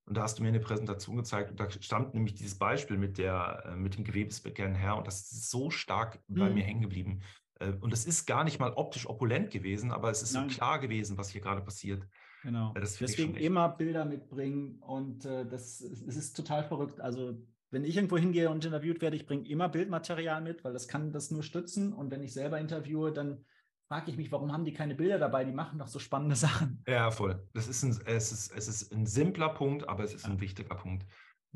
Und 0.06 0.16
da 0.16 0.22
hast 0.22 0.38
du 0.38 0.42
mir 0.42 0.48
eine 0.48 0.60
Präsentation 0.60 1.16
gezeigt 1.16 1.50
und 1.50 1.58
da 1.58 1.70
stammt 1.70 2.14
nämlich 2.14 2.34
dieses 2.34 2.58
Beispiel 2.58 2.96
mit, 2.96 3.18
der, 3.18 3.64
äh, 3.66 3.76
mit 3.76 3.96
dem 3.96 4.04
Gewebesbecken 4.04 4.74
her 4.74 4.96
und 4.96 5.06
das 5.06 5.20
ist 5.32 5.50
so 5.50 5.70
stark 5.70 6.20
bei 6.28 6.48
mir 6.48 6.62
mhm. 6.62 6.66
hängen 6.66 6.82
geblieben. 6.82 7.20
Äh, 7.60 7.72
und 7.80 7.92
es 7.92 8.06
ist 8.06 8.26
gar 8.26 8.44
nicht 8.44 8.58
mal 8.58 8.72
optisch 8.72 9.08
opulent 9.08 9.50
gewesen, 9.50 9.92
aber 9.92 10.10
es 10.10 10.22
ist 10.22 10.34
Nein. 10.34 10.48
so 10.48 10.56
klar 10.56 10.80
gewesen, 10.80 11.16
was 11.16 11.30
hier 11.30 11.40
gerade 11.40 11.62
passiert. 11.62 12.06
Genau. 12.42 12.72
Deswegen 12.74 13.34
immer 13.34 13.68
Bilder 13.68 14.04
mitbringen 14.04 14.78
und 14.80 15.24
äh, 15.24 15.46
das 15.46 15.80
es 15.80 16.16
ist 16.16 16.36
total 16.36 16.62
verrückt. 16.64 17.00
Also 17.00 17.40
wenn 17.70 17.84
ich 17.84 17.96
irgendwo 17.96 18.16
hingehe 18.16 18.50
und 18.50 18.64
interviewt 18.64 19.02
werde, 19.02 19.16
ich 19.16 19.26
bringe 19.26 19.48
immer 19.48 19.68
Bildmaterial 19.68 20.40
mit, 20.40 20.64
weil 20.64 20.72
das 20.72 20.88
kann 20.88 21.12
das 21.12 21.30
nur 21.30 21.42
stützen. 21.42 21.92
Und 21.92 22.10
wenn 22.10 22.22
ich 22.22 22.32
selber 22.32 22.60
interviewe, 22.60 23.12
dann 23.12 23.44
frage 23.88 24.10
ich 24.10 24.16
mich, 24.16 24.32
warum 24.32 24.52
haben 24.52 24.64
die 24.64 24.72
keine 24.72 24.94
Bilder 24.94 25.18
dabei? 25.18 25.44
Die 25.44 25.52
machen 25.52 25.78
doch 25.78 25.88
so 25.88 25.98
spannende 25.98 26.36
Sachen. 26.36 26.82
Ja, 26.86 27.10
voll. 27.10 27.46
Das 27.54 27.68
ist 27.68 27.82
ein, 27.82 27.98
es, 28.06 28.32
ist, 28.32 28.50
es 28.56 28.68
ist 28.68 28.92
ein 28.92 29.06
simpler 29.06 29.50
Punkt, 29.50 29.88
aber 29.88 30.04
es 30.04 30.14
ist 30.14 30.26
ein 30.26 30.40
wichtiger 30.40 30.74
Punkt. 30.74 31.06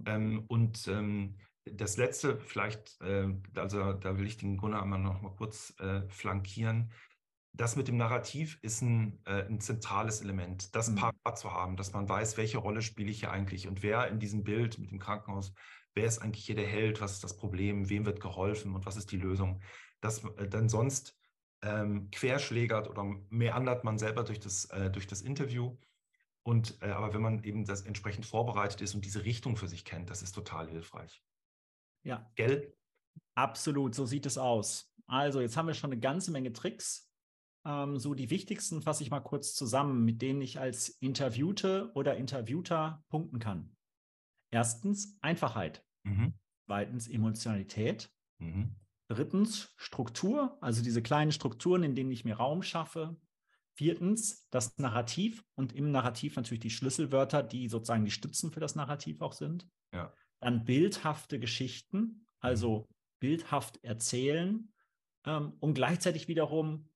Ähm, 0.07 0.45
und 0.49 0.89
ähm, 0.89 1.37
das 1.65 1.97
letzte, 1.97 2.39
vielleicht, 2.39 3.01
äh, 3.03 3.29
also 3.55 3.93
da 3.93 4.19
will 4.19 4.27
ich 4.27 4.37
den 4.37 4.57
Gunnar 4.57 4.83
einmal 4.83 4.99
noch 4.99 5.21
mal 5.21 5.35
kurz 5.37 5.75
äh, 5.79 6.09
flankieren. 6.09 6.93
Das 7.53 7.77
mit 7.77 7.89
dem 7.89 7.97
Narrativ 7.97 8.59
ist 8.63 8.81
ein, 8.81 9.21
äh, 9.27 9.45
ein 9.47 9.61
zentrales 9.61 10.23
Element, 10.23 10.75
das 10.75 10.91
mhm. 10.91 10.97
parat 10.97 11.39
zu 11.39 11.53
haben, 11.53 11.77
dass 11.77 11.93
man 11.93 12.09
weiß, 12.09 12.37
welche 12.37 12.59
Rolle 12.59 12.81
spiele 12.81 13.11
ich 13.11 13.21
hier 13.21 13.33
eigentlich 13.33 13.67
und 13.67 13.83
wer 13.83 14.07
in 14.09 14.21
diesem 14.21 14.45
Bild 14.45 14.79
mit 14.79 14.91
dem 14.91 15.01
Krankenhaus 15.01 15.53
wer 16.01 16.09
ist 16.09 16.19
eigentlich 16.21 16.47
hier 16.47 16.55
der 16.55 16.67
Held, 16.67 17.03
was 17.03 17.13
ist 17.13 17.25
das 17.25 17.37
Problem, 17.37 17.91
wem 17.91 18.07
wird 18.07 18.21
geholfen 18.21 18.75
und 18.75 18.87
was 18.87 18.97
ist 18.97 19.13
die 19.13 19.19
Lösung. 19.19 19.61
Das, 20.01 20.25
äh, 20.25 20.49
dann 20.49 20.71
sonst 20.71 21.15
ähm, 21.63 22.11
querschlägert 22.11 22.89
oder 22.89 23.05
meandert 23.29 23.85
man 23.85 23.99
selber 23.99 24.25
durch 24.25 24.41
das, 24.41 24.65
äh, 24.71 24.91
durch 24.91 25.07
das 25.07 25.21
Interview. 25.21 25.77
Und, 26.43 26.81
äh, 26.81 26.87
aber 26.87 27.13
wenn 27.13 27.21
man 27.21 27.45
eben 27.45 27.67
das 27.67 27.83
entsprechend 27.83 28.25
vorbereitet 28.25 28.81
ist 28.81 28.95
und 28.95 29.05
diese 29.05 29.27
Richtung 29.27 29.59
für 29.59 29.69
sich 29.69 29.85
kennt, 29.85 30.09
das 30.09 30.23
ist 30.23 30.33
total 30.33 30.71
hilfreich. 30.71 31.23
Ja. 32.03 32.31
Gell? 32.35 32.75
Absolut, 33.35 33.95
so 33.95 34.07
sieht 34.07 34.25
es 34.25 34.39
aus. 34.39 34.91
Also, 35.07 35.43
jetzt 35.43 35.59
haben 35.59 35.67
wir 35.67 35.75
schon 35.75 35.93
eine 35.93 36.01
ganze 36.01 36.31
Menge 36.31 36.55
Tricks. 36.55 37.13
Ähm, 37.67 37.99
so 37.99 38.15
die 38.15 38.31
wichtigsten 38.31 38.81
fasse 38.81 39.03
ich 39.03 39.11
mal 39.11 39.21
kurz 39.21 39.55
zusammen, 39.55 40.03
mit 40.07 40.23
denen 40.23 40.41
ich 40.41 40.59
als 40.59 40.89
Interviewte 40.89 41.91
oder 41.95 42.17
Interviewter 42.17 43.05
punkten 43.11 43.39
kann. 43.39 43.77
Erstens 44.51 45.19
Einfachheit. 45.21 45.85
Mhm. 46.03 46.35
Zweitens 46.67 47.09
Emotionalität. 47.09 48.11
Mhm. 48.39 48.77
Drittens 49.09 49.75
Struktur, 49.77 50.57
also 50.61 50.83
diese 50.83 51.03
kleinen 51.03 51.33
Strukturen, 51.33 51.83
in 51.83 51.95
denen 51.95 52.13
ich 52.13 52.25
mir 52.25 52.37
Raum 52.37 52.63
schaffe. 52.63 53.17
Viertens 53.75 54.49
das 54.51 54.79
Narrativ 54.79 55.45
und 55.55 55.73
im 55.73 55.91
Narrativ 55.91 56.37
natürlich 56.37 56.61
die 56.61 56.71
Schlüsselwörter, 56.71 57.43
die 57.43 57.69
sozusagen 57.69 58.05
die 58.05 58.11
Stützen 58.11 58.53
für 58.53 58.61
das 58.61 58.77
Narrativ 58.77 59.21
auch 59.21 59.33
sind. 59.33 59.67
Ja. 59.93 60.13
Dann 60.41 60.65
bildhafte 60.65 61.41
Geschichten, 61.41 62.27
also 62.41 62.81
mhm. 62.81 62.95
bildhaft 63.21 63.83
erzählen 63.83 64.73
ähm, 65.25 65.55
und 65.61 65.75
gleichzeitig 65.75 66.29
wiederum 66.29 66.89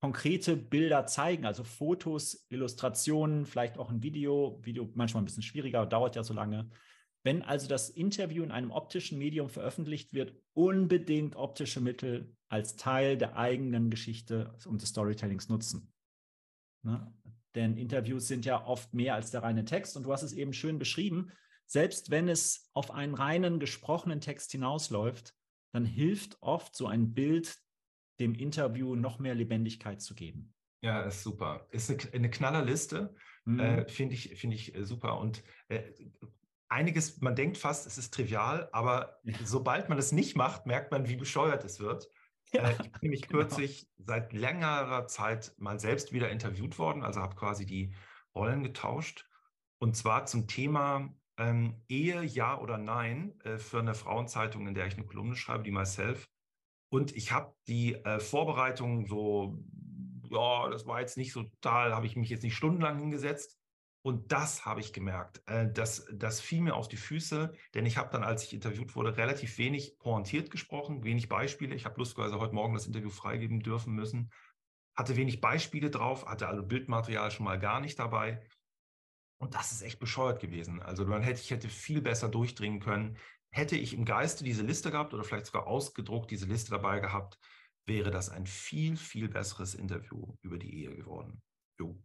konkrete 0.00 0.56
Bilder 0.56 1.06
zeigen, 1.06 1.44
also 1.44 1.62
Fotos, 1.62 2.46
Illustrationen, 2.48 3.44
vielleicht 3.44 3.78
auch 3.78 3.90
ein 3.90 4.02
Video. 4.02 4.58
Video 4.62 4.90
manchmal 4.94 5.22
ein 5.22 5.26
bisschen 5.26 5.42
schwieriger, 5.42 5.86
dauert 5.86 6.16
ja 6.16 6.24
so 6.24 6.32
lange. 6.34 6.70
Wenn 7.22 7.42
also 7.42 7.68
das 7.68 7.90
Interview 7.90 8.42
in 8.42 8.50
einem 8.50 8.70
optischen 8.70 9.18
Medium 9.18 9.48
veröffentlicht 9.48 10.14
wird, 10.14 10.34
unbedingt 10.54 11.36
optische 11.36 11.80
Mittel 11.80 12.34
als 12.48 12.76
Teil 12.76 13.18
der 13.18 13.36
eigenen 13.36 13.90
Geschichte 13.90 14.56
und 14.66 14.80
des 14.80 14.90
Storytellings 14.90 15.48
nutzen. 15.48 15.92
Ne? 16.82 17.12
Denn 17.54 17.76
Interviews 17.76 18.28
sind 18.28 18.44
ja 18.44 18.64
oft 18.64 18.94
mehr 18.94 19.14
als 19.14 19.30
der 19.30 19.42
reine 19.42 19.64
Text 19.64 19.96
und 19.96 20.04
du 20.04 20.12
hast 20.12 20.22
es 20.22 20.32
eben 20.32 20.52
schön 20.52 20.78
beschrieben. 20.78 21.32
Selbst 21.66 22.10
wenn 22.10 22.28
es 22.28 22.70
auf 22.72 22.90
einen 22.90 23.14
reinen 23.14 23.60
gesprochenen 23.60 24.20
Text 24.20 24.52
hinausläuft, 24.52 25.34
dann 25.72 25.84
hilft 25.84 26.38
oft 26.40 26.74
so 26.74 26.86
ein 26.86 27.12
Bild 27.12 27.56
dem 28.18 28.34
Interview 28.34 28.96
noch 28.96 29.18
mehr 29.18 29.34
Lebendigkeit 29.34 30.00
zu 30.00 30.14
geben. 30.14 30.54
Ja, 30.82 31.02
ist 31.02 31.22
super. 31.22 31.66
Ist 31.70 31.90
eine, 31.90 32.00
eine 32.12 32.30
Knallerliste, 32.30 33.14
mhm. 33.44 33.60
äh, 33.60 33.88
finde 33.88 34.14
ich, 34.14 34.34
find 34.36 34.54
ich 34.54 34.74
äh, 34.74 34.84
super. 34.84 35.18
Und 35.18 35.42
äh, 35.68 35.92
einiges, 36.70 37.20
man 37.20 37.36
denkt 37.36 37.58
fast, 37.58 37.86
es 37.86 37.98
ist 37.98 38.14
trivial, 38.14 38.68
aber 38.72 39.20
ja. 39.24 39.36
sobald 39.44 39.88
man 39.88 39.98
es 39.98 40.12
nicht 40.12 40.36
macht, 40.36 40.66
merkt 40.66 40.92
man, 40.92 41.08
wie 41.08 41.16
bescheuert 41.16 41.64
es 41.64 41.80
wird. 41.80 42.08
Ja, 42.52 42.68
äh, 42.68 42.72
ich 42.72 42.92
bin 42.92 43.00
nämlich 43.02 43.22
genau. 43.22 43.40
kürzlich 43.40 43.88
seit 43.98 44.32
längerer 44.32 45.06
Zeit 45.06 45.52
mal 45.58 45.78
selbst 45.78 46.12
wieder 46.12 46.30
interviewt 46.30 46.78
worden, 46.78 47.04
also 47.04 47.20
habe 47.20 47.36
quasi 47.36 47.66
die 47.66 47.94
Rollen 48.34 48.62
getauscht. 48.62 49.28
Und 49.78 49.96
zwar 49.96 50.26
zum 50.26 50.46
Thema 50.46 51.14
ähm, 51.36 51.82
Ehe, 51.88 52.22
ja 52.22 52.58
oder 52.58 52.78
nein, 52.78 53.38
äh, 53.44 53.58
für 53.58 53.78
eine 53.78 53.94
Frauenzeitung, 53.94 54.66
in 54.66 54.74
der 54.74 54.86
ich 54.86 54.94
eine 54.94 55.06
Kolumne 55.06 55.36
schreibe, 55.36 55.64
die 55.64 55.70
Myself. 55.70 56.28
Und 56.90 57.16
ich 57.16 57.32
habe 57.32 57.54
die 57.68 57.94
äh, 57.94 58.20
Vorbereitung 58.20 59.06
so, 59.06 59.62
ja, 60.28 60.68
das 60.68 60.86
war 60.86 61.00
jetzt 61.00 61.16
nicht 61.16 61.32
so 61.32 61.44
total, 61.44 61.94
habe 61.94 62.06
ich 62.06 62.16
mich 62.16 62.30
jetzt 62.30 62.42
nicht 62.42 62.56
stundenlang 62.56 62.98
hingesetzt, 62.98 63.59
und 64.02 64.32
das 64.32 64.64
habe 64.64 64.80
ich 64.80 64.92
gemerkt. 64.92 65.42
Äh, 65.46 65.70
das, 65.70 66.06
das 66.12 66.40
fiel 66.40 66.62
mir 66.62 66.74
auf 66.74 66.88
die 66.88 66.96
Füße, 66.96 67.52
denn 67.74 67.84
ich 67.84 67.98
habe 67.98 68.10
dann, 68.10 68.24
als 68.24 68.44
ich 68.44 68.54
interviewt 68.54 68.96
wurde, 68.96 69.16
relativ 69.16 69.58
wenig 69.58 69.98
pointiert 69.98 70.50
gesprochen, 70.50 71.04
wenig 71.04 71.28
Beispiele. 71.28 71.74
Ich 71.74 71.84
habe 71.84 71.98
lustigerweise 71.98 72.38
heute 72.38 72.54
Morgen 72.54 72.74
das 72.74 72.86
Interview 72.86 73.10
freigeben 73.10 73.60
dürfen 73.60 73.94
müssen. 73.94 74.32
Hatte 74.94 75.16
wenig 75.16 75.40
Beispiele 75.40 75.90
drauf, 75.90 76.26
hatte 76.26 76.48
also 76.48 76.62
Bildmaterial 76.62 77.30
schon 77.30 77.44
mal 77.44 77.58
gar 77.58 77.80
nicht 77.80 77.98
dabei. 77.98 78.42
Und 79.38 79.54
das 79.54 79.72
ist 79.72 79.82
echt 79.82 79.98
bescheuert 79.98 80.40
gewesen. 80.40 80.80
Also 80.82 81.04
man 81.06 81.22
hätte, 81.22 81.40
ich 81.40 81.50
hätte 81.50 81.68
viel 81.68 82.00
besser 82.00 82.28
durchdringen 82.28 82.80
können. 82.80 83.18
Hätte 83.50 83.76
ich 83.76 83.94
im 83.94 84.04
Geiste 84.04 84.44
diese 84.44 84.62
Liste 84.62 84.90
gehabt 84.90 85.12
oder 85.12 85.24
vielleicht 85.24 85.46
sogar 85.46 85.66
ausgedruckt 85.66 86.30
diese 86.30 86.46
Liste 86.46 86.70
dabei 86.70 87.00
gehabt, 87.00 87.38
wäre 87.86 88.10
das 88.10 88.28
ein 88.28 88.46
viel, 88.46 88.96
viel 88.96 89.28
besseres 89.28 89.74
Interview 89.74 90.36
über 90.42 90.58
die 90.58 90.84
Ehe 90.84 90.94
geworden. 90.94 91.42
Jo. 91.78 91.98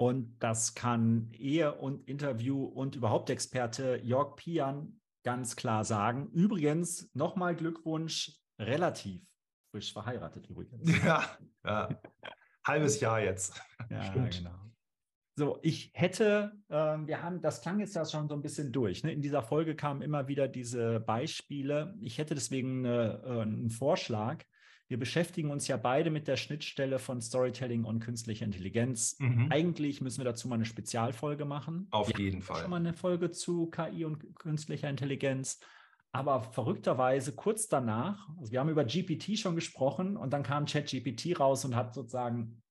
Und 0.00 0.36
das 0.38 0.74
kann 0.74 1.32
Ehe 1.32 1.74
und 1.74 2.08
Interview 2.08 2.64
und 2.64 2.94
überhaupt 2.94 3.30
Experte 3.30 4.00
Jörg 4.04 4.36
Pian 4.36 5.00
ganz 5.24 5.56
klar 5.56 5.84
sagen. 5.84 6.28
Übrigens, 6.28 7.10
nochmal 7.14 7.56
Glückwunsch, 7.56 8.38
relativ 8.60 9.20
frisch 9.70 9.92
verheiratet 9.92 10.48
übrigens. 10.48 10.88
Ja, 11.04 11.24
ja. 11.64 11.88
halbes 12.64 13.00
Jahr 13.00 13.20
jetzt. 13.20 13.60
Ja, 13.90 14.04
Stimmt. 14.04 14.38
genau. 14.38 14.54
So, 15.36 15.58
ich 15.62 15.92
hätte, 15.94 16.52
äh, 16.68 16.74
wir 16.74 17.22
haben, 17.22 17.40
das 17.40 17.62
klang 17.62 17.78
jetzt 17.78 17.94
ja 17.94 18.04
schon 18.04 18.28
so 18.28 18.34
ein 18.34 18.42
bisschen 18.42 18.72
durch. 18.72 19.04
Ne? 19.04 19.12
In 19.12 19.22
dieser 19.22 19.42
Folge 19.42 19.76
kamen 19.76 20.02
immer 20.02 20.26
wieder 20.26 20.48
diese 20.48 20.98
Beispiele. 21.00 21.94
Ich 22.00 22.18
hätte 22.18 22.34
deswegen 22.34 22.84
äh, 22.84 23.14
äh 23.14 23.42
einen 23.42 23.70
Vorschlag. 23.70 24.44
Wir 24.88 24.98
beschäftigen 24.98 25.50
uns 25.50 25.68
ja 25.68 25.76
beide 25.76 26.10
mit 26.10 26.28
der 26.28 26.36
Schnittstelle 26.36 26.98
von 26.98 27.20
Storytelling 27.20 27.84
und 27.84 28.00
künstlicher 28.00 28.46
Intelligenz. 28.46 29.16
Mhm. 29.18 29.48
Eigentlich 29.50 30.00
müssen 30.00 30.18
wir 30.18 30.24
dazu 30.24 30.48
mal 30.48 30.54
eine 30.54 30.64
Spezialfolge 30.64 31.44
machen. 31.44 31.88
Auf 31.90 32.08
wir 32.08 32.18
jeden 32.18 32.40
Fall. 32.40 32.62
Schon 32.62 32.70
mal 32.70 32.76
eine 32.76 32.94
Folge 32.94 33.30
zu 33.30 33.66
KI 33.66 34.06
und 34.06 34.34
künstlicher 34.36 34.88
Intelligenz. 34.88 35.60
Aber 36.10 36.40
verrückterweise 36.40 37.34
kurz 37.34 37.68
danach, 37.68 38.30
also 38.38 38.50
wir 38.50 38.60
haben 38.60 38.70
über 38.70 38.84
GPT 38.84 39.38
schon 39.38 39.54
gesprochen 39.54 40.16
und 40.16 40.32
dann 40.32 40.42
kam 40.42 40.64
ChatGPT 40.64 41.38
raus 41.38 41.66
und 41.66 41.76
hat 41.76 41.92
sozusagen 41.92 42.62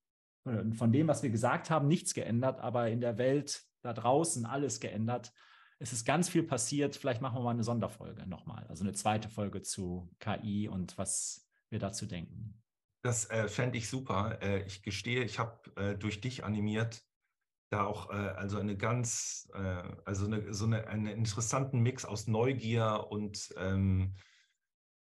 äh, 0.46 0.72
von 0.72 0.92
dem, 0.92 1.08
was 1.08 1.22
wir 1.22 1.30
gesagt 1.30 1.70
haben, 1.70 1.88
nichts 1.88 2.16
geändert, 2.16 2.60
aber 2.60 2.90
in 2.90 3.00
der 3.00 3.20
Welt 3.20 3.64
da 3.84 3.94
draußen 3.94 4.48
alles 4.48 4.80
geändert. 4.80 5.34
Es 5.78 5.94
ist 5.94 6.04
ganz 6.04 6.30
viel 6.30 6.42
passiert. 6.42 6.96
Vielleicht 6.96 7.22
machen 7.22 7.38
wir 7.38 7.44
mal 7.44 7.52
eine 7.52 7.64
Sonderfolge 7.64 8.26
nochmal, 8.26 8.66
also 8.70 8.84
eine 8.84 8.94
zweite 8.94 9.30
Folge 9.30 9.62
zu 9.62 10.10
KI 10.20 10.68
und 10.68 10.98
was 10.98 11.47
wir 11.70 11.80
dazu 11.80 12.06
denken. 12.06 12.62
Das 13.04 13.30
äh, 13.30 13.48
fände 13.48 13.78
ich 13.78 13.90
super. 13.90 14.40
Äh, 14.42 14.64
ich 14.64 14.82
gestehe, 14.82 15.24
ich 15.24 15.40
habe 15.40 15.60
äh, 15.76 15.96
durch 15.96 16.22
dich 16.22 16.44
animiert, 16.44 17.04
da 17.70 17.86
auch 17.86 18.10
äh, 18.10 18.14
also 18.14 18.60
eine 18.60 18.78
ganz, 18.78 19.50
äh, 19.54 19.84
also 20.06 20.26
eine, 20.26 20.54
so 20.54 20.66
eine, 20.66 20.88
einen 20.88 21.08
interessanten 21.08 21.80
Mix 21.80 22.06
aus 22.06 22.28
Neugier 22.28 23.08
und 23.10 23.54
ähm, 23.58 24.16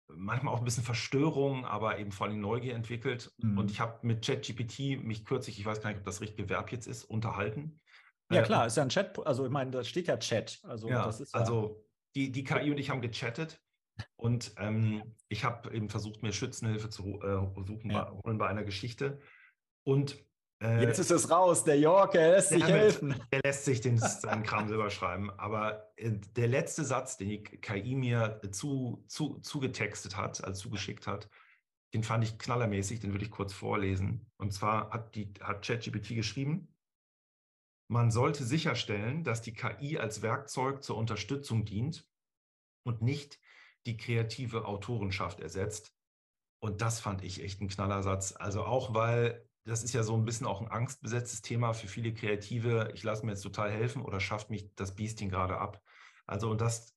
manchmal 0.08 0.54
auch 0.54 0.58
ein 0.58 0.64
bisschen 0.64 0.84
Verstörung, 0.84 1.64
aber 1.64 1.98
eben 1.98 2.12
vor 2.12 2.26
allem 2.26 2.40
Neugier 2.40 2.74
entwickelt. 2.74 3.32
Mhm. 3.38 3.58
Und 3.58 3.70
ich 3.70 3.80
habe 3.80 4.06
mit 4.06 4.24
ChatGPT 4.24 5.02
mich 5.02 5.24
kürzlich, 5.24 5.58
ich 5.58 5.66
weiß 5.66 5.80
gar 5.80 5.90
nicht, 5.90 5.98
ob 5.98 6.04
das 6.04 6.20
richtige 6.20 6.48
Verb 6.48 6.72
jetzt 6.72 6.86
ist, 6.86 7.04
unterhalten. 7.04 7.80
Ja, 8.30 8.42
äh, 8.42 8.44
klar, 8.44 8.66
ist 8.66 8.76
ja 8.76 8.82
ein 8.82 8.88
Chat, 8.90 9.18
also 9.26 9.44
ich 9.44 9.50
meine, 9.50 9.70
da 9.70 9.84
steht 9.84 10.08
ja 10.08 10.16
Chat. 10.18 10.60
Also, 10.62 10.88
ja, 10.88 11.04
das 11.04 11.20
ist 11.20 11.34
ja 11.34 11.40
also 11.40 11.84
die, 12.14 12.30
die 12.30 12.44
KI 12.44 12.70
und 12.70 12.78
ich 12.78 12.90
haben 12.90 13.00
gechattet 13.00 13.60
Und 14.16 14.52
ähm, 14.58 15.14
ich 15.28 15.44
habe 15.44 15.74
eben 15.74 15.88
versucht, 15.88 16.22
mir 16.22 16.32
Schützenhilfe 16.32 16.90
zu 16.90 17.20
äh, 17.22 17.64
suchen 17.66 17.90
ja. 17.90 18.12
bei, 18.22 18.32
bei 18.34 18.48
einer 18.48 18.64
Geschichte. 18.64 19.20
Und 19.84 20.16
äh, 20.60 20.82
Jetzt 20.82 20.98
ist 20.98 21.10
es 21.10 21.30
raus, 21.30 21.64
der 21.64 21.78
York, 21.78 22.14
er 22.14 22.32
lässt 22.32 22.48
sich 22.48 22.64
helfen. 22.64 23.14
Er 23.30 23.40
lässt 23.44 23.64
sich 23.64 23.80
den, 23.80 23.98
seinen 23.98 24.42
Kram 24.42 24.68
selber 24.68 24.90
schreiben. 24.90 25.30
Aber 25.38 25.92
äh, 25.96 26.12
der 26.36 26.48
letzte 26.48 26.84
Satz, 26.84 27.16
den 27.16 27.28
die 27.28 27.42
KI 27.42 27.94
mir 27.94 28.40
zu, 28.50 29.04
zu, 29.06 29.38
zugetextet 29.38 30.16
hat, 30.16 30.42
also 30.42 30.62
zugeschickt 30.62 31.06
hat, 31.06 31.28
den 31.94 32.02
fand 32.02 32.24
ich 32.24 32.38
knallermäßig, 32.38 33.00
den 33.00 33.12
würde 33.12 33.24
ich 33.24 33.30
kurz 33.30 33.52
vorlesen. 33.52 34.30
Und 34.36 34.52
zwar 34.52 34.90
hat, 34.90 35.14
die, 35.14 35.32
hat 35.40 35.64
ChatGPT 35.64 36.08
geschrieben, 36.08 36.74
man 37.90 38.10
sollte 38.10 38.44
sicherstellen, 38.44 39.24
dass 39.24 39.40
die 39.40 39.54
KI 39.54 39.98
als 39.98 40.20
Werkzeug 40.20 40.82
zur 40.82 40.98
Unterstützung 40.98 41.64
dient 41.64 42.06
und 42.84 43.00
nicht 43.00 43.40
die 43.88 43.96
kreative 43.96 44.66
Autorenschaft 44.66 45.40
ersetzt. 45.40 45.94
Und 46.60 46.82
das 46.82 47.00
fand 47.00 47.24
ich 47.24 47.42
echt 47.42 47.60
ein 47.60 47.68
Knallersatz. 47.68 48.34
Also 48.36 48.64
auch, 48.64 48.94
weil 48.94 49.48
das 49.64 49.82
ist 49.82 49.92
ja 49.94 50.02
so 50.02 50.14
ein 50.14 50.24
bisschen 50.24 50.46
auch 50.46 50.60
ein 50.60 50.68
angstbesetztes 50.68 51.42
Thema 51.42 51.72
für 51.72 51.88
viele 51.88 52.12
Kreative. 52.12 52.90
Ich 52.94 53.02
lasse 53.02 53.24
mir 53.24 53.32
jetzt 53.32 53.42
total 53.42 53.70
helfen 53.70 54.02
oder 54.02 54.20
schafft 54.20 54.50
mich 54.50 54.74
das 54.74 54.94
Biesting 54.94 55.30
gerade 55.30 55.58
ab. 55.58 55.82
Also 56.26 56.50
und 56.50 56.60
das, 56.60 56.94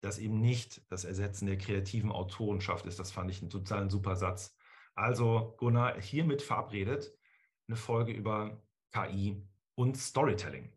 das 0.00 0.18
eben 0.18 0.40
nicht 0.40 0.82
das 0.90 1.04
Ersetzen 1.04 1.46
der 1.46 1.58
kreativen 1.58 2.12
Autorenschaft 2.12 2.86
ist, 2.86 2.98
das 2.98 3.10
fand 3.10 3.30
ich 3.30 3.40
einen 3.40 3.50
totalen 3.50 3.88
super 3.88 4.16
Satz. 4.16 4.56
Also 4.94 5.54
Gunnar, 5.58 6.00
hiermit 6.00 6.42
verabredet 6.42 7.12
eine 7.66 7.76
Folge 7.76 8.12
über 8.12 8.62
KI 8.92 9.42
und 9.74 9.96
Storytelling. 9.96 10.72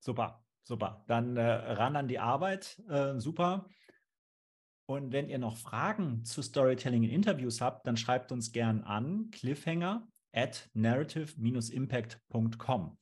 Super, 0.00 0.44
super. 0.62 1.04
Dann 1.06 1.36
äh, 1.36 1.42
ran 1.42 1.96
an 1.96 2.08
die 2.08 2.18
Arbeit. 2.18 2.82
Äh, 2.88 3.18
super. 3.18 3.68
Und 4.90 5.12
wenn 5.12 5.28
ihr 5.28 5.38
noch 5.38 5.58
Fragen 5.58 6.24
zu 6.24 6.40
Storytelling 6.40 7.02
in 7.02 7.10
Interviews 7.10 7.60
habt, 7.60 7.86
dann 7.86 7.98
schreibt 7.98 8.32
uns 8.32 8.52
gern 8.52 8.84
an 8.84 9.30
cliffhanger 9.30 10.08
at 10.32 10.70
narrative-impact.com. 10.72 12.96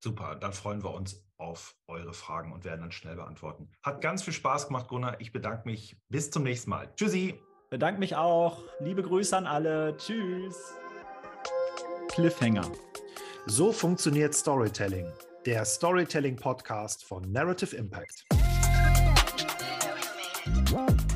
Super, 0.00 0.36
dann 0.36 0.52
freuen 0.52 0.84
wir 0.84 0.94
uns 0.94 1.26
auf 1.36 1.76
eure 1.88 2.12
Fragen 2.12 2.52
und 2.52 2.64
werden 2.64 2.82
dann 2.82 2.92
schnell 2.92 3.16
beantworten. 3.16 3.72
Hat 3.82 4.02
ganz 4.02 4.22
viel 4.22 4.32
Spaß 4.32 4.68
gemacht, 4.68 4.86
Gunnar. 4.86 5.20
Ich 5.20 5.32
bedanke 5.32 5.68
mich. 5.68 5.96
Bis 6.08 6.30
zum 6.30 6.44
nächsten 6.44 6.70
Mal. 6.70 6.94
Tschüssi. 6.94 7.40
Bedanke 7.70 7.98
mich 7.98 8.14
auch. 8.14 8.62
Liebe 8.78 9.02
Grüße 9.02 9.36
an 9.36 9.48
alle. 9.48 9.96
Tschüss. 9.96 10.76
Cliffhanger. 12.08 12.70
So 13.46 13.72
funktioniert 13.72 14.32
Storytelling. 14.34 15.10
Der 15.44 15.64
Storytelling-Podcast 15.64 17.04
von 17.04 17.32
Narrative 17.32 17.74
Impact. 17.74 18.24
Bye. 20.46 21.13